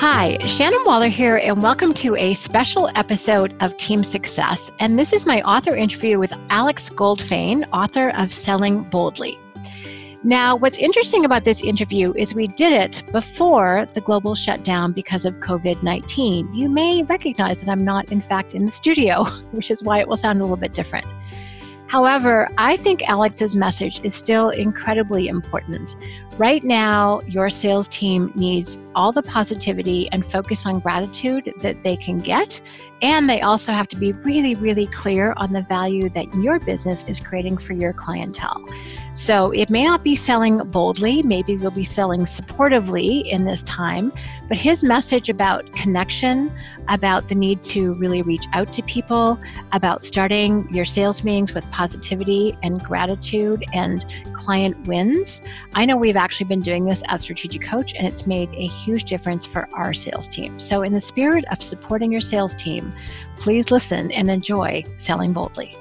Hi, 0.00 0.38
Shannon 0.46 0.82
Waller 0.86 1.08
here, 1.08 1.36
and 1.36 1.62
welcome 1.62 1.92
to 1.92 2.16
a 2.16 2.32
special 2.32 2.88
episode 2.94 3.54
of 3.60 3.76
Team 3.76 4.02
Success. 4.02 4.70
And 4.78 4.98
this 4.98 5.12
is 5.12 5.26
my 5.26 5.42
author 5.42 5.76
interview 5.76 6.18
with 6.18 6.32
Alex 6.48 6.88
Goldfayn, 6.88 7.68
author 7.70 8.08
of 8.16 8.32
Selling 8.32 8.82
Boldly. 8.84 9.38
Now, 10.24 10.56
what's 10.56 10.78
interesting 10.78 11.26
about 11.26 11.44
this 11.44 11.62
interview 11.62 12.14
is 12.16 12.34
we 12.34 12.46
did 12.46 12.72
it 12.72 13.02
before 13.12 13.86
the 13.92 14.00
global 14.00 14.34
shutdown 14.34 14.92
because 14.92 15.26
of 15.26 15.36
COVID 15.40 15.82
19. 15.82 16.54
You 16.54 16.70
may 16.70 17.02
recognize 17.02 17.60
that 17.60 17.70
I'm 17.70 17.84
not, 17.84 18.10
in 18.10 18.22
fact, 18.22 18.54
in 18.54 18.64
the 18.64 18.72
studio, 18.72 19.24
which 19.50 19.70
is 19.70 19.82
why 19.82 20.00
it 20.00 20.08
will 20.08 20.16
sound 20.16 20.38
a 20.40 20.44
little 20.44 20.56
bit 20.56 20.72
different. 20.72 21.12
However, 21.88 22.48
I 22.56 22.78
think 22.78 23.06
Alex's 23.06 23.54
message 23.54 24.00
is 24.02 24.14
still 24.14 24.48
incredibly 24.48 25.28
important. 25.28 25.96
Right 26.40 26.64
now, 26.64 27.20
your 27.26 27.50
sales 27.50 27.86
team 27.86 28.32
needs 28.34 28.78
all 28.94 29.12
the 29.12 29.22
positivity 29.22 30.08
and 30.10 30.24
focus 30.24 30.64
on 30.64 30.80
gratitude 30.80 31.52
that 31.58 31.82
they 31.82 31.98
can 31.98 32.18
get. 32.18 32.62
And 33.02 33.28
they 33.28 33.42
also 33.42 33.72
have 33.72 33.88
to 33.88 33.96
be 33.96 34.12
really, 34.12 34.54
really 34.54 34.86
clear 34.86 35.34
on 35.36 35.52
the 35.52 35.60
value 35.60 36.08
that 36.08 36.34
your 36.36 36.58
business 36.58 37.04
is 37.06 37.20
creating 37.20 37.58
for 37.58 37.74
your 37.74 37.92
clientele. 37.92 38.64
So 39.12 39.50
it 39.50 39.70
may 39.70 39.84
not 39.84 40.04
be 40.04 40.14
selling 40.14 40.58
boldly, 40.70 41.22
maybe 41.24 41.56
we'll 41.56 41.72
be 41.72 41.84
selling 41.84 42.22
supportively 42.22 43.26
in 43.26 43.44
this 43.44 43.62
time, 43.64 44.12
but 44.48 44.56
his 44.56 44.84
message 44.84 45.28
about 45.28 45.72
connection, 45.72 46.52
about 46.88 47.28
the 47.28 47.34
need 47.34 47.62
to 47.64 47.94
really 47.94 48.22
reach 48.22 48.44
out 48.52 48.72
to 48.72 48.82
people, 48.82 49.38
about 49.72 50.04
starting 50.04 50.68
your 50.72 50.84
sales 50.84 51.24
meetings 51.24 51.54
with 51.54 51.68
positivity 51.72 52.56
and 52.62 52.82
gratitude 52.84 53.64
and 53.74 54.04
client 54.32 54.86
wins. 54.86 55.42
I 55.74 55.86
know 55.86 55.96
we've 55.96 56.16
actually 56.16 56.46
been 56.46 56.62
doing 56.62 56.84
this 56.84 57.02
as 57.08 57.22
strategic 57.22 57.62
coach 57.62 57.94
and 57.94 58.06
it's 58.06 58.28
made 58.28 58.48
a 58.50 58.66
huge 58.66 59.04
difference 59.04 59.44
for 59.44 59.68
our 59.74 59.92
sales 59.92 60.28
team. 60.28 60.58
So 60.60 60.82
in 60.82 60.92
the 60.92 61.00
spirit 61.00 61.44
of 61.50 61.62
supporting 61.62 62.12
your 62.12 62.20
sales 62.20 62.54
team, 62.54 62.92
please 63.38 63.72
listen 63.72 64.12
and 64.12 64.30
enjoy 64.30 64.84
selling 64.96 65.32
boldly. 65.32 65.76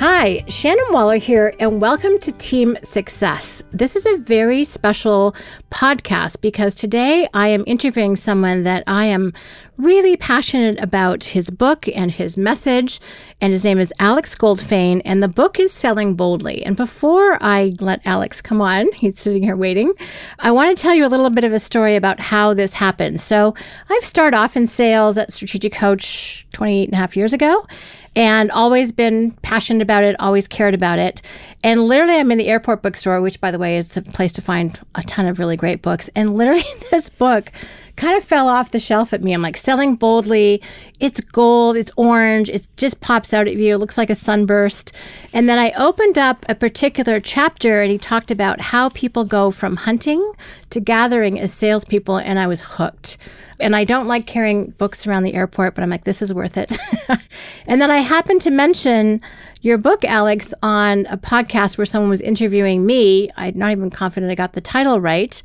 Hi, 0.00 0.42
Shannon 0.48 0.86
Waller 0.92 1.16
here, 1.16 1.52
and 1.60 1.78
welcome 1.78 2.18
to 2.20 2.32
Team 2.32 2.78
Success. 2.82 3.62
This 3.70 3.96
is 3.96 4.06
a 4.06 4.16
very 4.16 4.64
special 4.64 5.36
podcast 5.70 6.40
because 6.40 6.74
today 6.74 7.28
I 7.34 7.48
am 7.48 7.64
interviewing 7.66 8.16
someone 8.16 8.62
that 8.62 8.82
I 8.86 9.04
am 9.04 9.34
really 9.76 10.16
passionate 10.16 10.80
about 10.80 11.24
his 11.24 11.50
book 11.50 11.86
and 11.88 12.10
his 12.10 12.38
message. 12.38 12.98
And 13.42 13.52
his 13.52 13.62
name 13.62 13.78
is 13.78 13.92
Alex 13.98 14.34
Goldfayn, 14.34 15.02
and 15.04 15.22
the 15.22 15.28
book 15.28 15.60
is 15.60 15.70
Selling 15.70 16.14
Boldly. 16.14 16.64
And 16.64 16.78
before 16.78 17.36
I 17.42 17.74
let 17.80 18.00
Alex 18.06 18.40
come 18.40 18.62
on, 18.62 18.90
he's 18.96 19.20
sitting 19.20 19.42
here 19.42 19.56
waiting, 19.56 19.92
I 20.38 20.50
want 20.50 20.74
to 20.74 20.82
tell 20.82 20.94
you 20.94 21.04
a 21.04 21.08
little 21.08 21.28
bit 21.28 21.44
of 21.44 21.52
a 21.52 21.58
story 21.58 21.94
about 21.94 22.20
how 22.20 22.54
this 22.54 22.72
happened. 22.72 23.20
So 23.20 23.54
I've 23.90 24.04
started 24.04 24.34
off 24.34 24.56
in 24.56 24.66
sales 24.66 25.18
at 25.18 25.30
Strategic 25.30 25.74
Coach 25.74 26.46
28 26.52 26.84
and 26.84 26.94
a 26.94 26.96
half 26.96 27.18
years 27.18 27.34
ago 27.34 27.66
and 28.16 28.50
always 28.50 28.92
been 28.92 29.32
passionate 29.42 29.82
about 29.82 30.04
it, 30.04 30.16
always 30.18 30.48
cared 30.48 30.74
about 30.74 30.98
it. 30.98 31.22
And 31.62 31.82
literally, 31.82 32.16
I'm 32.16 32.32
in 32.32 32.38
the 32.38 32.48
airport 32.48 32.82
bookstore, 32.82 33.20
which, 33.20 33.40
by 33.40 33.50
the 33.50 33.58
way, 33.58 33.76
is 33.76 33.92
the 33.92 34.02
place 34.02 34.32
to 34.32 34.42
find 34.42 34.78
a 34.94 35.02
ton 35.02 35.26
of 35.26 35.38
really 35.38 35.56
great 35.56 35.82
books. 35.82 36.10
And 36.14 36.34
literally, 36.34 36.64
this 36.90 37.08
book 37.08 37.52
kind 38.00 38.16
of 38.16 38.24
fell 38.24 38.48
off 38.48 38.70
the 38.70 38.80
shelf 38.80 39.12
at 39.12 39.22
me. 39.22 39.34
I'm 39.34 39.42
like, 39.42 39.58
selling 39.58 39.94
boldly. 39.94 40.62
It's 41.00 41.20
gold, 41.20 41.76
it's 41.76 41.90
orange, 41.96 42.48
it 42.48 42.66
just 42.78 43.00
pops 43.00 43.34
out 43.34 43.46
at 43.46 43.56
you. 43.56 43.74
It 43.74 43.78
looks 43.78 43.98
like 43.98 44.08
a 44.08 44.14
sunburst. 44.14 44.92
And 45.34 45.48
then 45.48 45.58
I 45.58 45.70
opened 45.72 46.16
up 46.16 46.46
a 46.48 46.54
particular 46.54 47.20
chapter, 47.20 47.82
and 47.82 47.92
he 47.92 47.98
talked 47.98 48.30
about 48.30 48.60
how 48.60 48.88
people 48.88 49.24
go 49.24 49.50
from 49.50 49.76
hunting 49.76 50.32
to 50.70 50.80
gathering 50.80 51.38
as 51.38 51.52
salespeople, 51.52 52.16
and 52.16 52.38
I 52.38 52.46
was 52.46 52.62
hooked. 52.62 53.18
And 53.60 53.76
I 53.76 53.84
don't 53.84 54.06
like 54.06 54.26
carrying 54.26 54.70
books 54.70 55.06
around 55.06 55.24
the 55.24 55.34
airport, 55.34 55.74
but 55.74 55.82
I'm 55.82 55.90
like, 55.90 56.04
this 56.04 56.22
is 56.22 56.32
worth 56.32 56.56
it. 56.56 56.78
and 57.66 57.82
then 57.82 57.90
I 57.90 57.98
happened 57.98 58.40
to 58.42 58.50
mention 58.50 59.20
your 59.62 59.76
book, 59.76 60.06
Alex, 60.06 60.54
on 60.62 61.04
a 61.10 61.18
podcast 61.18 61.76
where 61.76 61.84
someone 61.84 62.08
was 62.08 62.22
interviewing 62.22 62.86
me. 62.86 63.30
I'm 63.36 63.58
not 63.58 63.72
even 63.72 63.90
confident 63.90 64.32
I 64.32 64.34
got 64.34 64.54
the 64.54 64.62
title 64.62 65.02
right. 65.02 65.42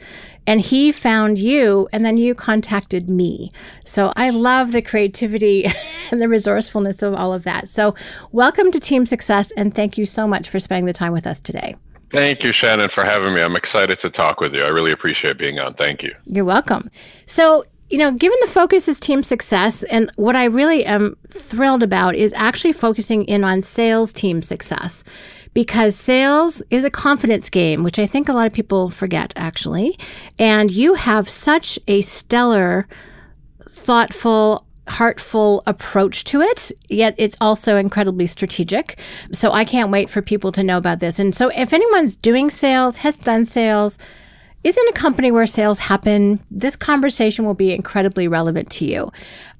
And 0.47 0.61
he 0.61 0.91
found 0.91 1.39
you, 1.39 1.87
and 1.91 2.05
then 2.05 2.17
you 2.17 2.35
contacted 2.35 3.09
me. 3.09 3.51
So 3.83 4.13
I 4.15 4.29
love 4.29 4.71
the 4.71 4.81
creativity 4.81 5.65
and 6.11 6.21
the 6.21 6.29
resourcefulness 6.29 7.01
of 7.01 7.13
all 7.13 7.33
of 7.33 7.43
that. 7.43 7.67
So, 7.67 7.95
welcome 8.31 8.71
to 8.71 8.79
Team 8.79 9.05
Success, 9.05 9.51
and 9.57 9.73
thank 9.73 9.97
you 9.97 10.05
so 10.05 10.27
much 10.27 10.49
for 10.49 10.59
spending 10.59 10.85
the 10.85 10.93
time 10.93 11.13
with 11.13 11.25
us 11.25 11.39
today. 11.39 11.75
Thank 12.13 12.43
you, 12.43 12.51
Shannon, 12.53 12.89
for 12.93 13.03
having 13.03 13.33
me. 13.33 13.41
I'm 13.41 13.55
excited 13.55 13.97
to 14.01 14.09
talk 14.11 14.39
with 14.39 14.53
you. 14.53 14.61
I 14.61 14.67
really 14.67 14.91
appreciate 14.91 15.37
being 15.37 15.59
on. 15.59 15.73
Thank 15.73 16.03
you. 16.03 16.13
You're 16.25 16.45
welcome. 16.45 16.89
So, 17.25 17.65
you 17.89 17.97
know, 17.97 18.11
given 18.11 18.37
the 18.41 18.47
focus 18.47 18.87
is 18.87 18.99
team 18.99 19.21
success, 19.21 19.83
and 19.83 20.11
what 20.15 20.35
I 20.35 20.45
really 20.45 20.85
am 20.85 21.15
thrilled 21.29 21.83
about 21.83 22.15
is 22.15 22.33
actually 22.35 22.73
focusing 22.73 23.23
in 23.25 23.43
on 23.43 23.61
sales 23.61 24.11
team 24.11 24.41
success 24.41 25.03
because 25.53 25.95
sales 25.95 26.63
is 26.69 26.83
a 26.83 26.89
confidence 26.89 27.49
game, 27.49 27.83
which 27.83 27.99
I 27.99 28.07
think 28.07 28.27
a 28.27 28.33
lot 28.33 28.47
of 28.47 28.53
people 28.53 28.89
forget 28.89 29.33
actually. 29.35 29.97
And 30.37 30.71
you 30.71 30.95
have 30.95 31.29
such 31.29 31.79
a 31.87 32.01
stellar, 32.01 32.87
thoughtful, 33.69 34.65
heartful 34.87 35.63
approach 35.65 36.25
to 36.25 36.41
it, 36.41 36.71
yet 36.89 37.15
it's 37.17 37.37
also 37.39 37.77
incredibly 37.77 38.27
strategic. 38.27 38.99
So 39.31 39.51
I 39.51 39.63
can't 39.63 39.91
wait 39.91 40.09
for 40.09 40.21
people 40.21 40.51
to 40.53 40.63
know 40.63 40.77
about 40.77 40.99
this. 40.99 41.19
And 41.19 41.33
so 41.33 41.49
if 41.49 41.71
anyone's 41.71 42.15
doing 42.15 42.49
sales, 42.49 42.97
has 42.97 43.17
done 43.17 43.45
sales, 43.45 43.97
is 44.65 44.75
in 44.75 44.87
a 44.89 44.93
company 44.93 45.31
where 45.31 45.45
sales 45.45 45.77
happen, 45.77 46.39
this 46.49 46.75
conversation 46.75 47.45
will 47.45 47.53
be 47.53 47.71
incredibly 47.71 48.27
relevant 48.27 48.71
to 48.71 48.85
you. 48.85 49.11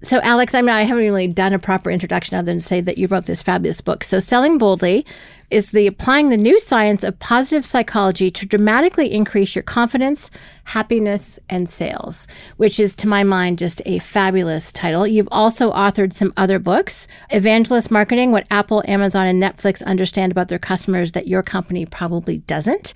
So, 0.05 0.19
Alex, 0.21 0.53
I 0.53 0.61
mean, 0.61 0.69
I 0.69 0.83
haven't 0.83 1.03
really 1.03 1.27
done 1.27 1.53
a 1.53 1.57
proper 1.57 1.89
introduction 1.89 2.38
other 2.38 2.45
than 2.45 2.59
to 2.59 2.63
say 2.63 2.79
that 2.79 2.99
you 2.99 3.07
wrote 3.07 3.25
this 3.25 3.41
fabulous 3.41 3.81
book. 3.81 4.03
So, 4.03 4.19
Selling 4.19 4.59
Boldly 4.59 5.03
is 5.49 5.71
the 5.71 5.88
applying 5.88 6.29
the 6.29 6.38
new 6.38 6.59
science 6.59 7.03
of 7.03 7.17
positive 7.17 7.66
psychology 7.66 8.29
to 8.29 8.45
dramatically 8.45 9.11
increase 9.11 9.55
your 9.55 9.63
confidence, 9.63 10.29
happiness, 10.65 11.39
and 11.49 11.67
sales, 11.67 12.27
which 12.57 12.79
is 12.79 12.95
to 12.97 13.07
my 13.07 13.23
mind 13.23 13.57
just 13.57 13.81
a 13.88 13.97
fabulous 13.97 14.71
title. 14.71 15.07
You've 15.07 15.29
also 15.31 15.71
authored 15.71 16.13
some 16.13 16.33
other 16.38 16.59
books 16.59 17.07
Evangelist 17.31 17.89
Marketing 17.89 18.31
What 18.31 18.45
Apple, 18.51 18.83
Amazon, 18.88 19.25
and 19.25 19.41
Netflix 19.41 19.83
Understand 19.85 20.31
About 20.31 20.49
Their 20.49 20.59
Customers 20.59 21.13
That 21.13 21.27
Your 21.27 21.41
Company 21.41 21.83
Probably 21.88 22.38
Doesn't. 22.38 22.94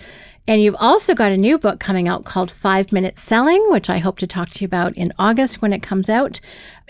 And 0.50 0.64
you've 0.64 0.76
also 0.80 1.14
got 1.14 1.32
a 1.32 1.38
new 1.38 1.60
book 1.60 1.80
coming 1.80 2.08
out 2.08 2.26
called 2.26 2.50
Five 2.50 2.92
Minute 2.92 3.20
Selling, 3.20 3.64
which 3.70 3.88
I 3.88 4.00
hope 4.00 4.18
to 4.18 4.26
talk 4.26 4.50
to 4.50 4.62
you 4.62 4.66
about 4.66 4.98
in 4.98 5.14
August 5.20 5.62
when 5.62 5.74
it 5.74 5.84
comes 5.84 6.10
out. 6.10 6.40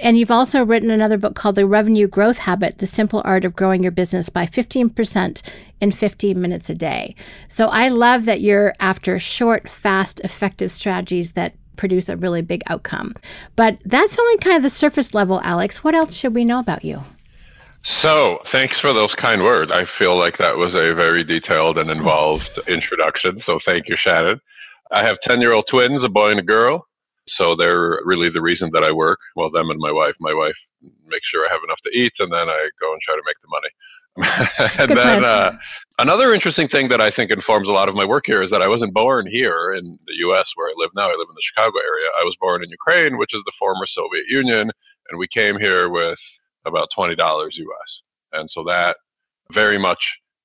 And 0.01 0.17
you've 0.17 0.31
also 0.31 0.63
written 0.63 0.89
another 0.89 1.17
book 1.17 1.35
called 1.35 1.55
The 1.55 1.65
Revenue 1.65 2.07
Growth 2.07 2.37
Habit 2.39 2.77
The 2.77 2.87
Simple 2.87 3.21
Art 3.25 3.43
of 3.43 3.55
Growing 3.55 3.83
Your 3.83 3.91
Business 3.91 4.29
by 4.29 4.45
15% 4.45 5.41
in 5.81 5.91
15 5.91 6.41
minutes 6.41 6.69
a 6.69 6.75
day. 6.75 7.15
So 7.49 7.67
I 7.67 7.89
love 7.89 8.25
that 8.25 8.41
you're 8.41 8.73
after 8.79 9.19
short, 9.19 9.69
fast, 9.69 10.21
effective 10.21 10.71
strategies 10.71 11.33
that 11.33 11.53
produce 11.75 12.09
a 12.09 12.17
really 12.17 12.41
big 12.41 12.61
outcome. 12.67 13.15
But 13.55 13.79
that's 13.85 14.17
only 14.17 14.37
kind 14.37 14.57
of 14.57 14.63
the 14.63 14.69
surface 14.69 15.13
level, 15.13 15.41
Alex. 15.43 15.83
What 15.83 15.95
else 15.95 16.13
should 16.13 16.35
we 16.35 16.45
know 16.45 16.59
about 16.59 16.83
you? 16.83 17.01
So, 18.01 18.39
thanks 18.51 18.75
for 18.79 18.93
those 18.93 19.13
kind 19.21 19.41
words. 19.41 19.71
I 19.73 19.85
feel 19.97 20.17
like 20.17 20.37
that 20.37 20.57
was 20.57 20.73
a 20.73 20.93
very 20.93 21.23
detailed 21.23 21.77
and 21.77 21.89
involved 21.89 22.49
introduction. 22.67 23.41
So, 23.45 23.59
thank 23.65 23.87
you, 23.87 23.95
Shannon. 23.97 24.39
I 24.91 25.05
have 25.05 25.17
10 25.23 25.39
year 25.41 25.53
old 25.53 25.65
twins, 25.69 26.03
a 26.03 26.09
boy 26.09 26.31
and 26.31 26.39
a 26.39 26.43
girl. 26.43 26.85
So, 27.37 27.55
they're 27.55 27.99
really 28.05 28.29
the 28.29 28.41
reason 28.41 28.69
that 28.73 28.83
I 28.83 28.91
work. 28.91 29.19
Well, 29.35 29.49
them 29.49 29.69
and 29.69 29.79
my 29.79 29.91
wife. 29.91 30.15
My 30.19 30.33
wife 30.33 30.55
makes 31.07 31.27
sure 31.27 31.45
I 31.45 31.53
have 31.53 31.63
enough 31.63 31.79
to 31.85 31.91
eat, 31.97 32.13
and 32.19 32.31
then 32.31 32.49
I 32.49 32.69
go 32.79 32.91
and 32.93 33.01
try 33.01 33.15
to 33.15 33.23
make 33.25 33.39
the 33.41 33.49
money. 33.49 33.71
and 34.79 34.87
Good 34.89 34.97
then, 34.97 35.25
uh, 35.25 35.51
another 35.99 36.33
interesting 36.33 36.67
thing 36.67 36.89
that 36.89 37.01
I 37.01 37.11
think 37.11 37.31
informs 37.31 37.67
a 37.67 37.71
lot 37.71 37.89
of 37.89 37.95
my 37.95 38.05
work 38.05 38.23
here 38.25 38.41
is 38.41 38.49
that 38.51 38.61
I 38.61 38.67
wasn't 38.67 38.93
born 38.93 39.27
here 39.27 39.73
in 39.73 39.97
the 40.07 40.15
US 40.27 40.45
where 40.55 40.69
I 40.69 40.73
live 40.77 40.89
now. 40.95 41.07
I 41.07 41.15
live 41.15 41.29
in 41.29 41.35
the 41.35 41.49
Chicago 41.53 41.77
area. 41.79 42.09
I 42.19 42.23
was 42.23 42.35
born 42.41 42.63
in 42.63 42.69
Ukraine, 42.69 43.17
which 43.17 43.33
is 43.33 43.41
the 43.45 43.53
former 43.59 43.85
Soviet 43.93 44.25
Union. 44.27 44.71
And 45.09 45.19
we 45.19 45.27
came 45.33 45.57
here 45.57 45.89
with 45.89 46.17
about 46.65 46.89
$20 46.97 47.15
US. 47.17 47.89
And 48.33 48.49
so 48.53 48.63
that 48.63 48.97
very 49.53 49.77
much 49.77 49.99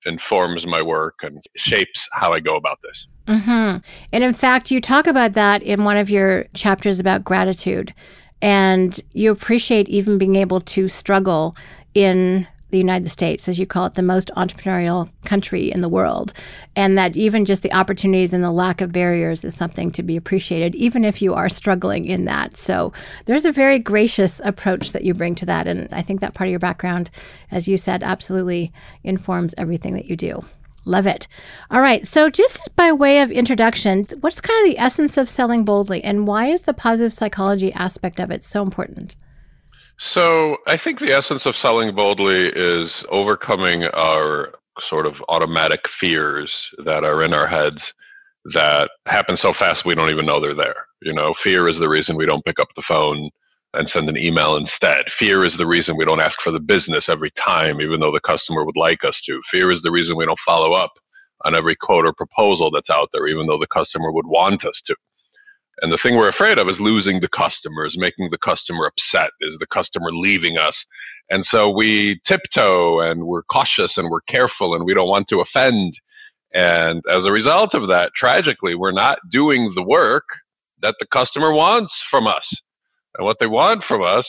informs 0.07 0.65
my 0.67 0.83
work 0.83 1.15
and 1.23 1.43
shapes 1.67 1.99
how 2.13 2.33
I 2.33 2.41
go 2.41 2.57
about 2.57 2.79
this. 2.83 2.97
Mm-hmm. 3.27 3.79
And 4.13 4.25
in 4.25 4.33
fact, 4.35 4.71
you 4.71 4.81
talk 4.81 5.07
about 5.07 5.33
that 5.33 5.63
in 5.63 5.85
one 5.85 5.97
of 5.97 6.11
your 6.11 6.45
chapters 6.55 7.01
about 7.01 7.25
gratitude. 7.25 7.95
And 8.43 9.01
you 9.13 9.31
appreciate 9.31 9.89
even 9.89 10.19
being 10.19 10.37
able 10.37 10.61
to 10.61 10.89
struggle 10.89 11.57
in 11.95 12.47
the 12.75 12.79
United 12.79 13.09
States, 13.09 13.49
as 13.49 13.57
you 13.57 13.67
call 13.67 13.87
it, 13.87 13.95
the 13.95 14.03
most 14.03 14.33
entrepreneurial 14.37 15.09
country 15.25 15.71
in 15.71 15.81
the 15.81 15.89
world, 15.89 16.33
and 16.75 16.99
that 16.99 17.17
even 17.17 17.45
just 17.45 17.63
the 17.63 17.73
opportunities 17.73 18.33
and 18.33 18.43
the 18.43 18.51
lack 18.51 18.81
of 18.81 18.91
barriers 18.91 19.45
is 19.45 19.55
something 19.55 19.93
to 19.93 20.03
be 20.03 20.17
appreciated, 20.17 20.75
even 20.75 21.05
if 21.05 21.23
you 21.23 21.35
are 21.35 21.49
struggling 21.49 22.05
in 22.05 22.25
that. 22.25 22.57
So 22.57 22.93
there's 23.27 23.45
a 23.45 23.53
very 23.53 23.79
gracious 23.79 24.41
approach 24.45 24.91
that 24.91 25.05
you 25.05 25.15
bring 25.15 25.37
to 25.37 25.47
that. 25.47 25.69
And 25.69 25.89
I 25.93 26.03
think 26.03 26.21
that 26.21 26.35
part 26.35 26.49
of 26.49 26.51
your 26.51 26.59
background, 26.59 27.13
as 27.53 27.69
you 27.69 27.77
said, 27.77 28.03
absolutely 28.03 28.73
informs 29.05 29.55
everything 29.57 29.95
that 29.95 30.07
you 30.07 30.17
do. 30.17 30.45
Love 30.85 31.07
it. 31.07 31.27
All 31.71 31.81
right. 31.81 32.05
So, 32.07 32.29
just 32.29 32.75
by 32.77 32.93
way 32.93 33.21
of 33.21 33.31
introduction, 33.31 34.07
what's 34.21 34.41
kind 34.41 34.67
of 34.67 34.71
the 34.71 34.79
essence 34.79 35.17
of 35.17 35.29
selling 35.29 35.65
boldly 35.65 36.05
and 36.05 36.27
why 36.27 36.47
is 36.47 36.63
the 36.63 36.75
positive 36.75 37.13
psychology 37.13 37.73
aspect 37.73 38.21
of 38.21 38.31
it 38.31 38.45
so 38.45 38.63
important? 38.63 39.17
So, 40.15 40.59
I 40.67 40.77
think 40.83 41.01
the 41.01 41.15
essence 41.15 41.43
of 41.47 41.55
selling 41.63 41.95
boldly 41.95 42.49
is 42.49 42.91
overcoming 43.11 43.85
our 43.95 44.53
sort 44.91 45.07
of 45.07 45.15
automatic 45.29 45.81
fears 46.01 46.51
that 46.85 47.05
are 47.05 47.25
in 47.25 47.33
our 47.33 47.47
heads 47.47 47.81
that 48.53 48.91
happen 49.07 49.39
so 49.41 49.55
fast 49.59 49.87
we 49.87 49.95
don't 49.95 50.11
even 50.11 50.27
know 50.27 50.41
they're 50.41 50.55
there. 50.55 50.87
You 51.01 51.15
know, 51.15 51.35
fear 51.43 51.69
is 51.69 51.77
the 51.81 51.89
reason 51.89 52.17
we 52.17 52.27
don't 52.27 52.45
pick 52.45 52.59
up 52.61 52.69
the 52.77 52.83
phone 52.87 53.31
and 53.75 53.89
send 53.93 54.09
an 54.09 54.17
email 54.17 54.57
instead. 54.57 55.05
Fear 55.19 55.45
is 55.45 55.53
the 55.59 55.67
reason 55.67 55.97
we 55.97 56.05
don't 56.05 56.21
ask 56.21 56.37
for 56.43 56.53
the 56.53 56.61
business 56.61 57.05
every 57.09 57.33
time, 57.45 57.81
even 57.81 58.01
though 58.01 58.13
the 58.13 58.21
customer 58.21 58.65
would 58.65 58.77
like 58.77 59.05
us 59.05 59.17
to. 59.27 59.41
Fear 59.51 59.73
is 59.73 59.83
the 59.83 59.91
reason 59.91 60.17
we 60.17 60.27
don't 60.27 60.39
follow 60.47 60.73
up 60.73 60.93
on 61.45 61.55
every 61.55 61.77
quote 61.77 62.07
or 62.07 62.13
proposal 62.13 62.71
that's 62.71 62.91
out 62.91 63.09
there, 63.13 63.27
even 63.27 63.47
though 63.47 63.59
the 63.59 63.67
customer 63.67 64.13
would 64.13 64.27
want 64.27 64.65
us 64.65 64.75
to. 64.87 64.95
And 65.83 65.93
the 65.93 65.99
thing 66.03 66.17
we're 66.17 66.29
afraid 66.29 66.59
of 66.59 66.69
is 66.69 66.77
losing 66.79 67.21
the 67.21 67.29
customers, 67.29 67.95
making 67.99 68.31
the 68.31 68.39
customer 68.39 68.87
upset, 68.87 69.31
is 69.41 69.55
the 69.59 69.67
customer 69.73 70.13
leaving 70.13 70.57
us. 70.57 70.75
And 71.31 71.45
so 71.51 71.69
we 71.69 72.21
tiptoe 72.29 73.01
and 73.01 73.25
we're 73.25 73.43
cautious 73.45 73.91
and 73.97 74.09
we're 74.11 74.21
careful 74.29 74.75
and 74.75 74.85
we 74.85 74.95
don't 74.95 75.09
want 75.09 75.27
to 75.31 75.41
offend. 75.41 75.95
And 76.53 77.03
as 77.11 77.25
a 77.25 77.33
result 77.33 77.75
of 77.75 77.89
that, 77.89 78.13
tragically, 78.17 78.77
we're 78.77 78.93
not 78.93 79.19
doing 79.33 79.73
the 79.75 79.83
work 79.83 80.25
that 80.83 80.95
the 81.01 81.07
customer 81.13 81.53
wants 81.53 81.93
from 82.11 82.27
us. 82.29 82.45
And 83.17 83.25
what 83.25 83.37
they 83.41 83.47
want 83.47 83.85
from 83.87 84.03
us 84.03 84.25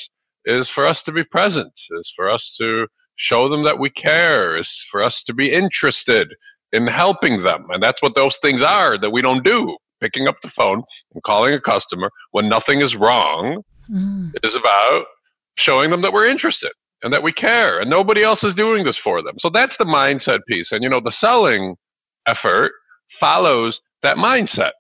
is 0.46 0.68
for 0.76 0.86
us 0.86 0.98
to 1.06 1.12
be 1.12 1.24
present, 1.24 1.72
is 1.92 2.12
for 2.16 2.30
us 2.30 2.44
to 2.60 2.88
show 3.18 3.50
them 3.50 3.64
that 3.64 3.80
we 3.80 3.90
care, 3.90 4.58
is 4.58 4.68
for 4.92 5.04
us 5.04 5.14
to 5.26 5.34
be 5.34 5.52
interested 5.52 6.34
in 6.72 6.88
helping 6.88 7.44
them. 7.44 7.68
And 7.70 7.82
that's 7.82 8.02
what 8.02 8.16
those 8.16 8.34
things 8.42 8.62
are 8.68 9.00
that 9.00 9.10
we 9.10 9.22
don't 9.22 9.44
do. 9.44 9.78
Picking 10.02 10.28
up 10.28 10.36
the 10.44 10.52
phone 10.56 10.84
and 11.14 11.24
calling 11.24 11.54
a 11.54 11.62
customer 11.62 12.12
when 12.32 12.50
nothing 12.50 12.82
is 12.82 12.94
wrong 13.00 13.64
mm. 13.90 14.30
is 14.44 14.54
about 14.60 15.06
showing 15.58 15.90
them 15.90 16.02
that 16.02 16.12
we're 16.12 16.28
interested 16.28 16.72
and 17.02 17.14
that 17.14 17.24
we 17.24 17.32
care 17.32 17.80
and 17.80 17.90
nobody 17.90 18.22
else 18.22 18.40
is 18.44 18.54
doing 18.56 18.84
this 18.84 18.98
for 19.04 19.22
them. 19.24 19.36
So 19.40 19.50
that's 19.52 19.72
the 19.80 19.86
mindset 19.86 20.40
piece. 20.50 20.68
And 20.72 20.84
you 20.84 20.90
know, 20.90 21.00
the 21.00 21.14
selling 21.22 21.76
effort 22.28 22.74
follows 23.20 23.78
that 24.04 24.18
mindset. 24.18 24.72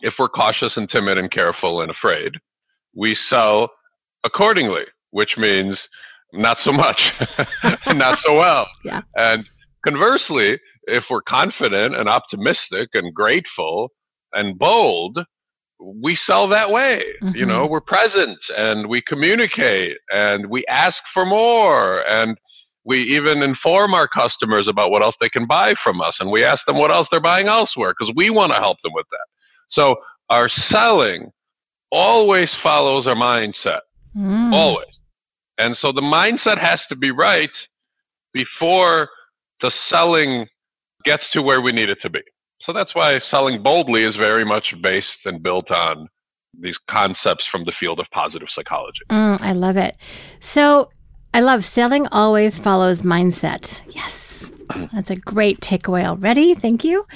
If 0.00 0.14
we're 0.18 0.28
cautious 0.28 0.72
and 0.76 0.88
timid 0.90 1.16
and 1.16 1.30
careful 1.30 1.80
and 1.80 1.90
afraid, 1.90 2.32
we 2.94 3.16
sell 3.30 3.70
accordingly, 4.24 4.84
which 5.10 5.36
means 5.38 5.76
not 6.32 6.58
so 6.64 6.72
much, 6.72 7.00
not 7.94 8.18
so 8.24 8.36
well. 8.36 8.66
Yeah. 8.84 9.02
And 9.16 9.44
conversely, 9.84 10.58
if 10.84 11.04
we're 11.10 11.22
confident 11.22 11.94
and 11.94 12.08
optimistic 12.08 12.90
and 12.94 13.14
grateful 13.14 13.90
and 14.32 14.58
bold, 14.58 15.18
we 15.80 16.18
sell 16.26 16.48
that 16.48 16.70
way. 16.70 17.02
Mm-hmm. 17.22 17.36
You 17.36 17.46
know, 17.46 17.66
we're 17.66 17.80
present 17.80 18.38
and 18.56 18.88
we 18.88 19.02
communicate 19.06 19.98
and 20.10 20.46
we 20.50 20.64
ask 20.68 20.96
for 21.14 21.24
more 21.24 22.06
and 22.08 22.36
we 22.84 23.02
even 23.16 23.42
inform 23.42 23.94
our 23.94 24.08
customers 24.08 24.66
about 24.68 24.90
what 24.90 25.02
else 25.02 25.14
they 25.20 25.28
can 25.28 25.46
buy 25.46 25.74
from 25.84 26.00
us 26.00 26.14
and 26.20 26.30
we 26.30 26.42
ask 26.42 26.60
them 26.66 26.78
what 26.78 26.90
else 26.90 27.06
they're 27.10 27.20
buying 27.20 27.46
elsewhere 27.46 27.94
because 27.98 28.12
we 28.16 28.30
want 28.30 28.50
to 28.50 28.58
help 28.58 28.78
them 28.82 28.92
with 28.94 29.06
that. 29.10 29.26
So 29.72 29.96
our 30.30 30.50
selling 30.72 31.30
always 31.90 32.48
follows 32.62 33.06
our 33.06 33.14
mindset. 33.14 33.80
Mm. 34.16 34.52
Always. 34.52 34.88
And 35.58 35.76
so 35.80 35.92
the 35.92 36.00
mindset 36.00 36.58
has 36.60 36.80
to 36.88 36.96
be 36.96 37.10
right 37.10 37.50
before 38.32 39.08
the 39.60 39.72
selling 39.90 40.46
gets 41.04 41.24
to 41.32 41.42
where 41.42 41.60
we 41.60 41.72
need 41.72 41.88
it 41.88 41.98
to 42.02 42.10
be. 42.10 42.20
So 42.64 42.72
that's 42.72 42.94
why 42.94 43.18
selling 43.30 43.62
boldly 43.62 44.04
is 44.04 44.14
very 44.16 44.44
much 44.44 44.74
based 44.82 45.06
and 45.24 45.42
built 45.42 45.70
on 45.70 46.08
these 46.60 46.76
concepts 46.90 47.44
from 47.50 47.64
the 47.64 47.72
field 47.78 48.00
of 48.00 48.06
positive 48.12 48.48
psychology. 48.54 49.00
Mm, 49.10 49.40
I 49.40 49.52
love 49.52 49.76
it. 49.76 49.96
So 50.40 50.90
I 51.34 51.40
love 51.40 51.64
selling 51.64 52.06
always 52.08 52.58
follows 52.58 53.02
mindset. 53.02 53.82
Yes. 53.94 54.50
Mm-hmm. 54.68 54.96
That's 54.96 55.10
a 55.10 55.16
great 55.16 55.60
takeaway 55.60 56.04
already. 56.04 56.54
Thank 56.54 56.84
you. 56.84 57.06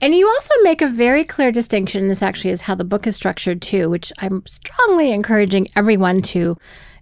And 0.00 0.14
you 0.14 0.28
also 0.28 0.54
make 0.62 0.82
a 0.82 0.88
very 0.88 1.24
clear 1.24 1.52
distinction. 1.52 2.08
This 2.08 2.22
actually 2.22 2.50
is 2.50 2.62
how 2.62 2.74
the 2.74 2.84
book 2.84 3.06
is 3.06 3.16
structured 3.16 3.62
too, 3.62 3.88
which 3.88 4.12
I'm 4.18 4.44
strongly 4.46 5.12
encouraging 5.12 5.68
everyone 5.76 6.22
to 6.22 6.56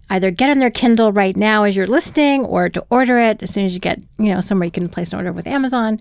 either 0.09 0.29
get 0.29 0.49
on 0.49 0.57
their 0.57 0.69
Kindle 0.69 1.11
right 1.11 1.35
now 1.35 1.63
as 1.63 1.75
you're 1.75 1.87
listening 1.87 2.43
or 2.45 2.69
to 2.69 2.85
order 2.89 3.17
it 3.17 3.41
as 3.41 3.53
soon 3.53 3.65
as 3.65 3.73
you 3.73 3.79
get, 3.79 3.99
you 4.17 4.33
know, 4.33 4.41
somewhere 4.41 4.65
you 4.65 4.71
can 4.71 4.89
place 4.89 5.13
an 5.13 5.19
order 5.19 5.31
with 5.31 5.47
Amazon 5.47 5.97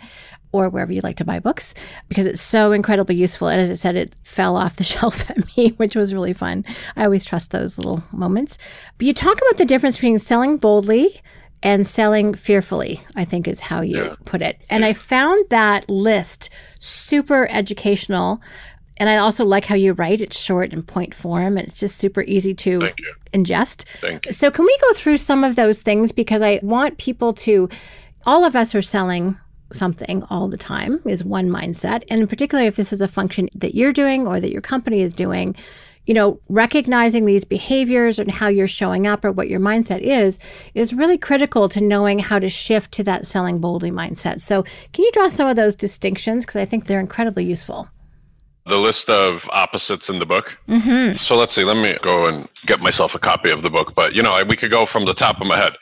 or 0.53 0.69
wherever 0.69 0.93
you 0.93 1.01
like 1.03 1.17
to 1.17 1.25
buy 1.25 1.39
books 1.39 1.75
because 2.09 2.27
it's 2.27 2.41
so 2.41 2.73
incredibly 2.73 3.15
useful. 3.15 3.49
And 3.49 3.61
as 3.61 3.71
I 3.71 3.75
said, 3.75 3.97
it 3.97 4.17
fell 4.25 4.57
off 4.57 4.77
the 4.77 4.85
shelf 4.93 5.29
at 5.31 5.57
me, 5.57 5.71
which 5.77 5.95
was 5.97 6.13
really 6.13 6.33
fun. 6.33 6.65
I 6.97 7.05
always 7.05 7.25
trust 7.25 7.51
those 7.51 7.79
little 7.79 8.03
moments. 8.13 8.59
But 8.99 9.07
you 9.07 9.15
talk 9.15 9.39
about 9.39 9.59
the 9.59 9.65
difference 9.65 9.97
between 9.97 10.19
selling 10.19 10.57
boldly 10.57 11.21
and 11.63 11.87
selling 11.87 12.35
fearfully, 12.35 13.03
I 13.15 13.25
think 13.25 13.47
is 13.47 13.61
how 13.61 13.83
you 13.83 14.05
yeah. 14.05 14.15
put 14.25 14.43
it. 14.43 14.61
And 14.71 14.85
I 14.85 14.93
found 14.93 15.45
that 15.51 15.89
list 15.91 16.49
super 16.79 17.47
educational. 17.51 18.41
And 18.97 19.09
I 19.09 19.17
also 19.17 19.45
like 19.45 19.67
how 19.67 19.75
you 19.75 19.93
write. 19.93 20.21
It's 20.21 20.39
short 20.39 20.73
and 20.73 20.87
point 20.87 21.15
form, 21.15 21.57
and 21.57 21.67
it's 21.67 21.81
just 21.81 21.97
super 21.97 22.23
easy 22.23 22.53
to 22.55 22.91
ingest. 23.33 23.85
So, 24.31 24.51
can 24.51 24.67
we 24.67 24.79
go 24.83 24.93
through 24.93 25.17
some 25.17 25.43
of 25.43 25.57
those 25.57 25.81
things? 25.81 26.13
Because 26.13 26.43
I 26.43 26.61
want 26.63 26.99
people 26.99 27.33
to, 27.35 27.71
all 28.27 28.45
of 28.45 28.55
us 28.55 28.75
are 28.75 28.83
selling 28.83 29.39
something 29.73 30.23
all 30.31 30.49
the 30.49 30.57
time, 30.57 31.01
is 31.07 31.25
one 31.25 31.49
mindset. 31.49 32.05
And 32.11 32.29
particularly 32.29 32.67
if 32.67 32.77
this 32.77 32.93
is 32.93 33.01
a 33.01 33.09
function 33.09 33.49
that 33.55 33.75
you're 33.75 33.93
doing 33.93 34.27
or 34.27 34.41
that 34.41 34.53
your 34.53 34.63
company 34.63 35.01
is 35.01 35.13
doing, 35.13 35.57
you 36.07 36.15
know, 36.15 36.41
recognizing 36.49 37.27
these 37.27 37.45
behaviors 37.45 38.19
and 38.19 38.31
how 38.31 38.49
you're 38.49 38.67
showing 38.67 39.07
up 39.07 39.25
or 39.25 39.33
what 39.33 39.49
your 39.49 39.61
mindset 39.61 40.01
is, 40.01 40.39
is 40.75 40.93
really 40.93 41.19
critical 41.19 41.69
to 41.69 41.81
knowing 41.81 42.19
how 42.19 42.39
to 42.39 42.49
shift 42.49 42.93
to 42.93 43.05
that 43.05 43.27
selling 43.27 43.61
boldly 43.61 43.91
mindset. 43.91 44.41
So, 44.41 44.65
can 44.93 45.05
you 45.05 45.11
draw 45.13 45.29
some 45.29 45.47
of 45.47 45.57
those 45.57 45.77
distinctions? 45.77 46.45
Because 46.45 46.57
I 46.57 46.65
think 46.65 46.87
they're 46.87 47.01
incredibly 47.01 47.45
useful. 47.45 47.89
The 48.67 48.77
list 48.77 49.09
of 49.09 49.41
opposites 49.53 50.05
in 50.09 50.19
the 50.19 50.27
book. 50.27 50.47
Mm-hmm. 50.69 51.17
So, 51.29 51.35
let's 51.35 51.55
see, 51.55 51.65
let 51.65 51.77
me 51.77 51.95
go 52.03 52.27
and 52.27 52.49
get 52.67 52.81
myself 52.81 53.13
a 53.15 53.19
copy 53.19 53.51
of 53.51 53.63
the 53.63 53.71
book. 53.71 53.93
But, 53.95 54.15
you 54.15 54.23
know, 54.23 54.37
we 54.49 54.57
could 54.57 54.71
go 54.71 54.87
from 54.91 55.05
the 55.05 55.15
top 55.15 55.41
of 55.41 55.47
my 55.47 55.59
head. 55.59 55.73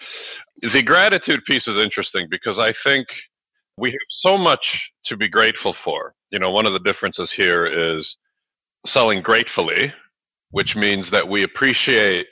The 0.74 0.82
gratitude 0.82 1.40
piece 1.46 1.62
is 1.66 1.76
interesting 1.82 2.26
because 2.28 2.58
I 2.58 2.74
think 2.84 3.06
we 3.78 3.90
have 3.92 4.00
so 4.22 4.38
much 4.38 4.60
to 5.06 5.16
be 5.16 5.28
grateful 5.28 5.74
for. 5.84 6.14
You 6.30 6.40
know, 6.40 6.50
one 6.50 6.66
of 6.66 6.74
the 6.74 6.80
differences 6.80 7.30
here 7.36 7.66
is 7.66 8.06
selling 8.92 9.22
gratefully 9.22 9.92
which 10.50 10.74
means 10.76 11.06
that 11.12 11.28
we 11.28 11.44
appreciate 11.44 12.26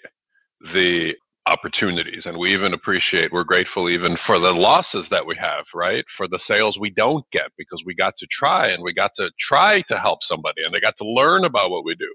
the 0.74 1.12
opportunities 1.46 2.22
and 2.24 2.36
we 2.38 2.54
even 2.54 2.74
appreciate 2.74 3.32
we're 3.32 3.44
grateful 3.44 3.88
even 3.88 4.16
for 4.26 4.38
the 4.40 4.50
losses 4.50 5.06
that 5.10 5.26
we 5.26 5.36
have 5.40 5.64
right 5.74 6.04
for 6.16 6.28
the 6.28 6.40
sales 6.48 6.76
we 6.80 6.90
don't 6.90 7.24
get 7.32 7.50
because 7.58 7.82
we 7.86 7.94
got 7.94 8.14
to 8.18 8.26
try 8.38 8.68
and 8.68 8.82
we 8.82 8.92
got 8.94 9.12
to 9.18 9.30
try 9.48 9.82
to 9.90 9.98
help 9.98 10.18
somebody 10.28 10.62
and 10.64 10.74
they 10.74 10.80
got 10.80 10.94
to 10.98 11.08
learn 11.08 11.44
about 11.44 11.70
what 11.70 11.84
we 11.84 11.94
do 11.96 12.12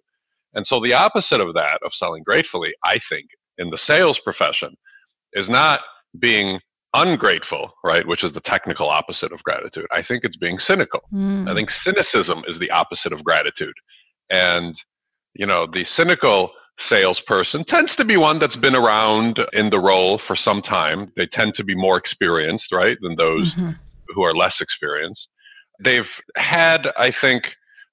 and 0.56 0.66
so 0.70 0.82
the 0.82 0.94
opposite 0.94 1.42
of 1.42 1.54
that 1.54 1.80
of 1.86 1.92
selling 2.00 2.24
gratefully 2.24 2.72
i 2.86 3.00
think 3.10 3.28
in 3.58 3.70
the 3.70 3.80
sales 3.88 4.20
profession 4.24 4.76
is 5.34 5.48
not 5.50 5.82
being 6.20 6.60
ungrateful 6.94 7.72
right 7.84 8.06
which 8.08 8.24
is 8.24 8.34
the 8.34 8.42
technical 8.42 8.90
opposite 8.90 9.32
of 9.32 9.42
gratitude 9.44 9.86
i 9.92 10.04
think 10.06 10.24
it's 10.24 10.38
being 10.38 10.60
cynical 10.68 11.02
mm. 11.14 11.50
i 11.50 11.54
think 11.54 11.70
cynicism 11.86 12.44
is 12.48 12.60
the 12.60 12.70
opposite 12.70 13.14
of 13.14 13.24
gratitude 13.24 13.74
and 14.30 14.76
you 15.34 15.46
know, 15.46 15.68
the 15.72 15.86
cynical 15.96 16.52
salesperson 16.90 17.64
tends 17.66 17.92
to 17.96 18.06
be 18.06 18.18
one 18.18 18.40
that's 18.40 18.56
been 18.58 18.76
around 18.76 19.40
in 19.54 19.70
the 19.70 19.80
role 19.80 20.20
for 20.28 20.36
some 20.36 20.62
time. 20.62 21.12
They 21.16 21.28
tend 21.28 21.54
to 21.56 21.64
be 21.64 21.76
more 21.76 21.98
experienced, 21.98 22.66
right, 22.72 22.98
than 23.02 23.16
those 23.16 23.54
mm-hmm. 23.54 23.72
who 24.16 24.24
are 24.24 24.36
less 24.36 24.56
experienced. 24.60 25.22
They've 25.84 26.10
had, 26.36 26.88
I 26.98 27.14
think, 27.22 27.44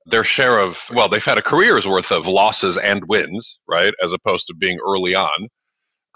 their 0.07 0.25
share 0.25 0.59
of, 0.59 0.75
well, 0.95 1.09
they've 1.09 1.21
had 1.25 1.39
a 1.39 1.43
career's 1.43 1.85
worth 1.87 2.11
of 2.11 2.25
losses 2.25 2.77
and 2.83 3.03
wins, 3.09 3.47
right, 3.69 3.93
as 4.03 4.11
opposed 4.13 4.45
to 4.49 4.55
being 4.55 4.79
early 4.87 5.15
on. 5.15 5.49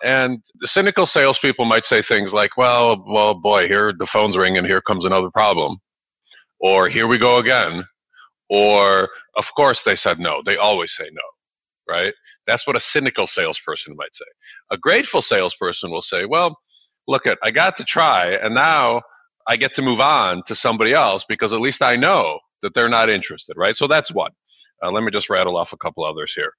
And 0.03 0.43
the 0.61 0.69
cynical 0.75 1.09
salespeople 1.15 1.65
might 1.65 1.85
say 1.89 2.03
things 2.09 2.31
like, 2.33 2.57
well, 2.57 3.03
well, 3.07 3.35
boy, 3.35 3.69
here 3.69 3.93
the 3.97 4.09
phone's 4.13 4.37
ringing, 4.37 4.65
here 4.65 4.83
comes 4.83 5.05
another 5.05 5.31
problem. 5.31 5.79
Or 6.61 6.89
here 6.89 7.07
we 7.07 7.19
go 7.19 7.39
again. 7.39 7.85
Or, 8.51 9.09
of 9.37 9.45
course, 9.57 9.79
they 9.87 9.99
said 10.03 10.19
no. 10.19 10.43
They 10.45 10.57
always 10.57 10.91
say 10.99 11.07
no, 11.13 11.95
right? 11.95 12.13
That's 12.47 12.67
what 12.67 12.77
a 12.77 12.81
cynical 12.93 13.29
salesperson 13.37 13.97
might 13.97 14.11
say. 14.19 14.31
A 14.73 14.77
grateful 14.77 15.25
salesperson 15.29 15.91
will 15.91 16.05
say, 16.13 16.25
well, 16.25 16.57
look 17.07 17.27
at, 17.27 17.39
I 17.45 17.51
got 17.53 17.77
to 17.79 17.85
try, 17.85 18.33
and 18.35 18.55
now 18.55 19.03
I 19.49 19.57
get 19.57 19.71
to 19.77 19.83
move 19.83 20.01
on 20.01 20.43
to 20.49 20.57
somebody 20.63 20.95
else 20.95 21.23
because 21.29 21.53
at 21.53 21.61
least 21.61 21.81
I 21.81 21.97
know 21.97 22.41
that 22.63 22.73
they're 22.75 22.89
not 22.89 23.09
interested, 23.09 23.57
right? 23.57 23.75
So 23.79 23.87
that's 23.87 24.13
one. 24.13 24.33
Uh, 24.83 24.91
let 24.91 25.05
me 25.05 25.13
just 25.13 25.31
rattle 25.31 25.57
off 25.57 25.69
a 25.73 25.77
couple 25.77 26.05
others 26.05 26.33
here. 26.35 26.53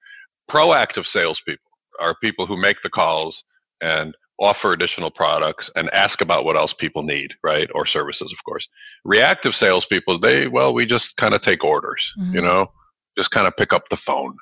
Proactive 0.49 1.03
salespeople 1.13 1.72
are 1.99 2.15
people 2.21 2.45
who 2.45 2.57
make 2.57 2.77
the 2.83 2.89
calls 2.89 3.35
and 3.81 4.15
offer 4.39 4.73
additional 4.73 5.11
products, 5.11 5.65
and 5.75 5.89
ask 5.91 6.19
about 6.19 6.43
what 6.43 6.55
else 6.55 6.73
people 6.79 7.03
need, 7.03 7.29
right? 7.43 7.69
Or 7.75 7.85
services, 7.87 8.31
of 8.31 8.43
course. 8.45 8.65
Reactive 9.05 9.53
salespeople, 9.59 10.19
they, 10.19 10.47
well, 10.47 10.73
we 10.73 10.85
just 10.85 11.05
kind 11.19 11.33
of 11.33 11.41
take 11.43 11.63
orders, 11.63 12.01
mm-hmm. 12.19 12.33
you 12.33 12.41
know, 12.41 12.67
just 13.17 13.29
kind 13.31 13.47
of 13.47 13.53
pick 13.57 13.71
up 13.73 13.83
the 13.89 13.97
phone. 14.05 14.35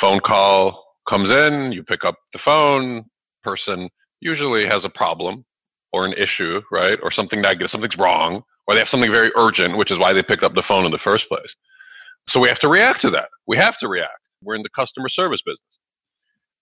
Phone 0.00 0.20
call 0.20 0.84
comes 1.08 1.30
in, 1.30 1.72
you 1.72 1.82
pick 1.82 2.04
up 2.04 2.16
the 2.32 2.38
phone, 2.44 3.04
person 3.42 3.88
usually 4.20 4.66
has 4.66 4.82
a 4.84 4.90
problem 4.90 5.44
or 5.92 6.04
an 6.04 6.12
issue, 6.12 6.60
right? 6.70 6.98
Or 7.02 7.10
something 7.12 7.40
negative, 7.40 7.70
something's 7.72 7.96
wrong, 7.98 8.42
or 8.66 8.74
they 8.74 8.80
have 8.80 8.88
something 8.90 9.10
very 9.10 9.32
urgent, 9.36 9.78
which 9.78 9.90
is 9.90 9.98
why 9.98 10.12
they 10.12 10.22
picked 10.22 10.42
up 10.42 10.54
the 10.54 10.64
phone 10.68 10.84
in 10.84 10.92
the 10.92 10.98
first 11.02 11.24
place. 11.28 11.48
So 12.28 12.40
we 12.40 12.48
have 12.48 12.60
to 12.60 12.68
react 12.68 13.00
to 13.02 13.10
that. 13.12 13.30
We 13.46 13.56
have 13.56 13.78
to 13.80 13.88
react. 13.88 14.20
We're 14.42 14.54
in 14.54 14.62
the 14.62 14.68
customer 14.76 15.08
service 15.08 15.40
business. 15.46 15.60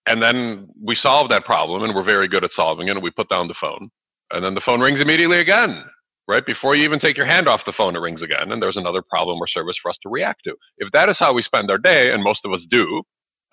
And 0.06 0.22
then 0.22 0.68
we 0.82 0.96
solve 1.02 1.28
that 1.30 1.44
problem 1.44 1.82
and 1.82 1.94
we're 1.94 2.04
very 2.04 2.28
good 2.28 2.44
at 2.44 2.50
solving 2.54 2.88
it 2.88 2.92
and 2.92 3.02
we 3.02 3.10
put 3.10 3.28
down 3.28 3.48
the 3.48 3.54
phone. 3.60 3.90
And 4.30 4.44
then 4.44 4.54
the 4.54 4.62
phone 4.64 4.80
rings 4.80 5.00
immediately 5.00 5.40
again, 5.40 5.84
right? 6.28 6.46
Before 6.46 6.74
you 6.74 6.84
even 6.84 7.00
take 7.00 7.16
your 7.16 7.26
hand 7.26 7.48
off 7.48 7.60
the 7.66 7.72
phone, 7.76 7.96
it 7.96 8.00
rings 8.00 8.22
again. 8.22 8.52
And 8.52 8.62
there's 8.62 8.76
another 8.76 9.02
problem 9.02 9.38
or 9.38 9.48
service 9.48 9.76
for 9.82 9.90
us 9.90 9.96
to 10.02 10.08
react 10.08 10.44
to. 10.44 10.54
If 10.78 10.90
that 10.92 11.08
is 11.08 11.16
how 11.18 11.32
we 11.32 11.42
spend 11.42 11.70
our 11.70 11.78
day, 11.78 12.12
and 12.12 12.22
most 12.22 12.40
of 12.44 12.52
us 12.52 12.60
do, 12.70 13.02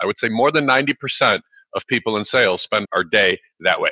I 0.01 0.05
would 0.05 0.15
say 0.21 0.29
more 0.29 0.51
than 0.51 0.65
90% 0.65 1.39
of 1.75 1.81
people 1.89 2.17
in 2.17 2.25
sales 2.31 2.61
spend 2.63 2.85
our 2.93 3.03
day 3.03 3.39
that 3.61 3.79
way. 3.79 3.89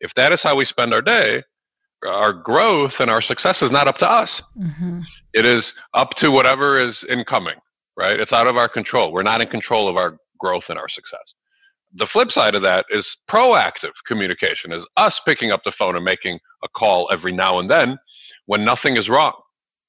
If 0.00 0.10
that 0.16 0.32
is 0.32 0.40
how 0.42 0.56
we 0.56 0.64
spend 0.66 0.92
our 0.94 1.02
day, 1.02 1.42
our 2.06 2.32
growth 2.32 2.92
and 2.98 3.10
our 3.10 3.22
success 3.22 3.56
is 3.60 3.70
not 3.70 3.86
up 3.86 3.98
to 3.98 4.10
us. 4.10 4.30
Mm-hmm. 4.58 5.00
It 5.34 5.44
is 5.44 5.62
up 5.94 6.10
to 6.20 6.30
whatever 6.30 6.80
is 6.80 6.94
incoming, 7.10 7.56
right? 7.96 8.18
It's 8.18 8.32
out 8.32 8.46
of 8.46 8.56
our 8.56 8.68
control. 8.68 9.12
We're 9.12 9.22
not 9.22 9.40
in 9.40 9.48
control 9.48 9.88
of 9.88 9.96
our 9.96 10.16
growth 10.38 10.64
and 10.68 10.78
our 10.78 10.88
success. 10.88 11.20
The 11.94 12.06
flip 12.12 12.28
side 12.32 12.54
of 12.54 12.62
that 12.62 12.84
is 12.90 13.04
proactive 13.28 13.92
communication, 14.06 14.72
is 14.72 14.84
us 14.96 15.12
picking 15.26 15.50
up 15.50 15.60
the 15.64 15.72
phone 15.78 15.96
and 15.96 16.04
making 16.04 16.38
a 16.62 16.68
call 16.68 17.08
every 17.12 17.32
now 17.32 17.58
and 17.58 17.70
then 17.70 17.98
when 18.46 18.64
nothing 18.64 18.96
is 18.96 19.08
wrong. 19.08 19.32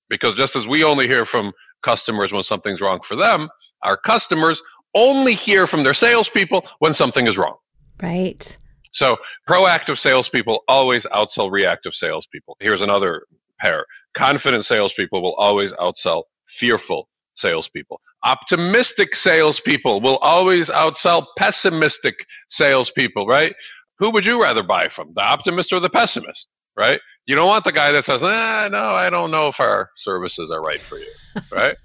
Because 0.10 0.36
just 0.36 0.56
as 0.56 0.66
we 0.68 0.84
only 0.84 1.08
hear 1.08 1.26
from 1.26 1.52
customers 1.86 2.32
when 2.32 2.44
something's 2.50 2.82
wrong 2.82 3.00
for 3.08 3.16
them, 3.16 3.48
our 3.84 3.98
customers 3.98 4.60
only 4.96 5.36
hear 5.46 5.68
from 5.68 5.84
their 5.84 5.94
salespeople 5.94 6.64
when 6.80 6.96
something 6.98 7.28
is 7.28 7.38
wrong. 7.38 7.58
Right. 8.02 8.58
So 8.96 9.18
proactive 9.50 9.98
salespeople 10.04 10.60
always 10.68 11.04
outsell 11.14 11.52
reactive 11.52 11.94
salespeople. 12.00 12.58
Here's 12.60 12.82
another 12.82 13.24
pair. 13.60 13.86
Confident 14.18 14.66
salespeople 14.68 15.22
will 15.22 15.36
always 15.36 15.72
outsell 15.80 16.24
fearful 16.60 17.08
salespeople. 17.42 18.00
Optimistic 18.24 19.10
salespeople 19.24 20.02
will 20.02 20.18
always 20.18 20.68
outsell 20.68 21.26
pessimistic 21.38 22.16
salespeople, 22.58 23.28
right? 23.28 23.54
Who 24.00 24.12
would 24.12 24.26
you 24.26 24.42
rather 24.42 24.64
buy 24.64 24.88
from, 24.96 25.12
the 25.16 25.22
optimist 25.22 25.70
or 25.72 25.80
the 25.80 25.90
pessimist, 25.90 26.40
right? 26.78 27.00
You 27.26 27.36
don't 27.36 27.48
want 27.48 27.66
the 27.66 27.72
guy 27.72 27.92
that 27.92 28.06
says, 28.06 28.20
ah, 28.24 28.68
no, 28.70 28.96
I 28.96 29.10
don't 29.10 29.32
know 29.32 29.48
if 29.48 29.56
our 29.60 29.90
services 30.04 30.50
are 30.52 30.62
right 30.62 30.82
for 30.82 30.98
you, 30.98 31.12
right? 31.52 31.76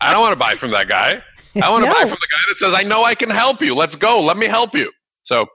I 0.00 0.12
don't 0.12 0.20
want 0.20 0.32
to 0.32 0.38
buy 0.38 0.56
from 0.56 0.72
that 0.72 0.88
guy. 0.88 1.22
I 1.62 1.70
want 1.70 1.84
to 1.84 1.88
no. 1.88 1.94
buy 1.94 2.02
from 2.02 2.10
the 2.10 2.28
guy 2.30 2.44
that 2.48 2.56
says, 2.60 2.74
I 2.76 2.82
know 2.82 3.04
I 3.04 3.14
can 3.14 3.30
help 3.30 3.58
you. 3.60 3.74
Let's 3.74 3.94
go. 3.96 4.20
Let 4.20 4.36
me 4.36 4.46
help 4.46 4.70
you. 4.74 4.90
So 5.26 5.46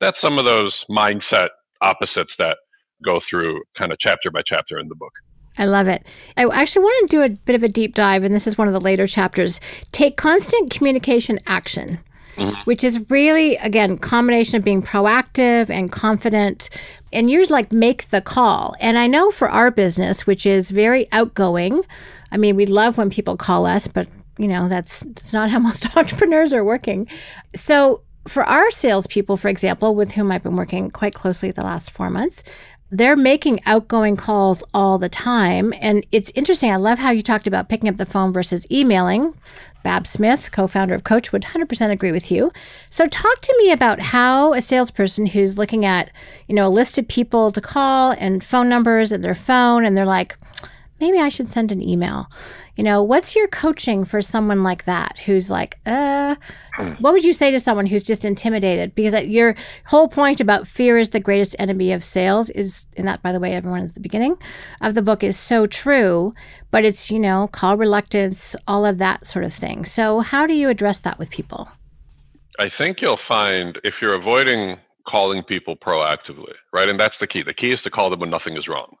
that's 0.00 0.16
some 0.20 0.38
of 0.38 0.44
those 0.44 0.74
mindset 0.90 1.48
opposites 1.80 2.32
that 2.38 2.56
go 3.04 3.20
through 3.30 3.62
kind 3.78 3.92
of 3.92 3.98
chapter 4.00 4.30
by 4.30 4.42
chapter 4.46 4.78
in 4.78 4.88
the 4.88 4.94
book. 4.94 5.12
I 5.60 5.66
love 5.66 5.88
it. 5.88 6.06
I 6.38 6.46
actually 6.46 6.84
want 6.84 7.10
to 7.10 7.16
do 7.16 7.22
a 7.22 7.28
bit 7.28 7.54
of 7.54 7.62
a 7.62 7.68
deep 7.68 7.94
dive, 7.94 8.24
and 8.24 8.34
this 8.34 8.46
is 8.46 8.56
one 8.56 8.66
of 8.66 8.72
the 8.72 8.80
later 8.80 9.06
chapters. 9.06 9.60
Take 9.92 10.16
constant 10.16 10.70
communication 10.70 11.38
action, 11.46 12.00
mm-hmm. 12.36 12.58
which 12.64 12.82
is 12.82 13.10
really, 13.10 13.56
again, 13.56 13.98
combination 13.98 14.56
of 14.56 14.64
being 14.64 14.82
proactive 14.82 15.68
and 15.68 15.92
confident. 15.92 16.70
And 17.12 17.30
yours 17.30 17.50
like 17.50 17.72
make 17.72 18.08
the 18.08 18.22
call. 18.22 18.74
And 18.80 18.96
I 18.96 19.06
know 19.06 19.30
for 19.30 19.50
our 19.50 19.70
business, 19.70 20.26
which 20.26 20.46
is 20.46 20.70
very 20.70 21.06
outgoing, 21.12 21.82
I 22.32 22.38
mean, 22.38 22.56
we 22.56 22.64
love 22.64 22.96
when 22.96 23.10
people 23.10 23.36
call 23.36 23.66
us, 23.66 23.86
but 23.86 24.08
you 24.38 24.48
know, 24.48 24.66
that's 24.66 25.00
that's 25.00 25.34
not 25.34 25.50
how 25.50 25.58
most 25.68 25.94
entrepreneurs 25.94 26.54
are 26.54 26.64
working. 26.64 27.06
So 27.54 28.00
for 28.26 28.44
our 28.44 28.70
salespeople, 28.70 29.36
for 29.36 29.48
example, 29.48 29.94
with 29.94 30.12
whom 30.12 30.32
I've 30.32 30.42
been 30.42 30.56
working 30.56 30.90
quite 30.90 31.12
closely 31.12 31.50
the 31.50 31.64
last 31.64 31.90
four 31.90 32.08
months, 32.08 32.42
they're 32.90 33.16
making 33.16 33.60
outgoing 33.66 34.16
calls 34.16 34.64
all 34.74 34.98
the 34.98 35.08
time. 35.08 35.72
And 35.80 36.04
it's 36.12 36.32
interesting. 36.34 36.72
I 36.72 36.76
love 36.76 36.98
how 36.98 37.10
you 37.10 37.22
talked 37.22 37.46
about 37.46 37.68
picking 37.68 37.88
up 37.88 37.96
the 37.96 38.06
phone 38.06 38.32
versus 38.32 38.66
emailing. 38.70 39.34
Babs 39.82 40.10
Smith, 40.10 40.50
co 40.52 40.66
founder 40.66 40.94
of 40.94 41.04
Coach, 41.04 41.32
would 41.32 41.42
100% 41.42 41.90
agree 41.90 42.12
with 42.12 42.30
you. 42.30 42.52
So, 42.90 43.06
talk 43.06 43.40
to 43.40 43.54
me 43.58 43.72
about 43.72 43.98
how 43.98 44.52
a 44.52 44.60
salesperson 44.60 45.26
who's 45.26 45.56
looking 45.56 45.86
at, 45.86 46.10
you 46.48 46.54
know, 46.54 46.66
a 46.66 46.68
list 46.68 46.98
of 46.98 47.08
people 47.08 47.50
to 47.52 47.60
call 47.62 48.10
and 48.12 48.44
phone 48.44 48.68
numbers 48.68 49.10
and 49.10 49.24
their 49.24 49.34
phone, 49.34 49.86
and 49.86 49.96
they're 49.96 50.04
like, 50.04 50.36
maybe 51.00 51.18
I 51.18 51.28
should 51.28 51.46
send 51.46 51.72
an 51.72 51.82
email. 51.82 52.30
You 52.76 52.84
know, 52.84 53.02
what's 53.02 53.34
your 53.34 53.48
coaching 53.48 54.04
for 54.04 54.22
someone 54.22 54.62
like 54.62 54.84
that 54.84 55.18
who's 55.20 55.50
like, 55.50 55.78
uh, 55.86 56.36
hmm. 56.76 56.92
what 57.00 57.12
would 57.12 57.24
you 57.24 57.32
say 57.32 57.50
to 57.50 57.58
someone 57.58 57.86
who's 57.86 58.02
just 58.02 58.24
intimidated? 58.24 58.94
Because 58.94 59.14
your 59.26 59.54
whole 59.86 60.08
point 60.08 60.40
about 60.40 60.68
fear 60.68 60.98
is 60.98 61.10
the 61.10 61.20
greatest 61.20 61.56
enemy 61.58 61.92
of 61.92 62.04
sales 62.04 62.50
is, 62.50 62.86
and 62.96 63.06
that, 63.08 63.22
by 63.22 63.32
the 63.32 63.40
way, 63.40 63.54
everyone 63.54 63.82
is 63.82 63.94
the 63.94 64.00
beginning 64.00 64.36
of 64.80 64.94
the 64.94 65.02
book 65.02 65.22
is 65.22 65.38
so 65.38 65.66
true, 65.66 66.32
but 66.70 66.84
it's, 66.84 67.10
you 67.10 67.18
know, 67.18 67.48
call 67.48 67.76
reluctance, 67.76 68.54
all 68.66 68.86
of 68.86 68.98
that 68.98 69.26
sort 69.26 69.44
of 69.44 69.52
thing. 69.52 69.84
So, 69.84 70.20
how 70.20 70.46
do 70.46 70.54
you 70.54 70.68
address 70.68 71.00
that 71.00 71.18
with 71.18 71.30
people? 71.30 71.68
I 72.58 72.70
think 72.76 72.98
you'll 73.00 73.20
find 73.26 73.78
if 73.84 73.94
you're 74.00 74.14
avoiding 74.14 74.76
calling 75.08 75.42
people 75.42 75.76
proactively, 75.76 76.52
right? 76.72 76.88
And 76.88 77.00
that's 77.00 77.14
the 77.20 77.26
key. 77.26 77.42
The 77.42 77.54
key 77.54 77.72
is 77.72 77.80
to 77.82 77.90
call 77.90 78.10
them 78.10 78.20
when 78.20 78.30
nothing 78.30 78.56
is 78.56 78.68
wrong 78.68 78.96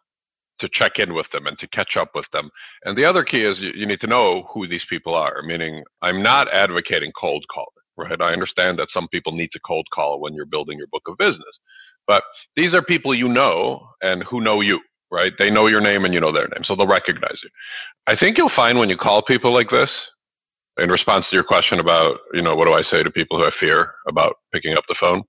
to 0.60 0.68
check 0.72 0.92
in 0.98 1.14
with 1.14 1.26
them 1.32 1.46
and 1.46 1.58
to 1.58 1.68
catch 1.68 1.96
up 1.98 2.10
with 2.14 2.26
them. 2.32 2.50
And 2.84 2.96
the 2.96 3.04
other 3.04 3.24
key 3.24 3.44
is 3.44 3.56
you, 3.58 3.86
need 3.86 4.00
to 4.00 4.06
know 4.06 4.48
who 4.52 4.68
these 4.68 4.84
people 4.88 5.14
are, 5.14 5.42
meaning 5.42 5.82
I'm 6.02 6.22
not 6.22 6.52
advocating 6.52 7.12
cold 7.18 7.44
calling, 7.52 7.68
right? 7.96 8.20
I 8.20 8.32
understand 8.32 8.78
that 8.78 8.88
some 8.92 9.08
people 9.08 9.32
need 9.32 9.50
to 9.52 9.60
cold 9.66 9.86
call 9.94 10.20
when 10.20 10.34
you're 10.34 10.46
building 10.46 10.78
your 10.78 10.86
book 10.88 11.02
of 11.08 11.18
business. 11.18 11.44
But 12.06 12.22
these 12.56 12.74
are 12.74 12.82
people 12.82 13.14
you 13.14 13.28
know 13.28 13.88
and 14.02 14.22
who 14.24 14.40
know 14.40 14.60
you, 14.60 14.80
right? 15.10 15.32
They 15.38 15.50
know 15.50 15.66
your 15.66 15.80
name 15.80 16.04
and 16.04 16.14
you 16.14 16.20
know 16.20 16.32
their 16.32 16.48
name, 16.48 16.64
so 16.64 16.76
they'll 16.76 16.86
recognize 16.86 17.38
you. 17.42 17.50
I 18.06 18.16
think 18.16 18.38
you'll 18.38 18.50
find 18.54 18.78
when 18.78 18.88
you 18.88 18.96
call 18.96 19.22
people 19.22 19.52
like 19.52 19.70
this, 19.70 19.90
in 20.78 20.88
response 20.88 21.26
to 21.28 21.36
your 21.36 21.44
question 21.44 21.78
about, 21.78 22.18
you 22.32 22.40
know, 22.40 22.56
what 22.56 22.64
do 22.64 22.72
I 22.72 22.82
say 22.90 23.02
to 23.02 23.10
people 23.10 23.36
who 23.36 23.44
have 23.44 23.52
fear 23.60 23.92
about 24.08 24.36
picking 24.52 24.74
up 24.74 24.84
the 24.88 24.96
phone? 24.98 25.22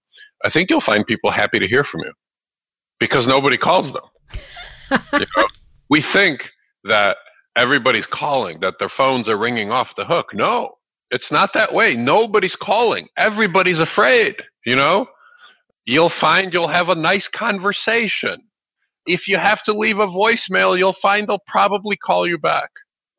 I 0.46 0.50
think 0.50 0.70
you'll 0.70 0.84
find 0.86 1.06
people 1.06 1.32
happy 1.32 1.60
to 1.60 1.68
hear 1.68 1.86
from 1.92 2.02
you 2.02 2.14
because 3.00 3.28
nobody 3.28 3.58
calls 3.58 3.92
them 3.92 4.04
you 5.13 5.25
know, 5.38 5.45
we 5.89 6.03
think 6.13 6.41
that 6.86 7.17
everybody's 7.55 8.05
calling, 8.13 8.60
that 8.62 8.75
their 8.79 8.91
phones 8.95 9.27
are 9.27 9.38
ringing 9.38 9.71
off 9.71 9.88
the 9.98 10.05
hook. 10.05 10.27
No, 10.33 10.75
it's 11.10 11.31
not 11.31 11.51
that 11.53 11.74
way. 11.74 11.95
Nobody's 11.95 12.55
calling. 12.62 13.07
Everybody's 13.17 13.79
afraid, 13.79 14.36
you 14.65 14.75
know? 14.75 15.05
You'll 15.86 16.12
find 16.21 16.53
you'll 16.53 16.71
have 16.71 16.89
a 16.89 16.95
nice 16.95 17.24
conversation. 17.36 18.38
If 19.05 19.21
you 19.27 19.38
have 19.38 19.60
to 19.65 19.74
leave 19.74 20.00
a 20.00 20.07
voicemail, 20.07 20.77
you'll 20.77 20.95
find 21.01 21.27
they'll 21.27 21.39
probably 21.48 21.98
call 21.98 22.27
you 22.27 22.38
back, 22.38 22.69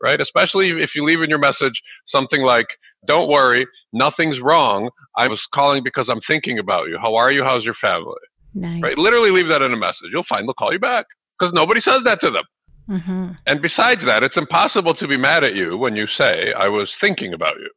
right? 0.02 0.20
Especially 0.20 0.70
if 0.70 0.90
you 0.94 1.04
leave 1.04 1.20
in 1.22 1.28
your 1.28 1.40
message 1.40 1.74
something 2.08 2.42
like, 2.42 2.66
Don't 3.06 3.28
worry, 3.28 3.66
nothing's 3.92 4.40
wrong. 4.40 4.90
I 5.16 5.26
was 5.26 5.40
calling 5.52 5.82
because 5.82 6.06
I'm 6.08 6.20
thinking 6.26 6.58
about 6.58 6.88
you. 6.88 6.98
How 6.98 7.16
are 7.16 7.32
you? 7.32 7.42
How's 7.42 7.64
your 7.64 7.74
family? 7.80 8.14
Nice. 8.54 8.82
Right? 8.82 8.96
Literally 8.96 9.30
leave 9.30 9.48
that 9.48 9.60
in 9.60 9.72
a 9.72 9.76
message. 9.76 10.10
You'll 10.12 10.24
find 10.28 10.46
they'll 10.46 10.54
call 10.54 10.72
you 10.72 10.78
back 10.78 11.06
because 11.42 11.52
nobody 11.54 11.80
says 11.80 12.02
that 12.04 12.20
to 12.20 12.30
them. 12.30 12.44
Mm-hmm. 12.88 13.32
And 13.46 13.62
besides 13.62 14.00
that, 14.06 14.22
it's 14.22 14.36
impossible 14.36 14.94
to 14.94 15.08
be 15.08 15.16
mad 15.16 15.42
at 15.42 15.54
you 15.56 15.76
when 15.76 15.96
you 15.96 16.06
say, 16.16 16.52
I 16.52 16.68
was 16.68 16.88
thinking 17.00 17.34
about 17.34 17.56
you, 17.56 17.70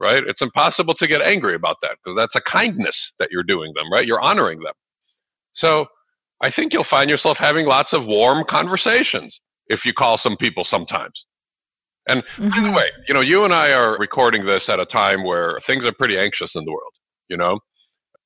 right? 0.00 0.22
It's 0.26 0.40
impossible 0.40 0.94
to 0.94 1.06
get 1.06 1.22
angry 1.22 1.54
about 1.54 1.76
that 1.82 1.96
because 2.02 2.16
that's 2.16 2.34
a 2.34 2.50
kindness 2.50 2.96
that 3.20 3.28
you're 3.30 3.44
doing 3.44 3.72
them, 3.76 3.92
right? 3.92 4.06
You're 4.06 4.20
honoring 4.20 4.58
them. 4.58 4.74
So 5.56 5.86
I 6.42 6.50
think 6.50 6.72
you'll 6.72 6.86
find 6.90 7.08
yourself 7.08 7.36
having 7.38 7.66
lots 7.66 7.90
of 7.92 8.06
warm 8.06 8.44
conversations 8.50 9.32
if 9.68 9.80
you 9.84 9.92
call 9.92 10.18
some 10.20 10.36
people 10.38 10.66
sometimes. 10.68 11.12
And 12.08 12.22
mm-hmm. 12.22 12.50
by 12.50 12.56
the 12.56 12.62
mm-hmm. 12.66 12.74
way, 12.74 12.86
you 13.06 13.14
know, 13.14 13.20
you 13.20 13.44
and 13.44 13.54
I 13.54 13.68
are 13.68 13.96
recording 13.98 14.44
this 14.44 14.62
at 14.66 14.80
a 14.80 14.86
time 14.86 15.22
where 15.22 15.60
things 15.68 15.84
are 15.84 15.92
pretty 15.92 16.18
anxious 16.18 16.50
in 16.56 16.64
the 16.64 16.72
world, 16.72 16.92
you 17.28 17.36
know? 17.36 17.60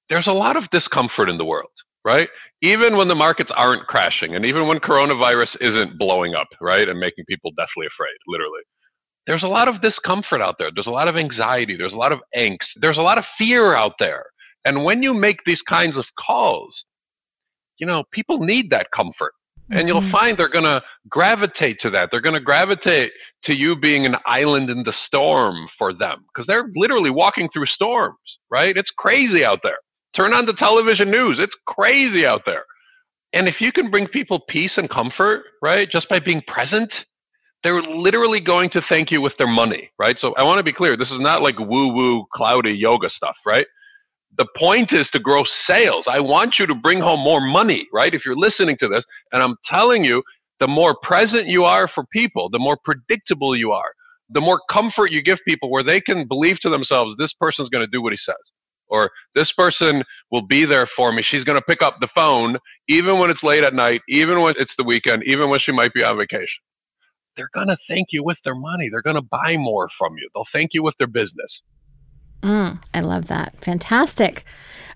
There's 0.09 0.26
a 0.26 0.33
lot 0.33 0.57
of 0.57 0.65
discomfort 0.71 1.29
in 1.29 1.37
the 1.37 1.45
world 1.45 1.69
right? 2.07 2.29
Even 2.63 2.97
when 2.97 3.09
the 3.09 3.17
markets 3.17 3.51
aren't 3.55 3.89
crashing 3.89 4.37
and 4.37 4.47
even 4.47 4.69
when 4.69 4.79
coronavirus 4.79 5.49
isn't 5.61 5.99
blowing 5.99 6.37
up, 6.37 6.47
right, 6.61 6.89
and 6.89 7.01
making 7.01 7.25
people 7.29 7.51
deathly 7.51 7.87
afraid, 7.87 8.17
literally. 8.29 8.63
There's 9.27 9.43
a 9.43 9.49
lot 9.49 9.67
of 9.67 9.83
discomfort 9.83 10.41
out 10.41 10.55
there. 10.57 10.71
There's 10.73 10.87
a 10.87 10.91
lot 10.91 11.09
of 11.09 11.17
anxiety. 11.17 11.77
There's 11.77 11.93
a 11.93 11.97
lot 11.97 12.13
of 12.13 12.21
angst. 12.35 12.59
There's 12.81 12.97
a 12.97 13.03
lot 13.03 13.19
of 13.19 13.25
fear 13.37 13.75
out 13.75 13.95
there. 13.99 14.25
And 14.65 14.85
when 14.85 15.03
you 15.03 15.13
make 15.13 15.39
these 15.45 15.61
kinds 15.69 15.97
of 15.97 16.05
calls, 16.25 16.73
you 17.79 17.87
know, 17.89 18.05
people 18.13 18.39
need 18.39 18.71
that 18.71 18.87
comfort. 18.95 19.33
And 19.71 19.89
you'll 19.89 20.01
mm-hmm. 20.01 20.13
find 20.13 20.39
they're 20.39 20.49
going 20.49 20.63
to 20.63 20.81
gravitate 21.09 21.79
to 21.81 21.91
that. 21.91 22.11
They're 22.13 22.21
going 22.21 22.37
to 22.37 22.41
gravitate 22.41 23.11
to 23.47 23.53
you 23.53 23.75
being 23.75 24.07
an 24.07 24.15
island 24.25 24.71
in 24.71 24.85
the 24.85 24.93
storm 25.09 25.67
for 25.77 25.93
them 25.93 26.25
because 26.33 26.47
they're 26.47 26.71
literally 26.77 27.11
walking 27.11 27.49
through 27.53 27.67
storms, 27.67 28.17
right? 28.49 28.77
It's 28.77 28.93
crazy 28.97 29.45
out 29.45 29.59
there 29.65 29.79
Turn 30.17 30.33
on 30.33 30.47
the 30.47 30.55
television 30.55 31.11
news. 31.11 31.39
It's 31.39 31.53
crazy 31.67 32.25
out 32.25 32.43
there. 32.47 32.65
And 33.33 33.49
if 33.49 33.57
you 33.61 33.71
can 33.71 33.91
bring 33.91 34.07
people 34.09 34.41
peace 34.49 34.71
and 34.77 34.89
comfort, 34.89 35.43
right, 35.61 35.91
just 35.91 36.09
by 36.09 36.21
being 36.21 36.43
present, 36.47 36.91
they're 37.63 37.83
literally 37.83 38.41
going 38.41 38.71
to 38.71 38.83
thank 38.89 39.11
you 39.11 39.21
with 39.21 39.35
their 39.39 39.49
money, 39.49 39.91
right? 39.99 40.17
So 40.21 40.35
I 40.35 40.43
want 40.43 40.59
to 40.59 40.63
be 40.63 40.73
clear. 40.73 40.97
This 40.97 41.09
is 41.09 41.21
not 41.21 41.43
like 41.43 41.59
woo 41.59 41.93
woo, 41.93 42.25
cloudy 42.35 42.73
yoga 42.73 43.11
stuff, 43.15 43.37
right? 43.45 43.67
The 44.39 44.47
point 44.57 44.93
is 44.93 45.07
to 45.13 45.19
grow 45.19 45.45
sales. 45.69 46.05
I 46.09 46.21
want 46.21 46.55
you 46.59 46.67
to 46.67 46.75
bring 46.75 47.01
home 47.01 47.21
more 47.21 47.41
money, 47.41 47.87
right? 47.93 48.15
If 48.15 48.23
you're 48.25 48.37
listening 48.37 48.77
to 48.81 48.89
this, 48.89 49.03
and 49.33 49.43
I'm 49.43 49.57
telling 49.69 50.05
you, 50.05 50.23
the 50.61 50.67
more 50.67 50.97
present 51.03 51.47
you 51.47 51.65
are 51.65 51.91
for 51.95 52.05
people, 52.13 52.49
the 52.51 52.59
more 52.59 52.79
predictable 52.85 53.57
you 53.57 53.73
are, 53.73 53.93
the 54.31 54.41
more 54.41 54.61
comfort 54.71 55.11
you 55.11 55.23
give 55.23 55.39
people 55.47 55.71
where 55.71 55.85
they 55.85 56.01
can 56.01 56.27
believe 56.27 56.59
to 56.61 56.71
themselves, 56.71 57.17
this 57.19 57.33
person's 57.39 57.69
going 57.69 57.85
to 57.85 57.91
do 57.91 58.03
what 58.03 58.13
he 58.13 58.19
says. 58.25 58.37
Or 58.88 59.11
this 59.35 59.50
person 59.52 60.02
will 60.31 60.47
be 60.47 60.64
there 60.64 60.88
for 60.97 61.12
me. 61.12 61.25
She's 61.28 61.45
going 61.45 61.59
to 61.59 61.64
pick 61.64 61.83
up 61.83 61.97
the 62.00 62.09
phone, 62.14 62.57
even 62.88 63.19
when 63.19 63.31
it's 63.31 63.43
late 63.43 63.64
at 63.64 63.75
night, 63.75 64.00
even 64.09 64.40
when 64.43 64.55
it's 64.59 64.71
the 64.78 64.85
weekend, 64.85 65.25
even 65.26 65.50
when 65.50 65.61
she 65.61 65.73
might 65.73 65.93
be 65.93 66.02
on 66.02 66.16
vacation. 66.16 66.62
They're 67.37 67.50
going 67.52 67.69
to 67.69 67.76
thank 67.88 68.09
you 68.12 68.25
with 68.25 68.38
their 68.45 68.55
money. 68.55 68.88
They're 68.90 69.02
going 69.02 69.16
to 69.16 69.23
buy 69.23 69.57
more 69.57 69.88
from 69.99 70.16
you. 70.16 70.28
They'll 70.35 70.47
thank 70.52 70.71
you 70.73 70.83
with 70.83 70.95
their 70.99 71.07
business. 71.07 71.50
Mm, 72.43 72.83
I 72.95 73.00
love 73.00 73.26
that. 73.26 73.61
Fantastic. 73.61 74.45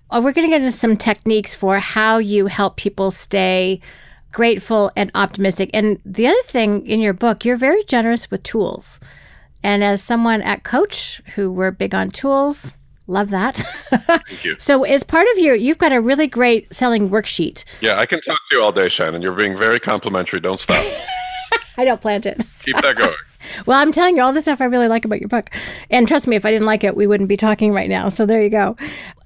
Well, 0.09 0.23
we're 0.23 0.33
going 0.33 0.47
to 0.47 0.51
get 0.51 0.61
into 0.61 0.75
some 0.75 0.97
techniques 0.97 1.53
for 1.53 1.79
how 1.79 2.17
you 2.17 2.47
help 2.47 2.77
people 2.77 3.11
stay 3.11 3.79
grateful 4.31 4.91
and 4.95 5.11
optimistic. 5.13 5.69
And 5.73 5.99
the 6.05 6.27
other 6.27 6.41
thing 6.45 6.85
in 6.87 6.99
your 6.99 7.13
book, 7.13 7.45
you're 7.45 7.57
very 7.57 7.83
generous 7.83 8.31
with 8.31 8.43
tools. 8.43 8.99
And 9.63 9.83
as 9.83 10.01
someone 10.01 10.41
at 10.41 10.63
Coach 10.63 11.21
who 11.35 11.51
we're 11.51 11.71
big 11.71 11.93
on 11.93 12.09
tools, 12.09 12.73
love 13.11 13.29
that. 13.29 13.61
Thank 13.89 14.45
you. 14.45 14.55
so 14.57 14.83
as 14.83 15.03
part 15.03 15.27
of 15.33 15.39
your, 15.39 15.53
you've 15.53 15.77
got 15.77 15.91
a 15.91 16.01
really 16.01 16.27
great 16.27 16.73
selling 16.73 17.09
worksheet. 17.09 17.63
Yeah, 17.81 17.99
I 17.99 18.05
can 18.05 18.21
talk 18.21 18.39
to 18.49 18.55
you 18.55 18.61
all 18.61 18.71
day, 18.71 18.89
Shannon. 18.89 19.21
You're 19.21 19.35
being 19.35 19.57
very 19.57 19.79
complimentary. 19.79 20.39
Don't 20.39 20.59
stop. 20.61 20.83
I 21.77 21.85
don't 21.85 22.01
plant 22.01 22.25
it. 22.25 22.43
Keep 22.63 22.77
that 22.77 22.95
going. 22.95 23.13
well, 23.65 23.79
I'm 23.79 23.91
telling 23.91 24.15
you 24.17 24.23
all 24.23 24.33
the 24.33 24.41
stuff 24.41 24.61
I 24.61 24.65
really 24.65 24.87
like 24.87 25.05
about 25.05 25.19
your 25.19 25.29
book. 25.29 25.49
And 25.89 26.07
trust 26.07 26.27
me, 26.27 26.35
if 26.35 26.45
I 26.45 26.51
didn't 26.51 26.65
like 26.65 26.83
it, 26.83 26.95
we 26.95 27.07
wouldn't 27.07 27.29
be 27.29 27.37
talking 27.37 27.73
right 27.73 27.89
now. 27.89 28.09
So 28.09 28.25
there 28.25 28.41
you 28.41 28.49
go. 28.49 28.75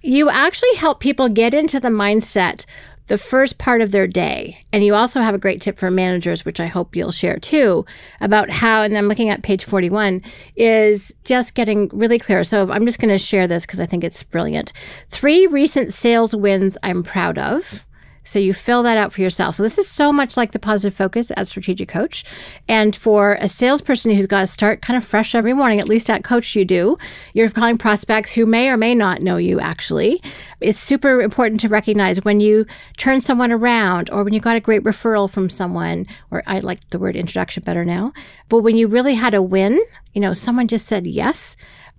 You 0.02 0.30
actually 0.30 0.76
help 0.76 1.00
people 1.00 1.30
get 1.30 1.54
into 1.54 1.80
the 1.80 1.90
mindset 1.90 2.66
the 3.08 3.18
first 3.18 3.58
part 3.58 3.82
of 3.82 3.92
their 3.92 4.08
day. 4.08 4.66
And 4.74 4.84
you 4.84 4.96
also 4.96 5.22
have 5.22 5.36
a 5.36 5.40
great 5.40 5.62
tip 5.62 5.78
for 5.78 5.92
managers, 5.92 6.44
which 6.44 6.60
I 6.60 6.68
hope 6.68 6.96
you'll 6.96 7.12
share 7.12 7.38
too, 7.38 7.86
about 8.20 8.50
how, 8.50 8.84
and 8.84 8.98
I'm 8.98 9.08
looking 9.08 9.30
at 9.30 9.44
page 9.44 9.66
41, 9.66 10.22
is 10.56 11.16
just 11.24 11.54
getting 11.54 11.90
really 11.94 12.20
clear. 12.20 12.44
So 12.44 12.72
I'm 12.72 12.86
just 12.86 13.00
going 13.00 13.14
to 13.14 13.18
share 13.18 13.48
this 13.48 13.66
because 13.66 13.80
I 13.80 13.86
think 13.86 14.04
it's 14.04 14.24
brilliant. 14.24 14.74
Three 15.10 15.48
recent 15.48 15.94
sales 15.94 16.36
wins 16.36 16.78
I'm 16.84 17.04
proud 17.04 17.38
of. 17.38 17.86
So 18.26 18.40
you 18.40 18.54
fill 18.54 18.84
that 18.84 18.98
out 18.98 19.14
for 19.14 19.22
yourself. 19.22 19.56
So 19.56 19.64
this 19.64 19.78
is 19.78 19.88
so 19.88 20.12
much 20.12 20.36
like 20.36 20.52
the 20.52 20.60
positive 20.60 20.96
focus 20.96 21.32
as 21.32 21.48
strategic 21.48 21.88
coach. 21.88 22.26
And 22.68 22.96
for 22.96 23.38
a 23.40 23.48
salesperson 23.48 24.12
who's 24.12 24.28
got 24.28 24.42
to 24.42 24.48
start 24.48 24.82
kind 24.82 24.98
of 24.98 25.06
fresh 25.06 25.34
every 25.34 25.54
morning, 25.54 25.80
at 25.80 25.88
least 25.88 26.10
at 26.10 26.24
coach 26.24 26.56
you 26.56 26.66
do, 26.66 26.98
you're 27.34 27.50
calling 27.50 27.78
prospects 27.78 28.34
who 28.34 28.46
may 28.46 28.70
or 28.70 28.76
may 28.76 28.94
not 28.94 29.22
know 29.22 29.38
you 29.38 29.60
actually. 29.60 30.22
It's 30.60 30.80
super 30.80 31.22
important 31.22 31.62
to 31.62 31.70
recognize 31.70 32.24
when 32.26 32.40
you 32.40 32.66
turn 32.98 33.22
someone 33.22 33.52
around 33.52 34.10
or 34.10 34.24
when 34.24 34.34
you 34.34 34.40
got 34.40 34.56
a 34.56 34.60
great 34.62 34.84
referral 34.84 35.30
from 35.30 35.50
someone, 35.50 36.08
or 36.32 36.44
I 36.48 36.60
like 36.60 36.90
the 36.90 37.00
word 37.00 37.16
introduction 37.16 37.64
better 37.64 37.86
now, 37.86 38.12
but 38.50 38.60
when 38.60 38.76
you 38.76 38.88
really 38.88 39.14
had 39.14 39.34
a 39.34 39.42
win, 39.42 39.80
you 40.14 40.22
know, 40.22 40.34
someone 40.34 40.68
just 40.68 40.88
said 40.88 41.06
yes 41.06 41.56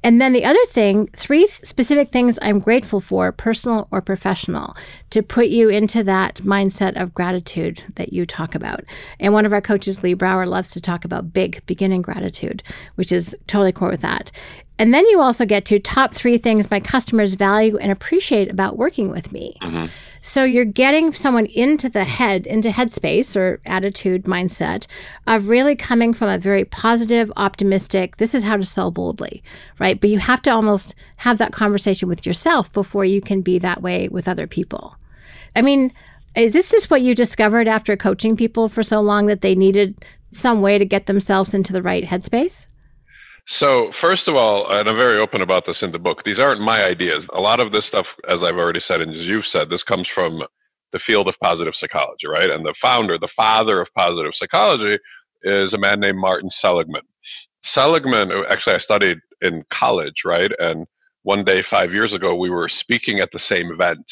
and 0.06 0.20
then 0.20 0.32
the 0.32 0.44
other 0.44 0.64
thing, 0.66 1.08
three 1.16 1.48
specific 1.64 2.12
things 2.12 2.38
I'm 2.40 2.60
grateful 2.60 3.00
for, 3.00 3.32
personal 3.32 3.88
or 3.90 4.00
professional, 4.00 4.76
to 5.10 5.20
put 5.20 5.48
you 5.48 5.68
into 5.68 6.04
that 6.04 6.36
mindset 6.44 6.94
of 6.94 7.12
gratitude 7.12 7.82
that 7.96 8.12
you 8.12 8.24
talk 8.24 8.54
about. 8.54 8.84
And 9.18 9.32
one 9.32 9.44
of 9.44 9.52
our 9.52 9.60
coaches, 9.60 10.04
Lee 10.04 10.14
Brower, 10.14 10.46
loves 10.46 10.70
to 10.70 10.80
talk 10.80 11.04
about 11.04 11.32
big 11.32 11.66
beginning 11.66 12.02
gratitude, 12.02 12.62
which 12.94 13.10
is 13.10 13.34
totally 13.48 13.72
core 13.72 13.90
with 13.90 14.02
that. 14.02 14.30
And 14.78 14.92
then 14.92 15.06
you 15.06 15.20
also 15.20 15.46
get 15.46 15.64
to 15.66 15.78
top 15.78 16.12
three 16.12 16.36
things 16.36 16.70
my 16.70 16.80
customers 16.80 17.34
value 17.34 17.78
and 17.78 17.90
appreciate 17.90 18.50
about 18.50 18.76
working 18.76 19.10
with 19.10 19.32
me. 19.32 19.56
Mm-hmm. 19.62 19.86
So 20.20 20.44
you're 20.44 20.64
getting 20.64 21.12
someone 21.12 21.46
into 21.46 21.88
the 21.88 22.04
head, 22.04 22.46
into 22.46 22.68
headspace 22.68 23.36
or 23.36 23.60
attitude 23.64 24.24
mindset 24.24 24.86
of 25.26 25.48
really 25.48 25.76
coming 25.76 26.12
from 26.12 26.28
a 26.28 26.36
very 26.36 26.64
positive, 26.64 27.32
optimistic, 27.36 28.16
this 28.16 28.34
is 28.34 28.42
how 28.42 28.56
to 28.56 28.64
sell 28.64 28.90
boldly, 28.90 29.42
right? 29.78 30.00
But 30.00 30.10
you 30.10 30.18
have 30.18 30.42
to 30.42 30.50
almost 30.50 30.94
have 31.18 31.38
that 31.38 31.52
conversation 31.52 32.08
with 32.08 32.26
yourself 32.26 32.72
before 32.72 33.04
you 33.04 33.20
can 33.20 33.40
be 33.40 33.58
that 33.60 33.82
way 33.82 34.08
with 34.08 34.28
other 34.28 34.46
people. 34.46 34.96
I 35.54 35.62
mean, 35.62 35.92
is 36.34 36.52
this 36.52 36.70
just 36.70 36.90
what 36.90 37.00
you 37.00 37.14
discovered 37.14 37.66
after 37.66 37.96
coaching 37.96 38.36
people 38.36 38.68
for 38.68 38.82
so 38.82 39.00
long 39.00 39.26
that 39.26 39.40
they 39.40 39.54
needed 39.54 40.04
some 40.32 40.60
way 40.60 40.76
to 40.76 40.84
get 40.84 41.06
themselves 41.06 41.54
into 41.54 41.72
the 41.72 41.82
right 41.82 42.04
headspace? 42.04 42.66
So, 43.60 43.92
first 44.00 44.26
of 44.26 44.34
all, 44.34 44.66
and 44.70 44.88
I'm 44.88 44.96
very 44.96 45.20
open 45.20 45.40
about 45.40 45.64
this 45.66 45.76
in 45.80 45.92
the 45.92 45.98
book, 45.98 46.22
these 46.24 46.38
aren't 46.38 46.60
my 46.60 46.82
ideas. 46.82 47.22
A 47.34 47.40
lot 47.40 47.60
of 47.60 47.70
this 47.70 47.84
stuff, 47.88 48.06
as 48.28 48.38
I've 48.42 48.56
already 48.56 48.80
said, 48.86 49.00
and 49.00 49.14
as 49.14 49.22
you've 49.22 49.44
said, 49.52 49.70
this 49.70 49.82
comes 49.84 50.06
from 50.14 50.42
the 50.92 51.00
field 51.06 51.28
of 51.28 51.34
positive 51.40 51.74
psychology, 51.78 52.26
right? 52.26 52.50
And 52.50 52.64
the 52.64 52.74
founder, 52.82 53.18
the 53.18 53.28
father 53.36 53.80
of 53.80 53.88
positive 53.96 54.32
psychology, 54.38 54.98
is 55.44 55.72
a 55.72 55.78
man 55.78 56.00
named 56.00 56.18
Martin 56.18 56.50
Seligman. 56.60 57.02
Seligman, 57.72 58.30
actually, 58.50 58.74
I 58.74 58.80
studied 58.80 59.18
in 59.42 59.64
college, 59.72 60.14
right? 60.24 60.50
And 60.58 60.86
one 61.22 61.44
day, 61.44 61.62
five 61.70 61.92
years 61.92 62.12
ago, 62.12 62.34
we 62.34 62.50
were 62.50 62.70
speaking 62.80 63.20
at 63.20 63.28
the 63.32 63.40
same 63.48 63.70
event. 63.70 64.04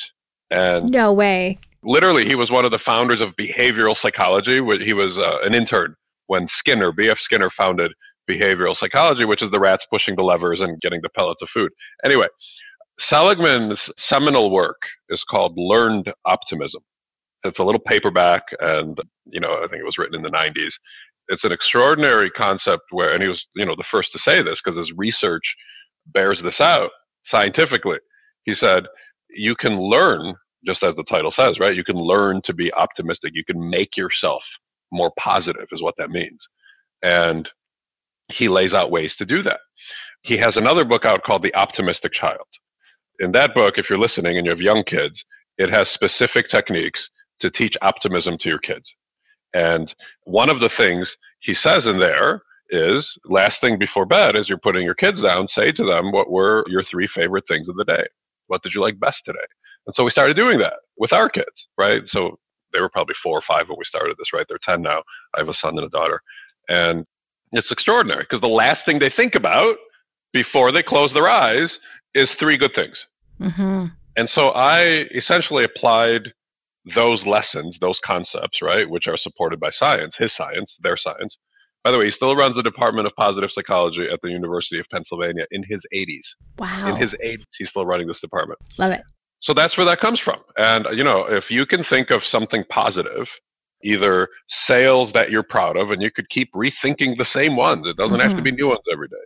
And 0.50 0.90
no 0.90 1.12
way. 1.12 1.58
Literally, 1.82 2.24
he 2.24 2.34
was 2.34 2.50
one 2.50 2.64
of 2.64 2.70
the 2.70 2.80
founders 2.84 3.20
of 3.20 3.30
behavioral 3.38 3.96
psychology. 4.00 4.60
He 4.84 4.92
was 4.92 5.16
uh, 5.16 5.46
an 5.46 5.54
intern 5.54 5.96
when 6.28 6.48
Skinner, 6.58 6.92
B.F. 6.92 7.18
Skinner, 7.24 7.50
founded 7.56 7.92
behavioral 8.30 8.76
psychology, 8.78 9.24
which 9.24 9.42
is 9.42 9.50
the 9.50 9.60
rats 9.60 9.84
pushing 9.90 10.16
the 10.16 10.22
levers 10.22 10.60
and 10.60 10.80
getting 10.80 11.00
the 11.02 11.10
pellets 11.10 11.40
of 11.42 11.48
food. 11.52 11.70
Anyway, 12.04 12.26
Seligman's 13.08 13.78
seminal 14.08 14.50
work 14.50 14.78
is 15.08 15.20
called 15.30 15.54
Learned 15.56 16.12
Optimism. 16.24 16.80
It's 17.44 17.58
a 17.58 17.62
little 17.62 17.80
paperback, 17.80 18.42
and 18.60 18.98
you 19.26 19.40
know, 19.40 19.62
I 19.62 19.66
think 19.68 19.80
it 19.80 19.84
was 19.84 19.98
written 19.98 20.14
in 20.14 20.22
the 20.22 20.30
90s. 20.30 20.70
It's 21.28 21.44
an 21.44 21.52
extraordinary 21.52 22.30
concept 22.30 22.84
where, 22.90 23.12
and 23.12 23.22
he 23.22 23.28
was, 23.28 23.42
you 23.54 23.64
know, 23.64 23.74
the 23.76 23.84
first 23.90 24.10
to 24.12 24.18
say 24.24 24.42
this 24.42 24.58
because 24.64 24.78
his 24.78 24.96
research 24.96 25.42
bears 26.08 26.38
this 26.42 26.60
out 26.60 26.90
scientifically. 27.30 27.98
He 28.44 28.54
said, 28.60 28.84
you 29.30 29.54
can 29.56 29.80
learn, 29.80 30.34
just 30.66 30.82
as 30.82 30.94
the 30.96 31.04
title 31.04 31.32
says, 31.34 31.58
right? 31.58 31.74
You 31.74 31.84
can 31.84 31.96
learn 31.96 32.42
to 32.44 32.54
be 32.54 32.72
optimistic. 32.74 33.32
You 33.34 33.44
can 33.44 33.70
make 33.70 33.96
yourself 33.96 34.42
more 34.92 35.12
positive, 35.18 35.66
is 35.72 35.82
what 35.82 35.94
that 35.98 36.10
means. 36.10 36.38
And 37.02 37.48
he 38.32 38.48
lays 38.48 38.72
out 38.72 38.90
ways 38.90 39.10
to 39.18 39.24
do 39.24 39.42
that. 39.42 39.60
He 40.22 40.38
has 40.38 40.54
another 40.56 40.84
book 40.84 41.04
out 41.04 41.22
called 41.22 41.42
The 41.42 41.54
Optimistic 41.54 42.12
Child. 42.18 42.46
In 43.20 43.32
that 43.32 43.54
book, 43.54 43.74
if 43.76 43.86
you're 43.88 43.98
listening 43.98 44.38
and 44.38 44.46
you 44.46 44.50
have 44.50 44.60
young 44.60 44.82
kids, 44.84 45.14
it 45.58 45.70
has 45.70 45.86
specific 45.94 46.50
techniques 46.50 47.00
to 47.40 47.50
teach 47.50 47.74
optimism 47.82 48.36
to 48.40 48.48
your 48.48 48.58
kids. 48.58 48.84
And 49.52 49.92
one 50.24 50.48
of 50.48 50.60
the 50.60 50.70
things 50.76 51.06
he 51.40 51.54
says 51.62 51.82
in 51.84 51.98
there 51.98 52.42
is 52.70 53.04
last 53.26 53.56
thing 53.60 53.78
before 53.78 54.06
bed, 54.06 54.34
as 54.34 54.48
you're 54.48 54.58
putting 54.58 54.82
your 54.82 54.94
kids 54.94 55.22
down, 55.22 55.46
say 55.56 55.70
to 55.72 55.84
them, 55.86 56.10
What 56.10 56.30
were 56.30 56.64
your 56.68 56.82
three 56.90 57.08
favorite 57.14 57.44
things 57.46 57.68
of 57.68 57.76
the 57.76 57.84
day? 57.84 58.04
What 58.48 58.62
did 58.62 58.72
you 58.74 58.80
like 58.80 58.98
best 58.98 59.18
today? 59.24 59.38
And 59.86 59.94
so 59.96 60.04
we 60.04 60.10
started 60.10 60.36
doing 60.36 60.58
that 60.58 60.74
with 60.96 61.12
our 61.12 61.28
kids, 61.28 61.46
right? 61.78 62.02
So 62.10 62.38
they 62.72 62.80
were 62.80 62.88
probably 62.88 63.14
four 63.22 63.38
or 63.38 63.42
five 63.46 63.68
when 63.68 63.78
we 63.78 63.84
started 63.86 64.16
this, 64.18 64.32
right? 64.32 64.46
They're 64.48 64.58
10 64.66 64.82
now. 64.82 65.02
I 65.34 65.40
have 65.40 65.48
a 65.48 65.54
son 65.62 65.78
and 65.78 65.86
a 65.86 65.90
daughter. 65.90 66.20
And 66.68 67.04
it's 67.52 67.70
extraordinary 67.70 68.24
because 68.24 68.40
the 68.40 68.48
last 68.48 68.80
thing 68.84 68.98
they 68.98 69.12
think 69.16 69.34
about 69.34 69.76
before 70.32 70.72
they 70.72 70.82
close 70.82 71.10
their 71.14 71.28
eyes 71.28 71.68
is 72.14 72.28
three 72.38 72.56
good 72.56 72.72
things. 72.74 72.96
Mm-hmm. 73.40 73.86
And 74.16 74.28
so 74.34 74.48
I 74.50 75.04
essentially 75.14 75.64
applied 75.64 76.22
those 76.94 77.20
lessons, 77.26 77.76
those 77.80 77.98
concepts, 78.04 78.58
right, 78.62 78.88
which 78.88 79.06
are 79.06 79.16
supported 79.22 79.58
by 79.58 79.70
science, 79.78 80.12
his 80.18 80.30
science, 80.36 80.70
their 80.82 80.96
science. 81.02 81.34
By 81.82 81.90
the 81.90 81.98
way, 81.98 82.06
he 82.06 82.12
still 82.16 82.34
runs 82.34 82.56
the 82.56 82.62
Department 82.62 83.06
of 83.06 83.12
Positive 83.16 83.50
Psychology 83.54 84.06
at 84.12 84.20
the 84.22 84.30
University 84.30 84.78
of 84.78 84.86
Pennsylvania 84.90 85.44
in 85.50 85.62
his 85.68 85.80
80s. 85.94 86.22
Wow. 86.58 86.88
In 86.88 86.96
his 86.96 87.10
80s, 87.24 87.44
he's 87.58 87.68
still 87.70 87.86
running 87.86 88.06
this 88.06 88.20
department. 88.20 88.58
Love 88.78 88.92
it. 88.92 89.02
So 89.42 89.52
that's 89.52 89.76
where 89.76 89.84
that 89.86 90.00
comes 90.00 90.18
from. 90.24 90.40
And, 90.56 90.86
you 90.96 91.04
know, 91.04 91.26
if 91.28 91.44
you 91.50 91.66
can 91.66 91.84
think 91.90 92.10
of 92.10 92.22
something 92.32 92.64
positive 92.70 93.26
either 93.84 94.28
sales 94.66 95.10
that 95.14 95.30
you're 95.30 95.42
proud 95.42 95.76
of, 95.76 95.90
and 95.90 96.02
you 96.02 96.10
could 96.10 96.28
keep 96.30 96.50
rethinking 96.54 97.16
the 97.16 97.26
same 97.34 97.56
ones. 97.56 97.86
It 97.86 97.96
doesn't 97.96 98.18
mm-hmm. 98.18 98.28
have 98.28 98.36
to 98.36 98.42
be 98.42 98.50
mm-hmm. 98.50 98.56
new 98.56 98.68
ones 98.68 98.80
every 98.92 99.08
day. 99.08 99.16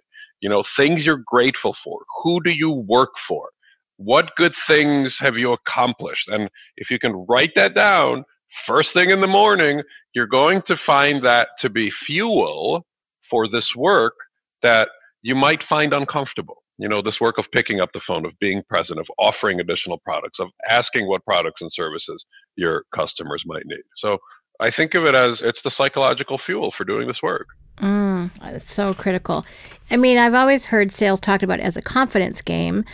You 0.41 0.49
know, 0.49 0.63
things 0.77 1.05
you're 1.05 1.23
grateful 1.27 1.75
for. 1.85 2.01
Who 2.23 2.43
do 2.43 2.51
you 2.51 2.71
work 2.71 3.11
for? 3.27 3.49
What 3.97 4.31
good 4.37 4.53
things 4.69 5.13
have 5.19 5.37
you 5.37 5.53
accomplished? 5.53 6.29
And 6.29 6.49
if 6.77 6.91
you 6.91 6.99
can 6.99 7.27
write 7.29 7.51
that 7.57 7.75
down 7.75 8.25
first 8.67 8.91
thing 8.95 9.11
in 9.11 9.21
the 9.21 9.27
morning, 9.27 9.83
you're 10.15 10.27
going 10.27 10.63
to 10.67 10.77
find 10.87 11.25
that 11.25 11.49
to 11.61 11.69
be 11.69 11.91
fuel 12.07 12.87
for 13.31 13.49
this 13.49 13.67
work 13.77 14.15
that 14.63 14.89
you 15.23 15.35
might 15.35 15.61
find 15.69 15.93
uncomfortable. 15.93 16.63
You 16.79 16.89
know, 16.89 17.03
this 17.03 17.21
work 17.21 17.39
of 17.39 17.45
picking 17.53 17.81
up 17.81 17.91
the 17.93 18.01
phone, 18.07 18.25
of 18.25 18.39
being 18.41 18.63
present, 18.69 19.01
of 19.01 19.07
offering 19.19 19.59
additional 19.59 19.99
products, 19.99 20.39
of 20.39 20.49
asking 20.71 21.09
what 21.09 21.25
products 21.25 21.61
and 21.61 21.71
services 21.75 22.25
your 22.57 22.85
customers 22.95 23.43
might 23.47 23.67
need. 23.67 23.83
So 24.01 24.19
I 24.61 24.71
think 24.71 24.95
of 24.95 25.05
it 25.05 25.15
as 25.15 25.39
it's 25.43 25.59
the 25.65 25.71
psychological 25.77 26.41
fuel 26.45 26.73
for 26.77 26.85
doing 26.85 27.07
this 27.07 27.23
work. 27.23 27.49
Mm, 27.81 28.31
it's 28.43 28.73
so 28.73 28.93
critical. 28.93 29.47
I 29.91 29.97
mean, 29.97 30.19
I've 30.19 30.35
always 30.35 30.67
heard 30.67 30.91
sales 30.91 31.21
talked 31.21 31.45
about 31.45 31.61
as 31.61 31.77
a 31.77 31.83
confidence 31.83 32.43
game. 32.43 32.85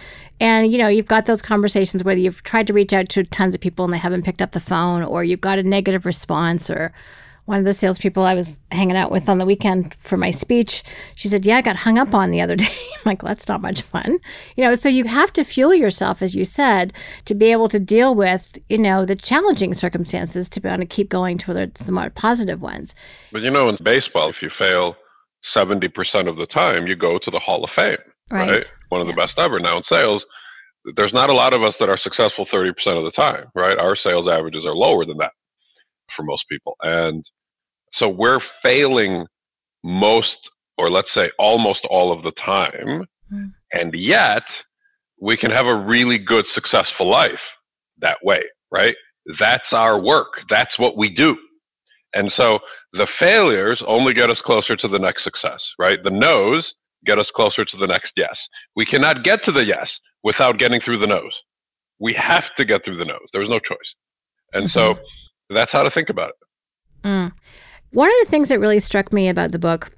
And, 0.41 0.71
you 0.71 0.79
know, 0.79 0.89
you've 0.89 1.07
got 1.07 1.27
those 1.27 1.41
conversations 1.41 2.05
where 2.05 2.17
you've 2.17 2.43
tried 2.43 2.67
to 2.67 2.73
reach 2.73 2.93
out 2.93 3.09
to 3.11 3.25
tons 3.25 3.55
of 3.55 3.61
people 3.61 3.85
and 3.85 3.95
they 3.95 3.99
haven't 3.99 4.25
picked 4.25 4.43
up 4.43 4.53
the 4.53 4.61
phone, 4.61 5.03
or 5.03 5.25
you've 5.25 5.41
got 5.41 5.59
a 5.59 5.63
negative 5.63 6.05
response, 6.05 6.69
or 6.69 6.93
one 7.47 7.59
of 7.59 7.65
the 7.65 7.75
salespeople 7.75 8.23
I 8.23 8.35
was 8.35 8.59
hanging 8.73 8.97
out 8.97 9.11
with 9.11 9.29
on 9.29 9.39
the 9.39 9.45
weekend 9.45 9.95
for 9.97 10.17
my 10.17 10.31
speech, 10.31 10.83
she 11.15 11.29
said, 11.29 11.45
Yeah, 11.45 11.59
I 11.59 11.63
got 11.63 11.77
hung 11.77 11.99
up 11.99 12.15
on 12.15 12.31
the 12.31 12.41
other 12.41 12.57
day. 12.57 12.65
I'm 12.67 13.03
like, 13.05 13.23
well, 13.23 13.29
that's 13.29 13.49
not 13.49 13.61
much 13.61 13.83
fun. 13.83 14.19
You 14.57 14.65
know, 14.65 14.75
so 14.75 14.89
you 14.89 15.05
have 15.05 15.33
to 15.35 15.45
fuel 15.45 15.75
yourself, 15.75 16.23
as 16.23 16.35
you 16.35 16.45
said, 16.45 16.93
to 17.27 17.35
be 17.35 17.47
able 17.53 17.69
to 17.69 17.79
deal 17.79 18.15
with, 18.15 18.59
you 18.69 18.79
know, 18.79 19.05
the 19.05 19.17
challenging 19.17 19.75
circumstances 19.75 20.49
to 20.49 20.61
be 20.61 20.69
able 20.69 20.79
to 20.79 20.87
keep 20.87 21.11
going 21.11 21.37
towards 21.37 21.85
the 21.85 21.93
more 21.93 22.11
positive 22.11 22.63
ones. 22.63 22.95
But 23.33 23.43
you 23.43 23.51
know, 23.51 23.69
in 23.69 23.77
baseball, 23.85 24.31
if 24.31 24.37
you 24.41 24.51
fail 24.59 24.97
70% 25.55 25.91
of 26.29 26.37
the 26.37 26.47
time, 26.47 26.87
you 26.87 26.97
go 26.97 27.19
to 27.19 27.31
the 27.31 27.39
Hall 27.39 27.63
of 27.63 27.71
Fame. 27.77 27.99
Right. 28.31 28.51
right? 28.51 28.73
One 28.89 29.03
of 29.03 29.07
yeah. 29.07 29.15
the 29.15 29.21
best 29.21 29.39
ever. 29.39 29.61
Now 29.61 29.77
in 29.77 29.83
sales, 29.89 30.25
there's 30.97 31.13
not 31.13 31.29
a 31.29 31.35
lot 31.35 31.53
of 31.53 31.63
us 31.63 31.75
that 31.79 31.91
are 31.91 31.99
successful 32.03 32.47
30% 32.53 32.71
of 32.87 33.05
the 33.05 33.13
time, 33.15 33.47
right? 33.55 33.77
Our 33.77 33.97
sales 33.97 34.29
averages 34.29 34.65
are 34.65 34.75
lower 34.75 35.05
than 35.05 35.19
that 35.19 35.33
for 36.17 36.23
most 36.23 36.45
people. 36.51 36.77
And 36.83 37.25
so 37.95 38.09
we're 38.09 38.41
failing 38.63 39.27
most, 39.83 40.37
or 40.79 40.91
let's 40.91 41.09
say 41.15 41.31
almost 41.39 41.81
all 41.91 42.13
of 42.13 42.23
the 42.23 42.33
time. 42.45 43.07
Mm. 43.33 43.53
And 43.73 43.95
yet 43.95 44.43
we 45.21 45.37
can 45.37 45.51
have 45.51 45.67
a 45.67 45.75
really 45.75 46.19
good, 46.19 46.45
successful 46.55 47.09
life 47.09 47.33
that 48.01 48.19
way, 48.23 48.43
right? 48.71 48.95
That's 49.39 49.73
our 49.73 50.01
work. 50.01 50.33
That's 50.51 50.79
what 50.79 50.97
we 50.97 51.15
do. 51.15 51.37
And 52.15 52.33
so 52.37 52.61
the 52.93 53.09
failures 53.19 53.83
only 53.87 54.15
get 54.15 54.31
us 54.31 54.39
closer 54.45 54.77
to 54.77 54.89
the 54.89 54.99
next 54.99 55.25
success, 55.25 55.61
right? 55.79 55.99
The 56.03 56.11
no's 56.11 56.65
get 57.07 57.19
us 57.19 57.27
closer 57.35 57.65
to 57.65 57.77
the 57.77 57.87
next 57.87 58.13
yes. 58.17 58.37
We 58.77 58.87
cannot 58.87 59.25
get 59.25 59.41
to 59.45 59.53
the 59.53 59.65
yes 59.65 59.89
without 60.23 60.59
getting 60.59 60.81
through 60.85 61.01
the 61.01 61.07
no's. 61.07 61.35
We 62.01 62.15
have 62.15 62.45
to 62.57 62.65
get 62.65 62.85
through 62.85 62.99
the 62.99 63.05
no's. 63.05 63.29
There's 63.33 63.49
no 63.49 63.59
choice. 63.59 63.79
And 64.53 64.71
mm-hmm. 64.71 64.79
so 64.79 64.95
that's 65.55 65.73
how 65.73 65.83
to 65.83 65.91
think 65.91 66.11
about 66.11 66.31
it. 66.31 66.37
Mm. 67.05 67.33
One 67.93 68.09
of 68.09 68.17
the 68.25 68.31
things 68.31 68.49
that 68.49 68.59
really 68.59 68.81
struck 68.81 69.13
me 69.13 69.29
about 69.29 69.53
the 69.53 69.59
book 69.59 69.91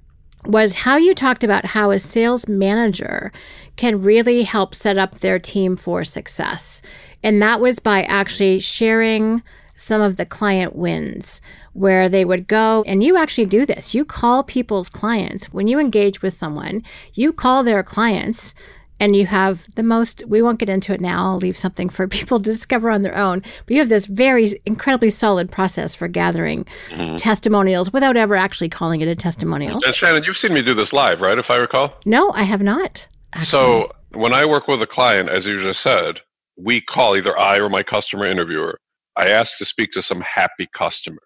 was 0.44 0.74
how 0.74 0.96
you 0.96 1.14
talked 1.14 1.42
about 1.42 1.64
how 1.64 1.90
a 1.90 1.98
sales 1.98 2.48
manager 2.48 3.32
can 3.76 4.02
really 4.02 4.42
help 4.42 4.74
set 4.74 4.98
up 4.98 5.18
their 5.18 5.38
team 5.38 5.76
for 5.76 6.04
success. 6.04 6.82
And 7.22 7.42
that 7.42 7.60
was 7.60 7.78
by 7.78 8.04
actually 8.04 8.58
sharing 8.58 9.42
some 9.74 10.00
of 10.00 10.16
the 10.16 10.26
client 10.26 10.74
wins 10.74 11.42
where 11.72 12.08
they 12.08 12.24
would 12.24 12.46
go 12.46 12.82
and 12.86 13.02
you 13.02 13.16
actually 13.16 13.44
do 13.44 13.66
this. 13.66 13.94
You 13.94 14.04
call 14.04 14.42
people's 14.42 14.88
clients 14.88 15.52
when 15.52 15.68
you 15.68 15.78
engage 15.78 16.22
with 16.22 16.34
someone, 16.34 16.82
you 17.12 17.32
call 17.32 17.62
their 17.62 17.82
clients 17.82 18.54
and 19.00 19.14
you 19.16 19.26
have 19.26 19.66
the 19.74 19.82
most 19.82 20.22
we 20.26 20.42
won't 20.42 20.58
get 20.58 20.68
into 20.68 20.92
it 20.92 21.00
now 21.00 21.24
i'll 21.24 21.36
leave 21.38 21.56
something 21.56 21.88
for 21.88 22.06
people 22.16 22.38
to 22.38 22.50
discover 22.50 22.90
on 22.90 23.02
their 23.02 23.16
own 23.16 23.42
but 23.66 23.74
you 23.74 23.78
have 23.78 23.88
this 23.88 24.06
very 24.06 24.60
incredibly 24.64 25.10
solid 25.10 25.50
process 25.50 25.94
for 25.94 26.08
gathering 26.08 26.66
mm-hmm. 26.90 27.16
testimonials 27.16 27.92
without 27.92 28.16
ever 28.16 28.36
actually 28.36 28.68
calling 28.68 29.00
it 29.00 29.08
a 29.08 29.14
testimonial 29.14 29.80
and 29.84 29.94
shannon 29.94 30.22
you've 30.24 30.36
seen 30.40 30.52
me 30.52 30.62
do 30.62 30.74
this 30.74 30.92
live 30.92 31.20
right 31.20 31.38
if 31.38 31.46
i 31.48 31.56
recall 31.56 31.92
no 32.04 32.30
i 32.32 32.42
have 32.42 32.62
not 32.62 33.06
actually. 33.32 33.58
so 33.58 33.92
when 34.12 34.32
i 34.32 34.44
work 34.44 34.66
with 34.68 34.80
a 34.82 34.86
client 34.86 35.28
as 35.28 35.44
you 35.44 35.62
just 35.62 35.82
said 35.82 36.16
we 36.56 36.80
call 36.80 37.16
either 37.16 37.38
i 37.38 37.56
or 37.56 37.68
my 37.68 37.82
customer 37.82 38.26
interviewer 38.26 38.78
i 39.16 39.28
ask 39.28 39.50
to 39.58 39.66
speak 39.66 39.90
to 39.92 40.02
some 40.08 40.20
happy 40.20 40.68
customers 40.76 41.20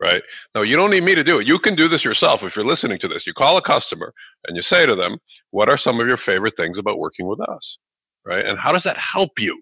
right? 0.00 0.22
No, 0.54 0.62
you 0.62 0.76
don't 0.76 0.90
need 0.90 1.02
me 1.02 1.14
to 1.14 1.24
do 1.24 1.38
it. 1.38 1.46
You 1.46 1.58
can 1.58 1.76
do 1.76 1.88
this 1.88 2.04
yourself 2.04 2.40
if 2.42 2.52
you're 2.56 2.64
listening 2.64 2.98
to 3.00 3.08
this. 3.08 3.22
You 3.26 3.34
call 3.34 3.56
a 3.58 3.62
customer 3.62 4.12
and 4.46 4.56
you 4.56 4.62
say 4.68 4.86
to 4.86 4.96
them, 4.96 5.18
What 5.50 5.68
are 5.68 5.78
some 5.82 6.00
of 6.00 6.06
your 6.06 6.18
favorite 6.24 6.54
things 6.56 6.78
about 6.78 6.98
working 6.98 7.26
with 7.26 7.40
us? 7.40 7.78
Right? 8.24 8.44
And 8.44 8.58
how 8.58 8.72
does 8.72 8.82
that 8.84 8.96
help 8.96 9.30
you? 9.38 9.60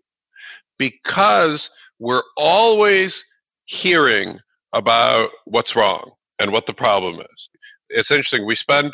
Because 0.79 1.61
we're 1.99 2.23
always 2.37 3.11
hearing 3.67 4.39
about 4.75 5.29
what's 5.45 5.75
wrong 5.75 6.13
and 6.39 6.53
what 6.53 6.65
the 6.67 6.73
problem 6.73 7.21
is. 7.21 7.49
It's 7.91 8.11
interesting. 8.11 8.47
We 8.47 8.57
spend 8.57 8.93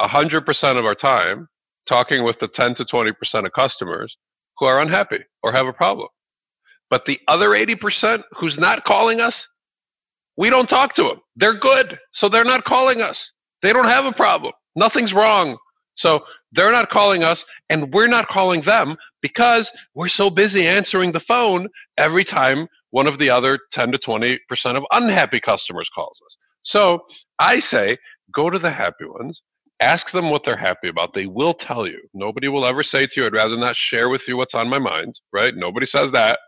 100% 0.00 0.78
of 0.78 0.84
our 0.84 0.94
time 0.94 1.48
talking 1.88 2.24
with 2.24 2.36
the 2.40 2.48
10 2.54 2.76
to 2.76 2.84
20% 2.84 3.12
of 3.46 3.52
customers 3.52 4.14
who 4.58 4.66
are 4.66 4.80
unhappy 4.80 5.18
or 5.42 5.52
have 5.52 5.66
a 5.66 5.72
problem. 5.72 6.08
But 6.90 7.02
the 7.06 7.18
other 7.28 7.50
80% 7.50 8.22
who's 8.38 8.56
not 8.58 8.84
calling 8.84 9.20
us 9.20 9.34
we 10.38 10.48
don't 10.48 10.68
talk 10.68 10.94
to 10.94 11.02
them. 11.02 11.20
They're 11.36 11.58
good, 11.58 11.98
so 12.14 12.28
they're 12.28 12.44
not 12.44 12.64
calling 12.64 13.02
us. 13.02 13.16
They 13.62 13.72
don't 13.72 13.88
have 13.88 14.06
a 14.06 14.12
problem. 14.12 14.52
Nothing's 14.76 15.12
wrong. 15.12 15.58
So 15.98 16.20
they're 16.52 16.72
not 16.72 16.90
calling 16.90 17.24
us, 17.24 17.38
and 17.68 17.92
we're 17.92 18.06
not 18.06 18.28
calling 18.28 18.62
them 18.64 18.96
because 19.20 19.66
we're 19.94 20.08
so 20.08 20.30
busy 20.30 20.66
answering 20.66 21.10
the 21.10 21.20
phone 21.26 21.68
every 21.98 22.24
time 22.24 22.68
one 22.90 23.08
of 23.08 23.18
the 23.18 23.28
other 23.28 23.58
10 23.74 23.90
to 23.92 23.98
20% 23.98 24.38
of 24.76 24.84
unhappy 24.92 25.40
customers 25.40 25.88
calls 25.92 26.16
us. 26.24 26.36
So 26.66 27.00
I 27.40 27.56
say, 27.70 27.98
go 28.32 28.48
to 28.48 28.60
the 28.60 28.70
happy 28.70 29.06
ones, 29.06 29.38
ask 29.80 30.04
them 30.12 30.30
what 30.30 30.42
they're 30.44 30.56
happy 30.56 30.88
about. 30.88 31.10
They 31.14 31.26
will 31.26 31.54
tell 31.66 31.86
you. 31.86 32.00
Nobody 32.14 32.46
will 32.46 32.64
ever 32.64 32.84
say 32.84 33.06
to 33.06 33.12
you, 33.16 33.26
I'd 33.26 33.32
rather 33.32 33.56
not 33.56 33.76
share 33.90 34.08
with 34.08 34.22
you 34.28 34.36
what's 34.36 34.54
on 34.54 34.68
my 34.68 34.78
mind, 34.78 35.14
right? 35.32 35.54
Nobody 35.56 35.86
says 35.90 36.10
that. 36.12 36.38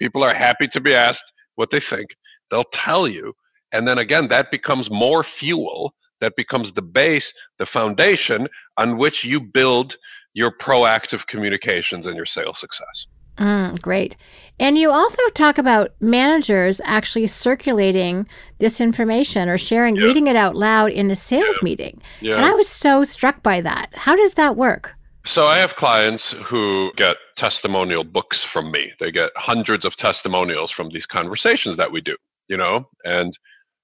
People 0.00 0.24
are 0.24 0.34
happy 0.34 0.68
to 0.72 0.80
be 0.80 0.94
asked 0.94 1.18
what 1.56 1.68
they 1.70 1.82
think. 1.90 2.08
They'll 2.54 2.64
tell 2.84 3.08
you. 3.08 3.34
And 3.72 3.88
then 3.88 3.98
again, 3.98 4.28
that 4.28 4.52
becomes 4.52 4.88
more 4.88 5.26
fuel. 5.40 5.92
That 6.20 6.34
becomes 6.36 6.68
the 6.76 6.82
base, 6.82 7.24
the 7.58 7.66
foundation 7.72 8.46
on 8.78 8.96
which 8.96 9.24
you 9.24 9.40
build 9.40 9.92
your 10.34 10.52
proactive 10.64 11.26
communications 11.28 12.06
and 12.06 12.14
your 12.14 12.26
sales 12.32 12.54
success. 12.60 13.06
Mm, 13.38 13.82
great. 13.82 14.16
And 14.60 14.78
you 14.78 14.92
also 14.92 15.20
talk 15.34 15.58
about 15.58 15.90
managers 15.98 16.80
actually 16.84 17.26
circulating 17.26 18.28
this 18.60 18.80
information 18.80 19.48
or 19.48 19.58
sharing, 19.58 19.96
yeah. 19.96 20.04
reading 20.04 20.28
it 20.28 20.36
out 20.36 20.54
loud 20.54 20.92
in 20.92 21.10
a 21.10 21.16
sales 21.16 21.58
yeah. 21.60 21.64
meeting. 21.64 22.00
Yeah. 22.20 22.36
And 22.36 22.44
I 22.44 22.52
was 22.52 22.68
so 22.68 23.02
struck 23.02 23.42
by 23.42 23.60
that. 23.62 23.88
How 23.94 24.14
does 24.14 24.34
that 24.34 24.54
work? 24.54 24.94
So 25.34 25.48
I 25.48 25.58
have 25.58 25.70
clients 25.76 26.22
who 26.48 26.92
get 26.96 27.16
testimonial 27.36 28.04
books 28.04 28.36
from 28.52 28.70
me. 28.70 28.92
They 29.00 29.10
get 29.10 29.30
hundreds 29.34 29.84
of 29.84 29.96
testimonials 29.98 30.70
from 30.76 30.90
these 30.90 31.06
conversations 31.10 31.76
that 31.78 31.90
we 31.90 32.00
do 32.00 32.14
you 32.48 32.56
know, 32.56 32.88
and 33.04 33.32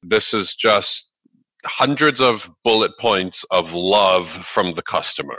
this 0.02 0.24
is 0.32 0.48
just 0.62 0.86
hundreds 1.64 2.18
of 2.20 2.36
bullet 2.64 2.92
points 3.00 3.36
of 3.50 3.66
love 3.68 4.26
from 4.54 4.74
the 4.74 4.82
customer. 4.90 5.38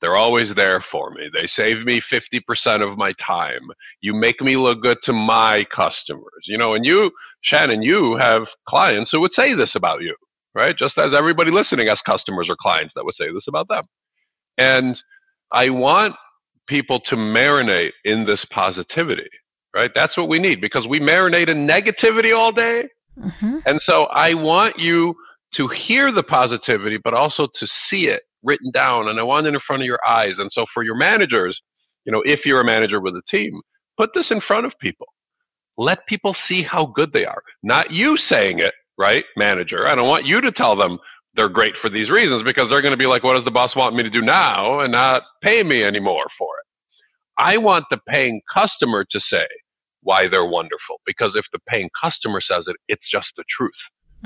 They're 0.00 0.16
always 0.16 0.48
there 0.56 0.84
for 0.90 1.12
me. 1.12 1.28
They 1.32 1.48
save 1.56 1.84
me 1.84 2.02
50% 2.12 2.82
of 2.82 2.98
my 2.98 3.12
time. 3.24 3.60
You 4.00 4.14
make 4.14 4.40
me 4.40 4.56
look 4.56 4.82
good 4.82 4.98
to 5.04 5.12
my 5.12 5.64
customers. 5.74 6.44
You 6.46 6.58
know, 6.58 6.74
and 6.74 6.84
you, 6.84 7.10
Shannon, 7.44 7.82
you 7.82 8.16
have 8.16 8.42
clients 8.68 9.10
who 9.12 9.20
would 9.20 9.30
say 9.36 9.54
this 9.54 9.70
about 9.76 10.02
you, 10.02 10.14
right? 10.54 10.76
Just 10.76 10.98
as 10.98 11.12
everybody 11.16 11.52
listening 11.52 11.86
has 11.86 11.98
customers 12.04 12.48
or 12.50 12.56
clients 12.60 12.92
that 12.96 13.04
would 13.04 13.14
say 13.18 13.32
this 13.32 13.44
about 13.46 13.68
them. 13.68 13.84
And 14.58 14.96
I 15.52 15.70
want 15.70 16.16
people 16.66 17.00
to 17.08 17.16
marinate 17.16 17.92
in 18.04 18.26
this 18.26 18.40
positivity 18.50 19.28
right? 19.74 19.90
That's 19.94 20.16
what 20.16 20.28
we 20.28 20.38
need 20.38 20.60
because 20.60 20.86
we 20.86 21.00
marinate 21.00 21.48
in 21.48 21.66
negativity 21.66 22.36
all 22.36 22.52
day. 22.52 22.84
Mm-hmm. 23.18 23.58
And 23.66 23.80
so 23.84 24.04
I 24.04 24.34
want 24.34 24.78
you 24.78 25.14
to 25.56 25.68
hear 25.68 26.12
the 26.12 26.22
positivity, 26.22 26.98
but 27.02 27.14
also 27.14 27.46
to 27.58 27.66
see 27.90 28.06
it 28.06 28.22
written 28.42 28.70
down. 28.70 29.08
And 29.08 29.18
I 29.18 29.22
want 29.22 29.46
it 29.46 29.54
in 29.54 29.60
front 29.66 29.82
of 29.82 29.86
your 29.86 30.00
eyes. 30.06 30.32
And 30.38 30.50
so 30.52 30.64
for 30.72 30.82
your 30.82 30.96
managers, 30.96 31.58
you 32.04 32.12
know, 32.12 32.22
if 32.24 32.40
you're 32.44 32.60
a 32.60 32.64
manager 32.64 33.00
with 33.00 33.14
a 33.14 33.22
team, 33.30 33.60
put 33.96 34.10
this 34.14 34.26
in 34.30 34.40
front 34.46 34.66
of 34.66 34.72
people. 34.80 35.06
Let 35.78 36.06
people 36.06 36.34
see 36.48 36.62
how 36.62 36.86
good 36.86 37.12
they 37.12 37.24
are. 37.24 37.42
Not 37.62 37.90
you 37.90 38.18
saying 38.28 38.58
it, 38.58 38.74
right, 38.98 39.24
manager? 39.36 39.86
I 39.88 39.94
don't 39.94 40.08
want 40.08 40.26
you 40.26 40.40
to 40.40 40.52
tell 40.52 40.76
them 40.76 40.98
they're 41.34 41.48
great 41.48 41.74
for 41.80 41.88
these 41.88 42.10
reasons 42.10 42.44
because 42.44 42.68
they're 42.68 42.82
going 42.82 42.92
to 42.92 42.98
be 42.98 43.06
like, 43.06 43.24
what 43.24 43.34
does 43.34 43.44
the 43.44 43.50
boss 43.50 43.74
want 43.74 43.96
me 43.96 44.02
to 44.02 44.10
do 44.10 44.20
now 44.20 44.80
and 44.80 44.92
not 44.92 45.22
pay 45.42 45.62
me 45.62 45.82
anymore 45.82 46.26
for 46.38 46.48
it? 46.60 46.61
I 47.38 47.56
want 47.56 47.86
the 47.90 47.98
paying 48.08 48.40
customer 48.52 49.04
to 49.10 49.20
say 49.30 49.46
why 50.02 50.28
they're 50.28 50.46
wonderful. 50.46 51.00
Because 51.06 51.32
if 51.34 51.44
the 51.52 51.58
paying 51.68 51.88
customer 52.02 52.40
says 52.40 52.64
it, 52.66 52.76
it's 52.88 53.08
just 53.10 53.28
the 53.36 53.44
truth. 53.56 53.72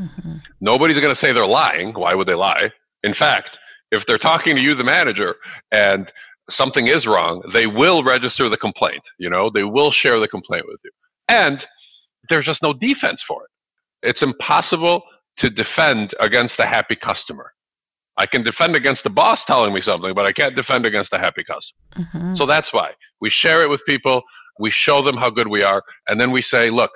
Mm-hmm. 0.00 0.36
Nobody's 0.60 1.00
going 1.00 1.14
to 1.14 1.20
say 1.20 1.32
they're 1.32 1.46
lying. 1.46 1.92
Why 1.94 2.14
would 2.14 2.28
they 2.28 2.34
lie? 2.34 2.70
In 3.02 3.14
fact, 3.14 3.50
if 3.90 4.02
they're 4.06 4.18
talking 4.18 4.56
to 4.56 4.60
you, 4.60 4.74
the 4.74 4.84
manager, 4.84 5.36
and 5.72 6.10
something 6.56 6.88
is 6.88 7.06
wrong, 7.06 7.42
they 7.52 7.66
will 7.66 8.04
register 8.04 8.48
the 8.48 8.56
complaint. 8.56 9.02
You 9.18 9.30
know, 9.30 9.50
they 9.52 9.64
will 9.64 9.92
share 9.92 10.20
the 10.20 10.28
complaint 10.28 10.64
with 10.66 10.80
you. 10.84 10.90
And 11.28 11.58
there's 12.28 12.46
just 12.46 12.62
no 12.62 12.72
defense 12.72 13.20
for 13.26 13.44
it. 13.44 13.50
It's 14.08 14.22
impossible 14.22 15.02
to 15.38 15.50
defend 15.50 16.12
against 16.20 16.54
a 16.58 16.66
happy 16.66 16.96
customer. 16.96 17.52
I 18.18 18.26
can 18.26 18.42
defend 18.42 18.76
against 18.76 19.02
the 19.04 19.10
boss 19.10 19.38
telling 19.46 19.74
me 19.74 19.82
something, 19.84 20.14
but 20.14 20.24
I 20.24 20.32
can't 20.32 20.56
defend 20.56 20.86
against 20.86 21.12
a 21.12 21.18
happy 21.18 21.44
customer. 21.44 22.08
Mm-hmm. 22.08 22.36
So 22.36 22.46
that's 22.46 22.68
why 22.72 22.90
we 23.20 23.30
share 23.42 23.62
it 23.62 23.68
with 23.68 23.80
people. 23.86 24.22
We 24.58 24.72
show 24.84 25.04
them 25.04 25.16
how 25.16 25.30
good 25.30 25.48
we 25.48 25.62
are. 25.62 25.82
And 26.08 26.20
then 26.20 26.30
we 26.30 26.42
say, 26.50 26.70
look, 26.70 26.90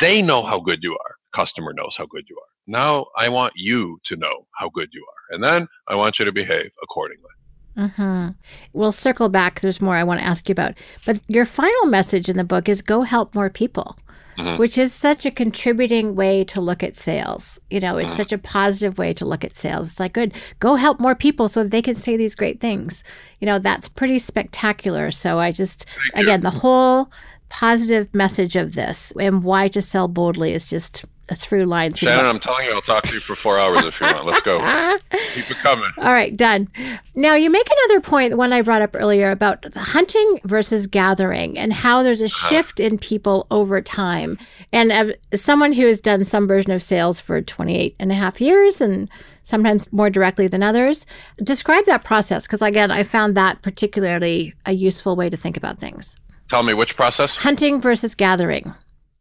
they 0.00 0.20
know 0.20 0.44
how 0.44 0.60
good 0.60 0.80
you 0.82 0.92
are. 0.92 1.14
Customer 1.34 1.72
knows 1.72 1.94
how 1.96 2.06
good 2.06 2.24
you 2.28 2.36
are. 2.36 2.52
Now 2.66 3.06
I 3.16 3.28
want 3.28 3.54
you 3.56 3.98
to 4.06 4.16
know 4.16 4.46
how 4.58 4.70
good 4.74 4.88
you 4.92 5.04
are. 5.04 5.34
And 5.34 5.42
then 5.42 5.66
I 5.88 5.94
want 5.94 6.16
you 6.18 6.24
to 6.24 6.32
behave 6.32 6.70
accordingly. 6.82 7.30
Mm-hmm. 7.76 8.28
We'll 8.72 8.92
circle 8.92 9.28
back. 9.28 9.60
There's 9.60 9.80
more 9.80 9.96
I 9.96 10.04
want 10.04 10.20
to 10.20 10.26
ask 10.26 10.48
you 10.48 10.52
about. 10.52 10.74
But 11.04 11.20
your 11.26 11.44
final 11.44 11.86
message 11.86 12.28
in 12.28 12.36
the 12.36 12.44
book 12.44 12.68
is 12.68 12.82
go 12.82 13.02
help 13.02 13.34
more 13.34 13.50
people 13.50 13.98
mm-hmm. 14.38 14.58
which 14.58 14.78
is 14.78 14.92
such 14.92 15.24
a 15.26 15.30
contributing 15.30 16.14
way 16.14 16.44
to 16.44 16.60
look 16.60 16.82
at 16.82 16.96
sales. 16.96 17.60
You 17.70 17.80
know, 17.80 17.96
it's 17.96 18.10
mm-hmm. 18.10 18.16
such 18.16 18.32
a 18.32 18.38
positive 18.38 18.98
way 18.98 19.12
to 19.14 19.24
look 19.24 19.44
at 19.44 19.54
sales. 19.54 19.90
It's 19.90 20.00
like, 20.00 20.12
good, 20.12 20.34
go 20.60 20.76
help 20.76 21.00
more 21.00 21.14
people 21.14 21.48
so 21.48 21.64
they 21.64 21.82
can 21.82 21.94
say 21.94 22.16
these 22.16 22.34
great 22.34 22.60
things. 22.60 23.04
You 23.40 23.46
know, 23.46 23.58
that's 23.58 23.88
pretty 23.88 24.18
spectacular. 24.18 25.10
So 25.10 25.38
I 25.38 25.52
just, 25.52 25.86
again, 26.14 26.40
the 26.40 26.50
whole 26.50 27.10
positive 27.48 28.12
message 28.12 28.56
of 28.56 28.74
this 28.74 29.12
and 29.20 29.44
why 29.44 29.68
to 29.68 29.80
sell 29.80 30.08
boldly 30.08 30.52
is 30.52 30.68
just 30.68 31.04
a 31.28 31.34
through 31.34 31.64
line 31.64 31.92
through 31.92 32.08
Shannon, 32.08 32.26
I'm 32.26 32.40
telling 32.40 32.66
you, 32.66 32.72
I'll 32.72 32.82
talk 32.82 33.04
to 33.04 33.14
you 33.14 33.20
for 33.20 33.34
four 33.34 33.58
hours 33.58 33.82
if 33.84 34.00
you 34.00 34.06
want. 34.06 34.26
Let's 34.26 34.40
go. 34.42 34.58
Keep 35.34 35.50
it 35.50 35.56
coming. 35.58 35.90
All 35.98 36.12
right, 36.12 36.36
done. 36.36 36.68
Now, 37.14 37.34
you 37.34 37.50
make 37.50 37.66
another 37.66 38.00
point, 38.00 38.30
the 38.30 38.36
one 38.36 38.52
I 38.52 38.62
brought 38.62 38.82
up 38.82 38.94
earlier 38.94 39.30
about 39.30 39.64
hunting 39.74 40.40
versus 40.44 40.86
gathering 40.86 41.58
and 41.58 41.72
how 41.72 42.02
there's 42.02 42.20
a 42.20 42.26
uh-huh. 42.26 42.48
shift 42.48 42.80
in 42.80 42.98
people 42.98 43.46
over 43.50 43.80
time. 43.80 44.38
And 44.72 44.92
as 44.92 45.14
someone 45.34 45.72
who 45.72 45.86
has 45.86 46.00
done 46.00 46.24
some 46.24 46.46
version 46.46 46.72
of 46.72 46.82
sales 46.82 47.20
for 47.20 47.40
28 47.40 47.96
and 47.98 48.12
a 48.12 48.14
half 48.14 48.40
years 48.40 48.80
and 48.80 49.08
sometimes 49.44 49.90
more 49.92 50.10
directly 50.10 50.46
than 50.46 50.62
others, 50.62 51.06
describe 51.42 51.84
that 51.86 52.04
process 52.04 52.46
because, 52.46 52.62
again, 52.62 52.90
I 52.90 53.02
found 53.02 53.36
that 53.36 53.62
particularly 53.62 54.54
a 54.66 54.72
useful 54.72 55.16
way 55.16 55.30
to 55.30 55.36
think 55.36 55.56
about 55.56 55.78
things. 55.78 56.16
Tell 56.50 56.62
me 56.62 56.74
which 56.74 56.94
process? 56.96 57.30
Hunting 57.36 57.80
versus 57.80 58.14
gathering. 58.14 58.74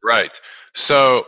Right. 0.04 0.32
So, 0.88 1.24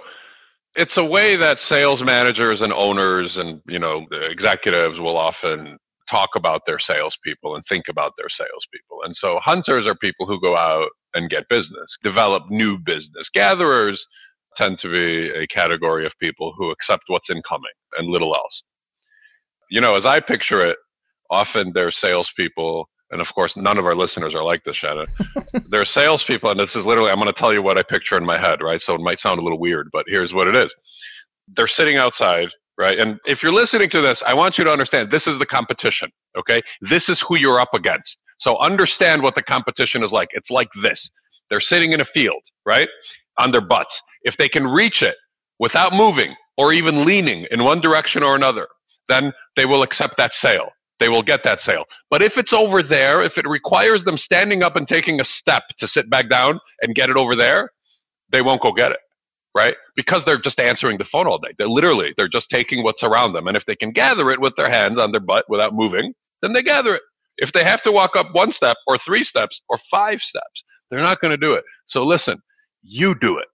it's 0.75 0.91
a 0.97 1.05
way 1.05 1.37
that 1.37 1.57
sales 1.69 2.01
managers 2.03 2.59
and 2.61 2.73
owners 2.73 3.31
and 3.35 3.61
you 3.67 3.79
know 3.79 4.05
executives 4.29 4.99
will 4.99 5.17
often 5.17 5.77
talk 6.09 6.31
about 6.35 6.61
their 6.67 6.79
salespeople 6.79 7.55
and 7.55 7.63
think 7.67 7.85
about 7.89 8.11
their 8.17 8.27
salespeople. 8.29 8.99
And 9.05 9.15
so 9.19 9.39
hunters 9.43 9.87
are 9.87 9.95
people 9.95 10.27
who 10.27 10.39
go 10.39 10.55
out 10.55 10.89
and 11.15 11.29
get 11.29 11.49
business, 11.49 11.89
develop 12.03 12.43
new 12.49 12.77
business. 12.77 13.27
Gatherers 13.33 13.99
tend 14.57 14.77
to 14.81 14.91
be 14.91 15.29
a 15.31 15.47
category 15.47 16.05
of 16.05 16.11
people 16.21 16.53
who 16.57 16.71
accept 16.71 17.03
what's 17.07 17.29
incoming 17.29 17.73
and 17.97 18.09
little 18.09 18.35
else. 18.35 18.61
You 19.69 19.81
know, 19.81 19.95
as 19.95 20.05
I 20.05 20.19
picture 20.19 20.65
it, 20.65 20.77
often 21.29 21.71
they're 21.73 21.93
salespeople 22.01 22.87
and 23.15 23.21
of 23.21 23.33
course, 23.33 23.53
none 23.55 23.77
of 23.77 23.85
our 23.85 23.95
listeners 23.95 24.33
are 24.35 24.43
like 24.43 24.61
this, 24.65 24.75
Shannon. 24.75 25.07
They're 25.71 25.87
salespeople, 25.93 26.51
and 26.51 26.59
this 26.59 26.69
is 26.75 26.85
literally, 26.85 27.09
I'm 27.09 27.19
going 27.19 27.33
to 27.33 27.39
tell 27.39 27.53
you 27.53 27.61
what 27.61 27.77
I 27.77 27.83
picture 27.83 28.17
in 28.17 28.25
my 28.25 28.37
head, 28.37 28.59
right? 28.61 28.81
So 28.85 28.93
it 28.93 28.99
might 28.99 29.19
sound 29.23 29.39
a 29.39 29.43
little 29.43 29.57
weird, 29.57 29.87
but 29.93 30.03
here's 30.07 30.33
what 30.33 30.47
it 30.47 30.55
is. 30.55 30.69
They're 31.55 31.71
sitting 31.77 31.95
outside, 31.95 32.49
right? 32.77 32.99
And 32.99 33.19
if 33.23 33.39
you're 33.41 33.53
listening 33.53 33.89
to 33.91 34.01
this, 34.01 34.17
I 34.27 34.33
want 34.33 34.57
you 34.57 34.65
to 34.65 34.69
understand 34.69 35.11
this 35.11 35.23
is 35.27 35.39
the 35.39 35.45
competition, 35.45 36.09
okay? 36.37 36.61
This 36.81 37.03
is 37.07 37.17
who 37.25 37.37
you're 37.37 37.61
up 37.61 37.73
against. 37.73 38.09
So 38.41 38.57
understand 38.57 39.23
what 39.23 39.35
the 39.35 39.43
competition 39.43 40.03
is 40.03 40.11
like. 40.11 40.27
It's 40.33 40.49
like 40.49 40.67
this 40.83 40.99
they're 41.49 41.61
sitting 41.61 41.93
in 41.93 42.01
a 42.01 42.05
field, 42.13 42.41
right? 42.65 42.89
On 43.37 43.51
their 43.51 43.61
butts. 43.61 43.89
If 44.23 44.33
they 44.37 44.49
can 44.49 44.65
reach 44.65 45.01
it 45.01 45.15
without 45.59 45.93
moving 45.93 46.35
or 46.57 46.73
even 46.73 47.05
leaning 47.05 47.45
in 47.51 47.63
one 47.63 47.81
direction 47.81 48.23
or 48.23 48.35
another, 48.35 48.67
then 49.07 49.31
they 49.55 49.65
will 49.65 49.83
accept 49.83 50.15
that 50.17 50.31
sale 50.41 50.69
they 50.99 51.09
will 51.09 51.23
get 51.23 51.41
that 51.43 51.59
sale. 51.65 51.85
But 52.09 52.21
if 52.21 52.33
it's 52.37 52.53
over 52.53 52.81
there, 52.81 53.23
if 53.23 53.33
it 53.37 53.47
requires 53.47 54.03
them 54.05 54.17
standing 54.23 54.63
up 54.63 54.75
and 54.75 54.87
taking 54.87 55.19
a 55.19 55.25
step 55.41 55.63
to 55.79 55.87
sit 55.93 56.09
back 56.09 56.29
down 56.29 56.59
and 56.81 56.95
get 56.95 57.09
it 57.09 57.17
over 57.17 57.35
there, 57.35 57.71
they 58.31 58.41
won't 58.41 58.61
go 58.61 58.71
get 58.71 58.91
it, 58.91 58.99
right? 59.53 59.75
Because 59.95 60.21
they're 60.25 60.41
just 60.41 60.59
answering 60.59 60.97
the 60.97 61.05
phone 61.11 61.27
all 61.27 61.37
day. 61.37 61.53
They're 61.57 61.67
literally, 61.67 62.13
they're 62.17 62.29
just 62.29 62.47
taking 62.51 62.83
what's 62.83 63.03
around 63.03 63.33
them. 63.33 63.47
And 63.47 63.57
if 63.57 63.63
they 63.67 63.75
can 63.75 63.91
gather 63.91 64.31
it 64.31 64.39
with 64.39 64.53
their 64.55 64.71
hands 64.71 64.97
on 64.97 65.11
their 65.11 65.21
butt 65.21 65.45
without 65.49 65.73
moving, 65.73 66.13
then 66.41 66.53
they 66.53 66.63
gather 66.63 66.95
it. 66.95 67.01
If 67.37 67.49
they 67.53 67.63
have 67.65 67.83
to 67.83 67.91
walk 67.91 68.11
up 68.17 68.27
one 68.31 68.53
step 68.55 68.77
or 68.87 68.97
three 69.05 69.25
steps 69.25 69.59
or 69.67 69.77
five 69.91 70.19
steps, 70.29 70.63
they're 70.89 71.01
not 71.01 71.19
going 71.19 71.31
to 71.31 71.37
do 71.37 71.53
it. 71.53 71.63
So 71.89 72.03
listen, 72.03 72.41
you 72.83 73.15
do 73.19 73.37
it. 73.37 73.47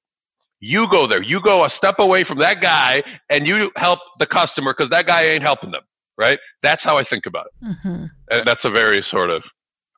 You 0.60 0.88
go 0.92 1.08
there. 1.08 1.24
You 1.24 1.42
go 1.42 1.66
a 1.66 1.70
step 1.76 1.96
away 1.98 2.24
from 2.24 2.38
that 2.38 2.62
guy 2.62 3.02
and 3.32 3.48
you 3.48 3.72
help 3.78 3.98
the 4.20 4.28
customer 4.28 4.76
because 4.78 4.92
that 4.92 5.08
guy 5.08 5.24
ain't 5.24 5.42
helping 5.42 5.72
them 5.72 5.82
right? 6.22 6.40
That's 6.62 6.84
how 6.84 6.98
I 6.98 7.04
think 7.04 7.26
about 7.26 7.48
it. 7.48 7.66
Mm-hmm. 7.66 8.06
And 8.30 8.48
that's 8.48 8.64
a 8.64 8.70
very 8.70 9.04
sort 9.10 9.32
of, 9.32 9.42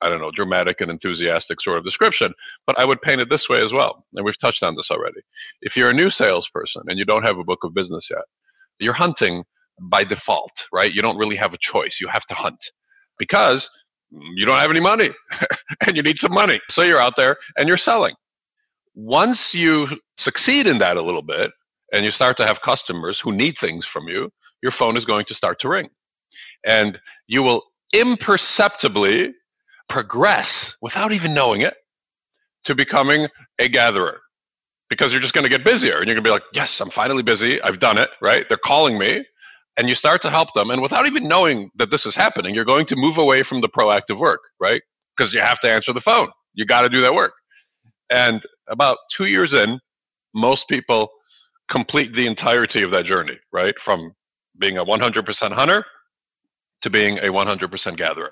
I 0.02 0.08
don't 0.08 0.22
know, 0.22 0.32
dramatic 0.34 0.78
and 0.80 0.90
enthusiastic 0.90 1.58
sort 1.62 1.78
of 1.78 1.84
description, 1.84 2.34
but 2.66 2.80
I 2.80 2.86
would 2.86 3.02
paint 3.02 3.20
it 3.20 3.30
this 3.30 3.46
way 3.50 3.62
as 3.64 3.74
well. 3.74 4.06
And 4.16 4.26
we've 4.26 4.40
touched 4.40 4.64
on 4.64 4.76
this 4.76 4.88
already. 4.90 5.20
If 5.62 5.74
you're 5.76 5.90
a 5.90 5.94
new 5.94 6.10
salesperson 6.10 6.84
and 6.88 6.98
you 6.98 7.04
don't 7.04 7.24
have 7.24 7.38
a 7.38 7.44
book 7.44 7.60
of 7.64 7.74
business 7.74 8.06
yet, 8.10 8.24
you're 8.80 8.94
hunting 8.94 9.44
by 9.82 10.06
default, 10.06 10.52
right? 10.72 10.94
You 10.94 11.02
don't 11.02 11.18
really 11.18 11.36
have 11.36 11.54
a 11.54 11.58
choice. 11.72 11.92
You 12.00 12.08
have 12.12 12.24
to 12.30 12.36
hunt 12.36 12.60
because 13.20 13.62
you 14.36 14.46
don't 14.46 14.60
have 14.60 14.72
any 14.72 14.80
money 14.80 15.10
and 15.88 15.98
you 15.98 16.04
need 16.04 16.18
some 16.22 16.34
money. 16.34 16.62
So 16.74 16.84
you're 16.84 17.02
out 17.02 17.14
there 17.18 17.36
and 17.58 17.68
you're 17.68 17.80
selling. 17.84 18.16
Once 18.96 19.38
you 19.52 19.88
succeed 20.24 20.68
in 20.68 20.80
that 20.80 20.96
a 20.96 21.04
little 21.04 21.24
bit 21.24 21.52
and 21.92 22.06
you 22.06 22.12
start 22.12 22.38
to 22.38 22.46
have 22.46 22.58
customers 22.64 23.20
who 23.22 23.36
need 23.36 23.56
things 23.60 23.84
from 23.92 24.08
you, 24.08 24.30
your 24.62 24.74
phone 24.80 24.96
is 24.96 25.04
going 25.04 25.26
to 25.28 25.36
start 25.36 25.58
to 25.60 25.68
ring 25.68 25.90
and 26.66 26.98
you 27.28 27.44
will 27.44 27.64
imperceptibly 27.94 29.34
progress 29.90 30.48
without 30.82 31.12
even 31.12 31.34
knowing 31.34 31.62
it 31.62 31.76
to 32.66 32.76
becoming 32.76 33.28
a 33.60 33.68
gatherer 33.68 34.20
because 34.90 35.12
you're 35.12 35.22
just 35.22 35.34
going 35.34 35.44
to 35.44 35.50
get 35.50 35.64
busier 35.64 36.00
and 36.00 36.08
you're 36.08 36.16
going 36.16 36.24
to 36.24 36.28
be 36.28 36.30
like, 36.30 36.44
yes, 36.54 36.70
I'm 36.80 36.92
finally 36.94 37.24
busy. 37.24 37.62
I've 37.62 37.80
done 37.80 37.98
it, 37.98 38.10
right? 38.22 38.46
They're 38.48 38.60
calling 38.64 38.98
me. 38.98 39.24
And 39.76 39.90
you 39.90 39.96
start 39.96 40.22
to 40.22 40.30
help 40.30 40.50
them. 40.54 40.70
And 40.70 40.84
without 40.84 41.08
even 41.08 41.28
knowing 41.28 41.72
that 41.80 41.90
this 41.90 42.02
is 42.06 42.14
happening, 42.16 42.54
you're 42.54 42.64
going 42.64 42.86
to 42.88 42.96
move 42.96 43.18
away 43.18 43.44
from 43.48 43.62
the 43.62 43.70
proactive 43.70 44.20
work, 44.20 44.42
right? 44.60 44.82
Because 45.18 45.34
you 45.34 45.40
have 45.40 45.60
to 45.64 45.70
answer 45.70 45.94
the 45.94 46.02
phone. 46.06 46.28
You 46.54 46.66
got 46.68 46.82
to 46.82 46.90
do 46.90 47.02
that 47.02 47.14
work. 47.14 47.34
And 48.12 48.40
about 48.70 48.98
two 49.18 49.26
years 49.26 49.52
in, 49.52 49.80
most 50.36 50.62
people 50.70 51.10
complete 51.72 52.14
the 52.16 52.28
entirety 52.28 52.84
of 52.84 52.92
that 52.92 53.06
journey, 53.06 53.40
right? 53.52 53.74
From 53.84 54.14
being 54.60 54.78
a 54.78 54.86
100% 54.86 55.24
hunter 55.54 55.84
to 56.84 56.90
being 56.90 57.18
a 57.20 57.28
100% 57.28 57.98
gatherer. 57.98 58.32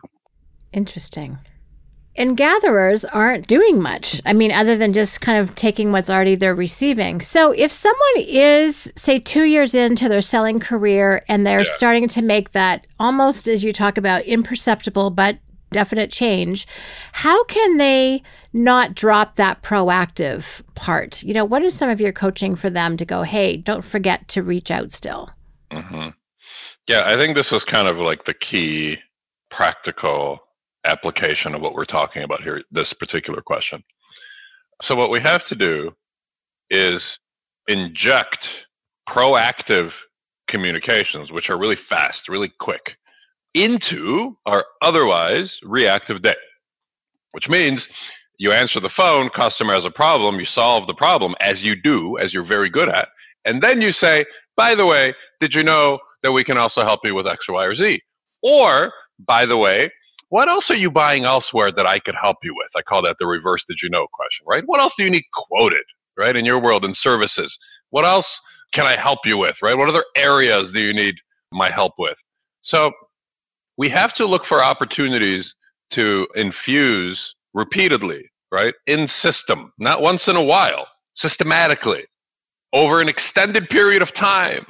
Interesting. 0.74 1.40
And 2.18 2.36
gatherers 2.36 3.06
aren't 3.06 3.48
doing 3.48 3.82
much. 3.82 4.22
I 4.26 4.34
mean, 4.34 4.52
other 4.52 4.76
than 4.76 4.92
just 4.92 5.22
kind 5.22 5.38
of 5.38 5.56
taking 5.56 5.94
what's 5.94 6.10
already 6.10 6.36
they're 6.36 6.54
receiving. 6.54 7.22
So 7.22 7.52
if 7.54 7.72
someone 7.72 8.00
is, 8.18 8.92
say, 8.98 9.18
two 9.18 9.44
years 9.44 9.74
into 9.74 10.10
their 10.10 10.22
selling 10.22 10.60
career 10.60 11.24
and 11.30 11.48
they're 11.48 11.60
yeah. 11.60 11.76
starting 11.76 12.10
to 12.10 12.22
make 12.22 12.52
that 12.52 12.86
almost 13.00 13.48
as 13.48 13.64
you 13.64 13.72
talk 13.72 13.98
about 13.98 14.24
imperceptible 14.24 15.10
but 15.12 15.38
definite 15.72 16.12
change, 16.12 16.68
how 17.14 17.46
can 17.46 17.78
they 17.78 18.22
not 18.52 18.94
drop 18.94 19.38
that 19.38 19.64
proactive 19.64 20.62
part? 20.76 21.24
You 21.24 21.34
know, 21.34 21.46
what 21.46 21.64
is 21.64 21.74
some 21.74 21.90
of 21.90 22.02
your 22.02 22.12
coaching 22.12 22.58
for 22.58 22.70
them 22.70 22.98
to 22.98 23.06
go, 23.06 23.24
hey, 23.24 23.56
don't 23.56 23.86
forget 23.86 24.28
to 24.30 24.44
reach 24.44 24.70
out 24.70 24.92
still? 24.92 25.30
Mm-hmm. 25.72 26.10
Yeah, 26.92 27.04
I 27.06 27.16
think 27.16 27.38
this 27.38 27.48
is 27.54 27.62
kind 27.72 27.88
of 27.88 27.96
like 27.96 28.26
the 28.26 28.34
key 28.34 28.98
practical 29.50 30.40
application 30.86 31.56
of 31.56 31.62
what 31.62 31.74
we're 31.74 31.86
talking 31.86 32.24
about 32.24 32.44
here, 32.44 32.64
this 32.70 32.92
particular 33.00 33.42
question. 33.42 33.82
So, 34.84 34.96
what 34.96 35.10
we 35.10 35.20
mm-hmm. 35.20 35.28
have 35.30 35.48
to 35.48 35.56
do 35.56 35.92
is 36.70 37.02
inject 37.70 38.40
proactive 39.08 39.92
communications, 40.50 41.32
which 41.32 41.50
are 41.50 41.58
really 41.58 41.78
fast, 41.88 42.28
really 42.28 42.52
quick, 42.60 42.82
into 43.56 44.36
our 44.46 44.66
otherwise 44.82 45.50
reactive 45.64 46.22
day, 46.22 46.36
which 47.32 47.48
means 47.48 47.80
you 48.38 48.52
answer 48.52 48.82
the 48.82 48.92
phone, 48.98 49.30
customer 49.34 49.76
has 49.76 49.86
a 49.86 49.92
problem, 49.92 50.42
you 50.42 50.48
solve 50.54 50.88
the 50.88 50.94
problem 50.94 51.36
as 51.40 51.56
you 51.62 51.74
do, 51.82 52.18
as 52.18 52.34
you're 52.34 52.46
very 52.46 52.70
good 52.70 52.90
at, 52.90 53.08
and 53.46 53.64
then 53.64 53.80
you 53.80 53.94
say, 54.02 54.26
by 54.58 54.76
the 54.76 54.86
way, 54.86 55.16
did 55.40 55.54
you 55.54 55.64
know 55.64 55.98
that 56.24 56.32
we 56.32 56.44
can 56.44 56.58
also 56.58 56.82
help 56.82 57.02
you 57.04 57.16
with 57.16 57.28
X, 57.28 57.40
Y, 57.48 57.66
or 57.66 57.76
Z. 57.76 58.00
Or, 58.44 58.92
by 59.26 59.46
the 59.46 59.58
way, 59.58 59.92
what 60.30 60.48
else 60.48 60.64
are 60.70 60.76
you 60.76 60.90
buying 60.90 61.26
elsewhere 61.26 61.72
that 61.74 61.86
I 61.86 62.00
could 62.00 62.16
help 62.20 62.38
you 62.44 62.56
with? 62.56 62.70
I 62.76 62.82
call 62.82 63.02
that 63.04 63.18
the 63.20 63.28
reverse 63.28 63.62
did 63.68 63.78
you 63.84 63.90
know 63.90 64.08
question, 64.14 64.46
right? 64.48 64.64
What 64.66 64.80
else 64.80 64.94
do 64.98 65.04
you 65.04 65.10
need 65.10 65.26
quoted, 65.34 65.84
right, 66.18 66.36
in 66.36 66.46
your 66.46 66.60
world 66.60 66.86
in 66.86 66.96
services? 67.04 67.54
What 67.90 68.06
else 68.06 68.26
can 68.74 68.86
I 68.86 68.96
help 68.96 69.20
you 69.26 69.38
with, 69.38 69.56
right? 69.62 69.78
What 69.78 69.90
other 69.90 70.06
areas 70.16 70.70
do 70.74 70.80
you 70.80 70.94
need 70.94 71.16
my 71.52 71.70
help 71.70 71.94
with? 72.00 72.16
So 72.64 72.92
we 73.78 73.90
have 73.90 74.16
to 74.16 74.26
look 74.26 74.44
for 74.48 74.64
opportunities 74.64 75.46
to 75.96 76.26
infuse 76.36 77.20
repeatedly, 77.54 78.32
right, 78.52 78.74
in 78.88 79.10
system, 79.22 79.74
not 79.80 80.02
once 80.02 80.22
in 80.28 80.38
a 80.38 80.44
while, 80.44 80.88
systematically, 81.18 82.04
over 82.72 83.02
an 83.02 83.10
extended 83.10 83.68
period 83.68 84.02
of 84.02 84.08
time 84.16 84.66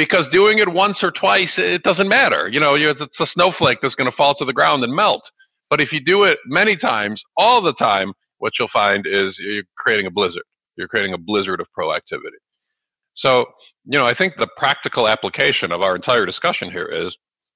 because 0.00 0.24
doing 0.32 0.60
it 0.60 0.72
once 0.72 0.96
or 1.02 1.10
twice, 1.10 1.50
it 1.58 1.82
doesn't 1.82 2.08
matter. 2.08 2.48
You 2.48 2.58
know, 2.58 2.74
it's 2.74 3.00
a 3.20 3.26
snowflake 3.34 3.80
that's 3.82 3.94
going 3.96 4.10
to 4.10 4.16
fall 4.16 4.34
to 4.36 4.46
the 4.46 4.52
ground 4.54 4.82
and 4.82 4.94
melt. 4.94 5.20
But 5.68 5.78
if 5.78 5.92
you 5.92 6.02
do 6.02 6.24
it 6.24 6.38
many 6.46 6.74
times, 6.74 7.20
all 7.36 7.60
the 7.60 7.74
time, 7.74 8.14
what 8.38 8.54
you'll 8.58 8.70
find 8.72 9.06
is 9.06 9.34
you're 9.38 9.62
creating 9.76 10.06
a 10.06 10.10
blizzard. 10.10 10.44
You're 10.76 10.88
creating 10.88 11.12
a 11.12 11.18
blizzard 11.18 11.60
of 11.60 11.66
proactivity. 11.78 12.40
So, 13.16 13.44
you 13.84 13.98
know, 13.98 14.06
I 14.06 14.14
think 14.14 14.32
the 14.38 14.48
practical 14.56 15.06
application 15.06 15.70
of 15.70 15.82
our 15.82 15.94
entire 15.94 16.24
discussion 16.24 16.70
here 16.70 16.86
is 16.86 17.14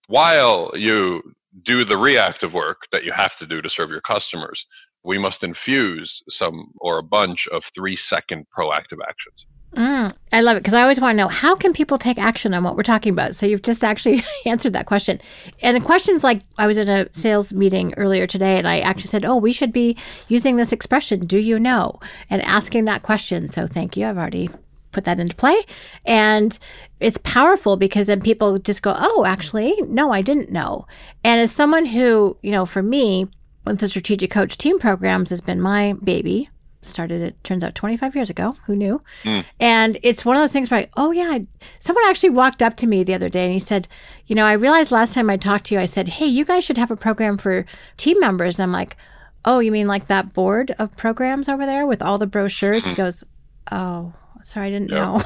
while 0.08 0.70
you 0.74 1.22
do 1.64 1.86
the 1.86 1.96
reactive 1.96 2.52
work 2.52 2.76
that 2.92 3.04
you 3.04 3.12
have 3.16 3.30
to 3.40 3.46
do 3.46 3.62
to 3.62 3.70
serve 3.74 3.88
your 3.88 4.02
customers, 4.02 4.60
we 5.02 5.16
must 5.16 5.38
infuse 5.40 6.12
some 6.38 6.72
or 6.76 6.98
a 6.98 7.02
bunch 7.02 7.38
of 7.52 7.62
three 7.74 7.98
second 8.10 8.44
proactive 8.54 9.00
actions. 9.02 9.46
Mm, 9.74 10.12
I 10.32 10.40
love 10.40 10.56
it 10.56 10.60
because 10.60 10.74
I 10.74 10.82
always 10.82 11.00
want 11.00 11.14
to 11.14 11.16
know 11.16 11.28
how 11.28 11.56
can 11.56 11.72
people 11.72 11.98
take 11.98 12.16
action 12.16 12.54
on 12.54 12.62
what 12.62 12.76
we're 12.76 12.84
talking 12.84 13.12
about. 13.12 13.34
So 13.34 13.44
you've 13.44 13.62
just 13.62 13.82
actually 13.82 14.22
answered 14.46 14.72
that 14.74 14.86
question. 14.86 15.20
And 15.62 15.76
the 15.76 15.80
questions 15.80 16.22
like 16.22 16.42
I 16.58 16.66
was 16.66 16.78
in 16.78 16.88
a 16.88 17.12
sales 17.12 17.52
meeting 17.52 17.92
earlier 17.96 18.26
today, 18.26 18.56
and 18.56 18.68
I 18.68 18.80
actually 18.80 19.08
said, 19.08 19.24
"Oh, 19.24 19.36
we 19.36 19.52
should 19.52 19.72
be 19.72 19.96
using 20.28 20.56
this 20.56 20.72
expression. 20.72 21.26
Do 21.26 21.38
you 21.38 21.58
know?" 21.58 21.98
And 22.30 22.40
asking 22.42 22.84
that 22.84 23.02
question. 23.02 23.48
So 23.48 23.66
thank 23.66 23.96
you. 23.96 24.06
I've 24.06 24.18
already 24.18 24.48
put 24.92 25.04
that 25.06 25.18
into 25.18 25.34
play, 25.34 25.60
and 26.04 26.56
it's 27.00 27.18
powerful 27.24 27.76
because 27.76 28.06
then 28.06 28.20
people 28.20 28.58
just 28.58 28.82
go, 28.82 28.94
"Oh, 28.96 29.24
actually, 29.26 29.74
no, 29.88 30.12
I 30.12 30.22
didn't 30.22 30.52
know." 30.52 30.86
And 31.24 31.40
as 31.40 31.50
someone 31.50 31.86
who, 31.86 32.36
you 32.42 32.52
know, 32.52 32.64
for 32.64 32.82
me, 32.82 33.26
with 33.64 33.80
the 33.80 33.88
strategic 33.88 34.30
coach 34.30 34.56
team 34.56 34.78
programs 34.78 35.30
has 35.30 35.40
been 35.40 35.60
my 35.60 35.94
baby 35.94 36.48
started 36.84 37.22
it 37.22 37.42
turns 37.44 37.64
out 37.64 37.74
25 37.74 38.14
years 38.14 38.30
ago 38.30 38.56
who 38.66 38.76
knew 38.76 39.00
mm. 39.22 39.44
and 39.60 39.98
it's 40.02 40.24
one 40.24 40.36
of 40.36 40.42
those 40.42 40.52
things 40.52 40.70
where 40.70 40.80
I, 40.80 40.88
oh 40.96 41.10
yeah 41.10 41.30
I, 41.30 41.46
someone 41.78 42.04
actually 42.06 42.30
walked 42.30 42.62
up 42.62 42.76
to 42.76 42.86
me 42.86 43.02
the 43.02 43.14
other 43.14 43.28
day 43.28 43.44
and 43.44 43.52
he 43.52 43.58
said 43.58 43.88
you 44.26 44.34
know 44.34 44.44
i 44.44 44.52
realized 44.52 44.92
last 44.92 45.14
time 45.14 45.30
i 45.30 45.36
talked 45.36 45.66
to 45.66 45.74
you 45.74 45.80
i 45.80 45.86
said 45.86 46.08
hey 46.08 46.26
you 46.26 46.44
guys 46.44 46.64
should 46.64 46.78
have 46.78 46.90
a 46.90 46.96
program 46.96 47.38
for 47.38 47.64
team 47.96 48.18
members 48.20 48.56
and 48.56 48.62
i'm 48.62 48.72
like 48.72 48.96
oh 49.44 49.58
you 49.58 49.72
mean 49.72 49.86
like 49.86 50.06
that 50.06 50.32
board 50.32 50.74
of 50.78 50.96
programs 50.96 51.48
over 51.48 51.66
there 51.66 51.86
with 51.86 52.02
all 52.02 52.18
the 52.18 52.26
brochures 52.26 52.84
he 52.84 52.90
hmm. 52.92 52.96
goes 52.96 53.24
oh 53.72 54.12
sorry 54.42 54.68
i 54.68 54.70
didn't 54.70 54.90
yep. 54.90 54.98
know 54.98 55.22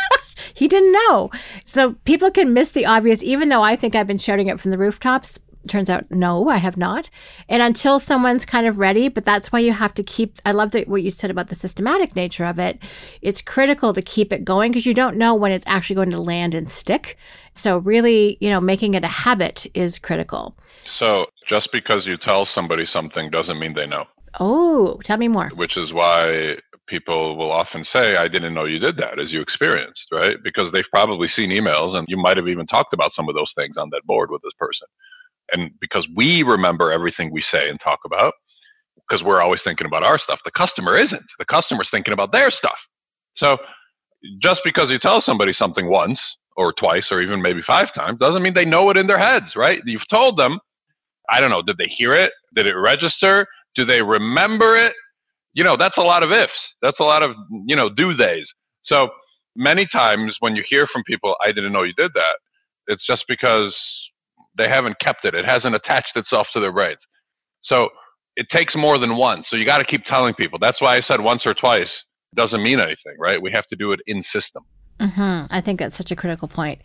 he 0.54 0.68
didn't 0.68 0.92
know 0.92 1.30
so 1.64 1.94
people 2.04 2.30
can 2.30 2.52
miss 2.52 2.70
the 2.70 2.86
obvious 2.86 3.22
even 3.22 3.48
though 3.48 3.62
i 3.62 3.76
think 3.76 3.94
i've 3.94 4.06
been 4.06 4.18
shouting 4.18 4.48
it 4.48 4.58
from 4.58 4.70
the 4.70 4.78
rooftops 4.78 5.38
turns 5.68 5.90
out 5.90 6.10
no 6.10 6.48
i 6.48 6.56
have 6.56 6.76
not. 6.76 7.10
And 7.48 7.62
until 7.62 7.98
someone's 7.98 8.44
kind 8.44 8.66
of 8.66 8.78
ready 8.78 9.08
but 9.08 9.24
that's 9.24 9.52
why 9.52 9.58
you 9.58 9.72
have 9.72 9.94
to 9.94 10.02
keep 10.02 10.38
i 10.44 10.52
love 10.52 10.70
that 10.72 10.88
what 10.88 11.02
you 11.02 11.10
said 11.10 11.30
about 11.30 11.48
the 11.48 11.54
systematic 11.54 12.14
nature 12.16 12.44
of 12.44 12.58
it. 12.58 12.78
It's 13.20 13.40
critical 13.40 13.92
to 13.92 14.02
keep 14.02 14.32
it 14.32 14.44
going 14.44 14.72
because 14.72 14.86
you 14.86 14.94
don't 14.94 15.16
know 15.16 15.34
when 15.34 15.52
it's 15.52 15.66
actually 15.66 15.96
going 15.96 16.10
to 16.10 16.20
land 16.20 16.54
and 16.54 16.70
stick. 16.70 17.16
So 17.52 17.78
really 17.78 18.38
you 18.40 18.50
know 18.50 18.60
making 18.60 18.94
it 18.94 19.04
a 19.04 19.08
habit 19.08 19.66
is 19.74 19.98
critical. 19.98 20.56
So 20.98 21.26
just 21.48 21.68
because 21.72 22.06
you 22.06 22.16
tell 22.16 22.48
somebody 22.54 22.86
something 22.92 23.30
doesn't 23.30 23.58
mean 23.58 23.74
they 23.74 23.86
know. 23.86 24.04
Oh 24.40 25.00
tell 25.04 25.18
me 25.18 25.28
more. 25.28 25.50
Which 25.54 25.76
is 25.76 25.92
why 25.92 26.56
people 26.92 27.36
will 27.36 27.50
often 27.50 27.84
say, 27.92 28.16
I 28.16 28.28
didn't 28.28 28.54
know 28.54 28.64
you 28.64 28.78
did 28.78 28.96
that 28.98 29.18
as 29.18 29.30
you 29.30 29.40
experienced, 29.40 30.02
right? 30.12 30.36
Because 30.42 30.70
they've 30.72 30.84
probably 30.90 31.28
seen 31.34 31.50
emails 31.50 31.96
and 31.96 32.06
you 32.08 32.16
might 32.16 32.36
have 32.36 32.48
even 32.48 32.66
talked 32.66 32.92
about 32.92 33.12
some 33.16 33.28
of 33.28 33.34
those 33.34 33.50
things 33.56 33.76
on 33.78 33.88
that 33.90 34.02
board 34.04 34.30
with 34.30 34.42
this 34.42 34.52
person 34.58 34.86
and 35.52 35.70
because 35.80 36.06
we 36.16 36.42
remember 36.42 36.92
everything 36.92 37.30
we 37.32 37.44
say 37.52 37.68
and 37.68 37.78
talk 37.82 38.00
about 38.04 38.34
because 39.08 39.24
we're 39.24 39.40
always 39.40 39.60
thinking 39.64 39.86
about 39.86 40.02
our 40.02 40.18
stuff 40.18 40.38
the 40.44 40.50
customer 40.56 40.98
isn't. 40.98 41.22
The 41.38 41.44
customer's 41.44 41.88
thinking 41.90 42.12
about 42.12 42.32
their 42.32 42.50
stuff. 42.50 42.76
So 43.36 43.58
just 44.40 44.60
because 44.64 44.90
you 44.90 44.98
tell 44.98 45.22
somebody 45.24 45.54
something 45.58 45.88
once 45.88 46.18
or 46.56 46.72
twice 46.72 47.04
or 47.10 47.22
even 47.22 47.42
maybe 47.42 47.62
five 47.66 47.88
times 47.94 48.18
doesn't 48.18 48.42
mean 48.42 48.54
they 48.54 48.64
know 48.64 48.90
it 48.90 48.96
in 48.96 49.06
their 49.06 49.18
heads 49.18 49.56
right? 49.56 49.80
You've 49.86 50.08
told 50.10 50.38
them 50.38 50.58
i 51.30 51.40
don't 51.40 51.50
know 51.50 51.62
did 51.62 51.78
they 51.78 51.90
hear 51.96 52.14
it? 52.14 52.32
Did 52.54 52.66
it 52.66 52.74
register? 52.74 53.46
Do 53.74 53.84
they 53.84 54.02
remember 54.02 54.76
it? 54.76 54.94
You 55.54 55.64
know 55.64 55.76
that's 55.76 55.96
a 55.96 56.02
lot 56.02 56.22
of 56.22 56.32
ifs. 56.32 56.52
That's 56.82 57.00
a 57.00 57.04
lot 57.04 57.22
of 57.22 57.32
you 57.66 57.76
know 57.76 57.88
do 57.88 58.16
theys 58.16 58.46
so 58.84 59.08
many 59.56 59.86
times 59.92 60.34
when 60.40 60.56
you 60.56 60.64
hear 60.68 60.86
from 60.92 61.02
people 61.04 61.36
i 61.44 61.52
didn't 61.52 61.72
know 61.72 61.82
you 61.82 61.92
did 61.96 62.10
that 62.14 62.36
it's 62.86 63.06
just 63.06 63.24
because 63.28 63.74
they 64.56 64.68
haven't 64.68 64.96
kept 65.00 65.24
it. 65.24 65.34
It 65.34 65.44
hasn't 65.44 65.74
attached 65.74 66.16
itself 66.16 66.46
to 66.52 66.60
their 66.60 66.72
brains. 66.72 66.98
So 67.64 67.88
it 68.36 68.46
takes 68.50 68.74
more 68.74 68.98
than 68.98 69.16
one. 69.16 69.44
So 69.50 69.56
you 69.56 69.64
got 69.64 69.78
to 69.78 69.84
keep 69.84 70.04
telling 70.04 70.34
people. 70.34 70.58
That's 70.58 70.80
why 70.80 70.96
I 70.96 71.02
said 71.06 71.20
once 71.20 71.42
or 71.44 71.54
twice 71.54 71.88
doesn't 72.34 72.62
mean 72.62 72.80
anything, 72.80 73.16
right? 73.18 73.40
We 73.40 73.52
have 73.52 73.66
to 73.68 73.76
do 73.76 73.92
it 73.92 74.00
in 74.06 74.22
system. 74.32 74.64
Mm-hmm. 75.00 75.52
I 75.52 75.60
think 75.60 75.78
that's 75.80 75.96
such 75.96 76.10
a 76.10 76.16
critical 76.16 76.48
point. 76.48 76.80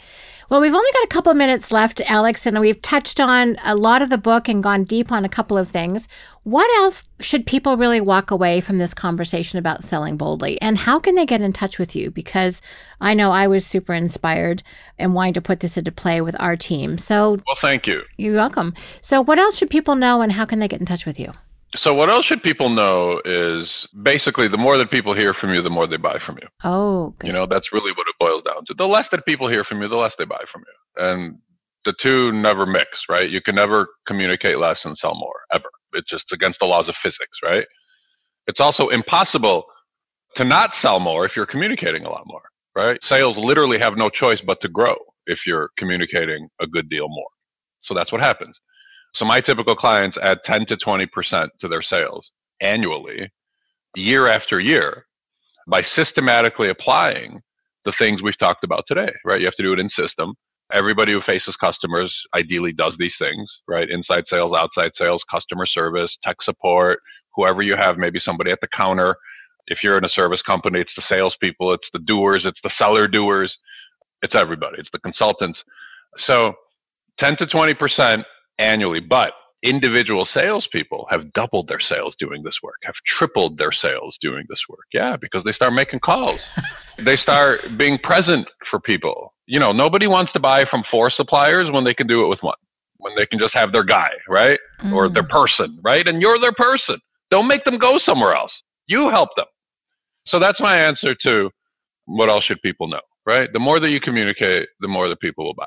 Well, 0.49 0.61
we've 0.61 0.73
only 0.73 0.91
got 0.93 1.03
a 1.03 1.07
couple 1.07 1.31
of 1.31 1.37
minutes 1.37 1.71
left, 1.71 2.01
Alex, 2.09 2.45
and 2.45 2.59
we've 2.59 2.81
touched 2.81 3.19
on 3.19 3.57
a 3.63 3.75
lot 3.75 4.01
of 4.01 4.09
the 4.09 4.17
book 4.17 4.47
and 4.47 4.63
gone 4.63 4.85
deep 4.85 5.11
on 5.11 5.25
a 5.25 5.29
couple 5.29 5.57
of 5.57 5.67
things. 5.69 6.07
What 6.43 6.69
else 6.79 7.07
should 7.19 7.45
people 7.45 7.75
really 7.75 7.99
walk 7.99 8.31
away 8.31 8.61
from 8.61 8.77
this 8.77 8.93
conversation 8.93 9.59
about 9.59 9.83
selling 9.83 10.15
boldly? 10.15 10.59
And 10.61 10.77
how 10.77 10.99
can 10.99 11.15
they 11.15 11.25
get 11.25 11.41
in 11.41 11.51
touch 11.51 11.77
with 11.77 11.95
you? 11.95 12.09
Because 12.09 12.61
I 13.01 13.13
know 13.13 13.31
I 13.31 13.47
was 13.47 13.65
super 13.65 13.93
inspired 13.93 14.63
and 14.97 15.13
wanting 15.13 15.33
to 15.33 15.41
put 15.41 15.59
this 15.59 15.77
into 15.77 15.91
play 15.91 16.21
with 16.21 16.39
our 16.39 16.55
team. 16.55 16.97
So, 16.97 17.31
well, 17.45 17.57
thank 17.61 17.85
you. 17.85 18.01
You're 18.17 18.35
welcome. 18.35 18.73
So, 19.01 19.21
what 19.21 19.39
else 19.39 19.57
should 19.57 19.69
people 19.69 19.95
know 19.95 20.21
and 20.21 20.31
how 20.31 20.45
can 20.45 20.59
they 20.59 20.69
get 20.69 20.79
in 20.79 20.85
touch 20.85 21.05
with 21.05 21.19
you? 21.19 21.33
So, 21.83 21.93
what 21.93 22.09
else 22.09 22.25
should 22.25 22.41
people 22.43 22.69
know 22.69 23.21
is 23.25 23.69
basically 24.03 24.47
the 24.47 24.57
more 24.57 24.77
that 24.77 24.91
people 24.91 25.13
hear 25.15 25.33
from 25.33 25.53
you, 25.53 25.61
the 25.61 25.69
more 25.69 25.87
they 25.87 25.97
buy 25.97 26.17
from 26.25 26.37
you. 26.41 26.47
Oh, 26.63 27.13
good. 27.19 27.27
you 27.27 27.33
know, 27.33 27.45
that's 27.49 27.71
really 27.73 27.91
what 27.91 28.07
it 28.07 28.15
boils 28.19 28.43
down 28.43 28.65
to. 28.67 28.73
The 28.77 28.85
less 28.85 29.05
that 29.11 29.25
people 29.25 29.47
hear 29.49 29.63
from 29.63 29.81
you, 29.81 29.87
the 29.87 29.95
less 29.95 30.13
they 30.17 30.25
buy 30.25 30.43
from 30.51 30.63
you. 30.65 31.05
And 31.05 31.37
the 31.85 31.93
two 32.01 32.31
never 32.33 32.65
mix, 32.65 32.87
right? 33.09 33.29
You 33.29 33.41
can 33.41 33.55
never 33.55 33.87
communicate 34.07 34.59
less 34.59 34.77
and 34.83 34.97
sell 34.99 35.15
more, 35.15 35.39
ever. 35.53 35.69
It's 35.93 36.09
just 36.09 36.25
against 36.33 36.59
the 36.59 36.65
laws 36.65 36.87
of 36.89 36.95
physics, 37.01 37.37
right? 37.43 37.65
It's 38.47 38.59
also 38.59 38.89
impossible 38.89 39.65
to 40.35 40.43
not 40.43 40.71
sell 40.81 40.99
more 40.99 41.25
if 41.25 41.31
you're 41.35 41.45
communicating 41.45 42.05
a 42.05 42.09
lot 42.09 42.23
more, 42.25 42.41
right? 42.75 42.99
Sales 43.09 43.35
literally 43.37 43.79
have 43.79 43.97
no 43.97 44.09
choice 44.09 44.39
but 44.45 44.59
to 44.61 44.69
grow 44.69 44.95
if 45.25 45.39
you're 45.45 45.69
communicating 45.77 46.49
a 46.61 46.67
good 46.67 46.89
deal 46.89 47.07
more. 47.09 47.29
So 47.83 47.93
that's 47.93 48.11
what 48.11 48.21
happens. 48.21 48.55
So 49.17 49.25
my 49.25 49.41
typical 49.41 49.75
clients 49.75 50.17
add 50.21 50.39
10 50.45 50.67
to 50.67 50.77
20% 50.77 51.07
to 51.61 51.67
their 51.67 51.81
sales 51.81 52.25
annually, 52.61 53.31
year 53.95 54.27
after 54.27 54.59
year, 54.59 55.05
by 55.67 55.81
systematically 55.95 56.69
applying 56.69 57.41
the 57.85 57.93
things 57.97 58.21
we've 58.21 58.37
talked 58.37 58.63
about 58.63 58.83
today, 58.87 59.11
right? 59.25 59.39
You 59.39 59.47
have 59.47 59.55
to 59.55 59.63
do 59.63 59.73
it 59.73 59.79
in 59.79 59.89
system. 59.97 60.33
Everybody 60.73 61.13
who 61.13 61.21
faces 61.25 61.55
customers 61.59 62.13
ideally 62.35 62.73
does 62.73 62.93
these 62.99 63.13
things, 63.17 63.49
right? 63.67 63.89
Inside 63.89 64.25
sales, 64.29 64.53
outside 64.55 64.91
sales, 64.97 65.23
customer 65.31 65.65
service, 65.65 66.11
tech 66.23 66.35
support, 66.43 66.99
whoever 67.35 67.61
you 67.61 67.75
have, 67.77 67.97
maybe 67.97 68.19
somebody 68.23 68.51
at 68.51 68.59
the 68.61 68.67
counter. 68.75 69.15
If 69.67 69.79
you're 69.83 69.97
in 69.97 70.05
a 70.05 70.09
service 70.09 70.41
company, 70.45 70.81
it's 70.81 70.91
the 70.95 71.03
salespeople, 71.07 71.73
it's 71.73 71.87
the 71.93 71.99
doers, 71.99 72.43
it's 72.45 72.59
the 72.63 72.71
seller 72.77 73.07
doers, 73.07 73.53
it's 74.21 74.35
everybody, 74.35 74.77
it's 74.79 74.89
the 74.91 74.99
consultants. 74.99 75.59
So 76.25 76.53
10 77.19 77.37
to 77.37 77.45
20% 77.45 78.23
annually, 78.59 78.99
but 78.99 79.33
individual 79.63 80.27
salespeople 80.33 81.07
have 81.09 81.33
doubled 81.33 81.67
their 81.67 81.79
sales 81.79 82.15
doing 82.19 82.43
this 82.43 82.55
work, 82.61 82.75
have 82.83 82.95
tripled 83.17 83.57
their 83.57 83.71
sales 83.71 84.15
doing 84.21 84.45
this 84.49 84.59
work. 84.69 84.85
Yeah, 84.93 85.15
because 85.19 85.43
they 85.43 85.53
start 85.53 85.73
making 85.73 85.99
calls. 86.01 86.39
they 86.97 87.17
start 87.17 87.61
being 87.77 87.97
present 87.99 88.47
for 88.69 88.79
people. 88.79 89.33
You 89.45 89.59
know, 89.59 89.71
nobody 89.71 90.07
wants 90.07 90.31
to 90.33 90.39
buy 90.39 90.65
from 90.69 90.83
four 90.91 91.09
suppliers 91.09 91.71
when 91.71 91.83
they 91.83 91.93
can 91.93 92.07
do 92.07 92.23
it 92.23 92.27
with 92.27 92.39
one, 92.41 92.57
when 92.97 93.15
they 93.15 93.25
can 93.25 93.39
just 93.39 93.53
have 93.53 93.71
their 93.71 93.83
guy, 93.83 94.09
right? 94.27 94.59
Mm. 94.81 94.93
Or 94.93 95.09
their 95.09 95.23
mm. 95.23 95.29
person, 95.29 95.79
right? 95.83 96.07
And 96.07 96.21
you're 96.21 96.39
their 96.39 96.53
person. 96.53 96.99
Don't 97.31 97.47
make 97.47 97.63
them 97.65 97.77
go 97.77 97.99
somewhere 98.05 98.35
else. 98.35 98.51
You 98.87 99.09
help 99.09 99.29
them. 99.35 99.45
So 100.27 100.39
that's 100.39 100.59
my 100.59 100.77
answer 100.77 101.15
to 101.23 101.49
what 102.05 102.29
else 102.29 102.43
should 102.45 102.61
people 102.61 102.87
know, 102.87 103.01
right? 103.25 103.49
The 103.51 103.59
more 103.59 103.79
that 103.79 103.89
you 103.89 103.99
communicate, 103.99 104.67
the 104.79 104.87
more 104.87 105.09
that 105.09 105.19
people 105.19 105.45
will 105.45 105.53
buy. 105.53 105.65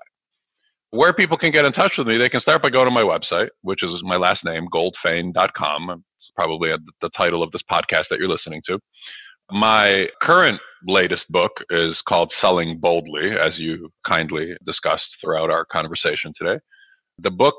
Where 0.92 1.12
people 1.12 1.38
can 1.38 1.52
get 1.52 1.64
in 1.64 1.72
touch 1.72 1.92
with 1.96 2.06
me, 2.08 2.18
they 2.18 2.28
can 2.28 2.40
start 2.40 2.62
by 2.62 2.70
going 2.70 2.86
to 2.86 2.90
my 2.90 3.02
website, 3.02 3.48
which 3.62 3.82
is 3.82 3.90
my 4.02 4.16
last 4.16 4.44
name, 4.44 4.66
goldfayn.com. 4.72 5.90
It's 5.90 6.30
probably 6.34 6.72
the 7.00 7.10
title 7.16 7.42
of 7.42 7.52
this 7.52 7.62
podcast 7.70 8.04
that 8.10 8.18
you're 8.18 8.28
listening 8.28 8.60
to. 8.66 8.78
My 9.52 10.06
current 10.22 10.60
latest 10.86 11.22
book 11.30 11.52
is 11.70 11.96
called 12.08 12.32
Selling 12.40 12.78
Boldly, 12.78 13.32
as 13.32 13.52
you 13.56 13.90
kindly 14.06 14.54
discussed 14.66 15.04
throughout 15.20 15.50
our 15.50 15.64
conversation 15.64 16.32
today. 16.36 16.58
The 17.18 17.30
book 17.30 17.56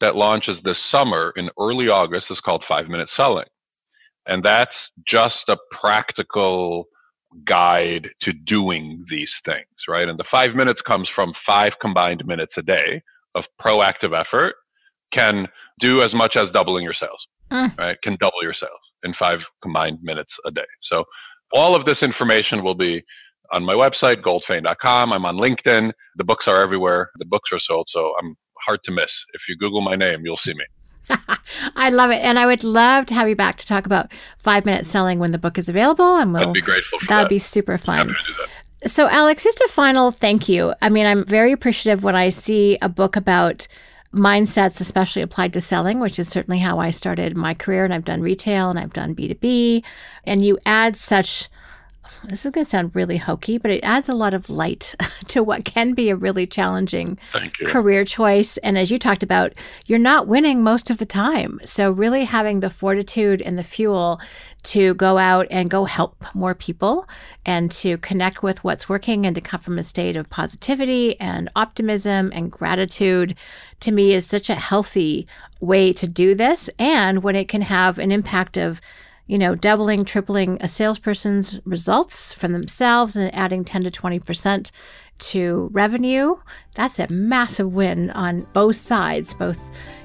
that 0.00 0.16
launches 0.16 0.58
this 0.64 0.76
summer 0.90 1.32
in 1.36 1.50
early 1.58 1.88
August 1.88 2.26
is 2.30 2.40
called 2.44 2.64
Five 2.68 2.88
Minute 2.88 3.08
Selling. 3.16 3.46
And 4.26 4.42
that's 4.42 4.70
just 5.06 5.36
a 5.48 5.56
practical 5.80 6.86
guide 7.46 8.08
to 8.22 8.32
doing 8.32 9.04
these 9.10 9.30
things, 9.44 9.66
right? 9.88 10.08
And 10.08 10.18
the 10.18 10.24
five 10.30 10.54
minutes 10.54 10.80
comes 10.86 11.08
from 11.14 11.32
five 11.46 11.72
combined 11.80 12.24
minutes 12.26 12.52
a 12.56 12.62
day 12.62 13.02
of 13.34 13.44
proactive 13.60 14.18
effort, 14.18 14.54
can 15.12 15.46
do 15.80 16.02
as 16.02 16.12
much 16.14 16.36
as 16.36 16.48
doubling 16.52 16.84
your 16.84 16.94
sales, 16.98 17.26
mm. 17.50 17.76
right? 17.78 17.96
Can 18.02 18.16
double 18.20 18.42
your 18.42 18.54
sales 18.54 18.80
in 19.02 19.14
five 19.18 19.40
combined 19.62 19.98
minutes 20.02 20.30
a 20.46 20.50
day. 20.50 20.62
So 20.90 21.04
all 21.52 21.76
of 21.76 21.84
this 21.84 21.98
information 22.02 22.64
will 22.64 22.74
be 22.74 23.02
on 23.52 23.64
my 23.64 23.74
website, 23.74 24.22
goldfayn.com. 24.22 25.12
I'm 25.12 25.24
on 25.24 25.36
LinkedIn. 25.36 25.92
The 26.16 26.24
books 26.24 26.44
are 26.46 26.62
everywhere. 26.62 27.10
The 27.18 27.26
books 27.26 27.50
are 27.52 27.60
sold, 27.66 27.86
so 27.92 28.14
I'm 28.20 28.36
hard 28.66 28.80
to 28.84 28.92
miss. 28.92 29.10
If 29.34 29.42
you 29.48 29.56
Google 29.56 29.80
my 29.80 29.96
name, 29.96 30.22
you'll 30.24 30.40
see 30.44 30.54
me. 30.54 30.64
I 31.76 31.88
love 31.90 32.10
it, 32.10 32.22
and 32.22 32.38
I 32.38 32.46
would 32.46 32.64
love 32.64 33.06
to 33.06 33.14
have 33.14 33.28
you 33.28 33.36
back 33.36 33.56
to 33.56 33.66
talk 33.66 33.86
about 33.86 34.10
five 34.38 34.64
minute 34.64 34.86
selling 34.86 35.18
when 35.18 35.32
the 35.32 35.38
book 35.38 35.58
is 35.58 35.68
available. 35.68 36.16
And 36.16 36.32
we'll, 36.32 36.48
I'd 36.48 36.54
be 36.54 36.60
grateful 36.60 36.98
for 36.98 37.06
that. 37.06 37.14
that. 37.14 37.22
would 37.22 37.28
be 37.28 37.38
super 37.38 37.78
fun. 37.78 38.08
Happy 38.08 38.12
to 38.12 38.32
do 38.32 38.38
that. 38.38 38.90
So, 38.90 39.08
Alex, 39.08 39.42
just 39.42 39.60
a 39.60 39.68
final 39.68 40.10
thank 40.10 40.48
you. 40.48 40.74
I 40.82 40.90
mean, 40.90 41.06
I'm 41.06 41.24
very 41.24 41.52
appreciative 41.52 42.04
when 42.04 42.14
I 42.14 42.28
see 42.28 42.76
a 42.82 42.88
book 42.88 43.16
about 43.16 43.66
mindsets, 44.12 44.80
especially 44.80 45.22
applied 45.22 45.52
to 45.54 45.60
selling, 45.60 46.00
which 46.00 46.18
is 46.18 46.28
certainly 46.28 46.58
how 46.58 46.78
I 46.78 46.90
started 46.90 47.36
my 47.36 47.54
career. 47.54 47.84
And 47.84 47.94
I've 47.94 48.04
done 48.04 48.20
retail 48.20 48.70
and 48.70 48.78
I've 48.78 48.92
done 48.92 49.14
B2B. 49.14 49.82
And 50.24 50.44
you 50.44 50.58
add 50.66 50.96
such 50.96 51.48
this 52.24 52.44
is 52.44 52.52
going 52.52 52.64
to 52.64 52.70
sound 52.70 52.94
really 52.94 53.16
hokey, 53.16 53.58
but 53.58 53.70
it 53.70 53.80
adds 53.82 54.08
a 54.08 54.14
lot 54.14 54.34
of 54.34 54.48
light 54.48 54.94
to 55.28 55.42
what 55.42 55.64
can 55.64 55.94
be 55.94 56.10
a 56.10 56.16
really 56.16 56.46
challenging 56.46 57.18
career 57.66 58.04
choice. 58.04 58.56
And 58.58 58.78
as 58.78 58.90
you 58.90 58.98
talked 58.98 59.22
about, 59.22 59.52
you're 59.86 59.98
not 59.98 60.26
winning 60.26 60.62
most 60.62 60.90
of 60.90 60.98
the 60.98 61.06
time. 61.06 61.60
So, 61.64 61.90
really 61.90 62.24
having 62.24 62.60
the 62.60 62.70
fortitude 62.70 63.42
and 63.42 63.58
the 63.58 63.64
fuel 63.64 64.20
to 64.64 64.94
go 64.94 65.18
out 65.18 65.46
and 65.50 65.70
go 65.70 65.84
help 65.84 66.24
more 66.34 66.54
people 66.54 67.06
and 67.44 67.70
to 67.70 67.98
connect 67.98 68.42
with 68.42 68.64
what's 68.64 68.88
working 68.88 69.26
and 69.26 69.34
to 69.34 69.40
come 69.40 69.60
from 69.60 69.78
a 69.78 69.82
state 69.82 70.16
of 70.16 70.30
positivity 70.30 71.20
and 71.20 71.50
optimism 71.54 72.32
and 72.34 72.50
gratitude 72.50 73.36
to 73.80 73.92
me 73.92 74.14
is 74.14 74.26
such 74.26 74.48
a 74.48 74.54
healthy 74.54 75.26
way 75.60 75.92
to 75.92 76.06
do 76.06 76.34
this. 76.34 76.70
And 76.78 77.22
when 77.22 77.36
it 77.36 77.48
can 77.48 77.62
have 77.62 77.98
an 77.98 78.10
impact 78.10 78.56
of 78.56 78.80
you 79.26 79.38
know, 79.38 79.54
doubling, 79.54 80.04
tripling 80.04 80.58
a 80.60 80.68
salesperson's 80.68 81.60
results 81.64 82.34
from 82.34 82.52
themselves 82.52 83.16
and 83.16 83.34
adding 83.34 83.64
10 83.64 83.84
to 83.84 83.90
20% 83.90 84.70
to 85.18 85.68
revenue, 85.72 86.36
that's 86.74 86.98
a 86.98 87.08
massive 87.08 87.72
win 87.72 88.10
on 88.10 88.46
both 88.52 88.76
sides, 88.76 89.32
both, 89.34 89.60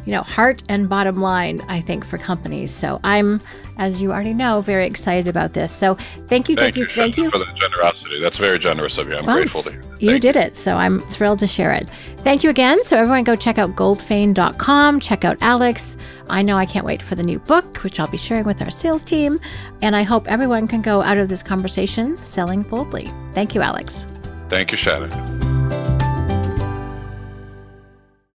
you 0.10 0.16
know, 0.16 0.24
heart 0.24 0.64
and 0.70 0.90
bottom 0.90 1.22
line, 1.22 1.62
I 1.68 1.82
think, 1.82 2.04
for 2.04 2.18
companies. 2.18 2.74
So 2.74 3.00
I'm, 3.04 3.40
as 3.78 4.02
you 4.02 4.12
already 4.12 4.34
know, 4.34 4.60
very 4.60 4.88
excited 4.88 5.28
about 5.28 5.54
this. 5.54 5.72
So 5.72 5.94
thank 6.26 6.50
you, 6.50 6.56
thank, 6.56 6.74
thank 6.74 6.78
you, 6.78 6.88
thank 6.96 7.16
you. 7.16 7.30
for 7.30 7.38
the 7.38 7.46
generosity. 7.46 8.20
That's 8.20 8.40
very 8.40 8.58
generous 8.58 8.98
of 8.98 9.08
you. 9.08 9.18
I'm 9.18 9.26
well, 9.28 9.36
grateful 9.36 9.62
to 9.62 9.74
you. 10.00 10.14
You 10.14 10.18
did 10.20 10.36
it. 10.36 10.58
So 10.58 10.78
I'm 10.78 11.02
thrilled 11.12 11.38
to 11.40 11.48
share 11.48 11.72
it. 11.74 11.88
Thank 12.24 12.44
you 12.44 12.50
again. 12.50 12.82
So 12.82 12.98
everyone 12.98 13.24
go 13.24 13.36
check 13.36 13.60
out 13.60 13.76
goldfayn.com, 13.76 15.00
check 15.00 15.24
out 15.24 15.38
Alex. 15.42 15.96
I 16.28 16.42
know 16.42 16.58
I 16.58 16.66
can't 16.66 16.88
wait 16.88 17.04
for 17.04 17.14
the 17.14 17.24
new 17.24 17.38
book, 17.38 17.84
which 17.84 18.00
I'll 18.00 18.08
be 18.08 18.18
sharing 18.18 18.46
with 18.46 18.64
our 18.64 18.72
sales 18.72 19.04
team. 19.04 19.40
And 19.84 19.96
I 19.96 20.02
hope 20.02 20.28
everyone 20.28 20.68
can 20.68 20.82
go 20.82 21.04
out 21.04 21.20
of 21.20 21.30
this 21.30 21.44
conversation 21.44 22.18
selling 22.24 22.64
boldly. 22.64 23.12
Thank 23.34 23.54
you, 23.54 23.62
Alex. 23.62 24.08
Thank 24.50 24.72
you, 24.72 24.80
Shannon. 24.80 25.49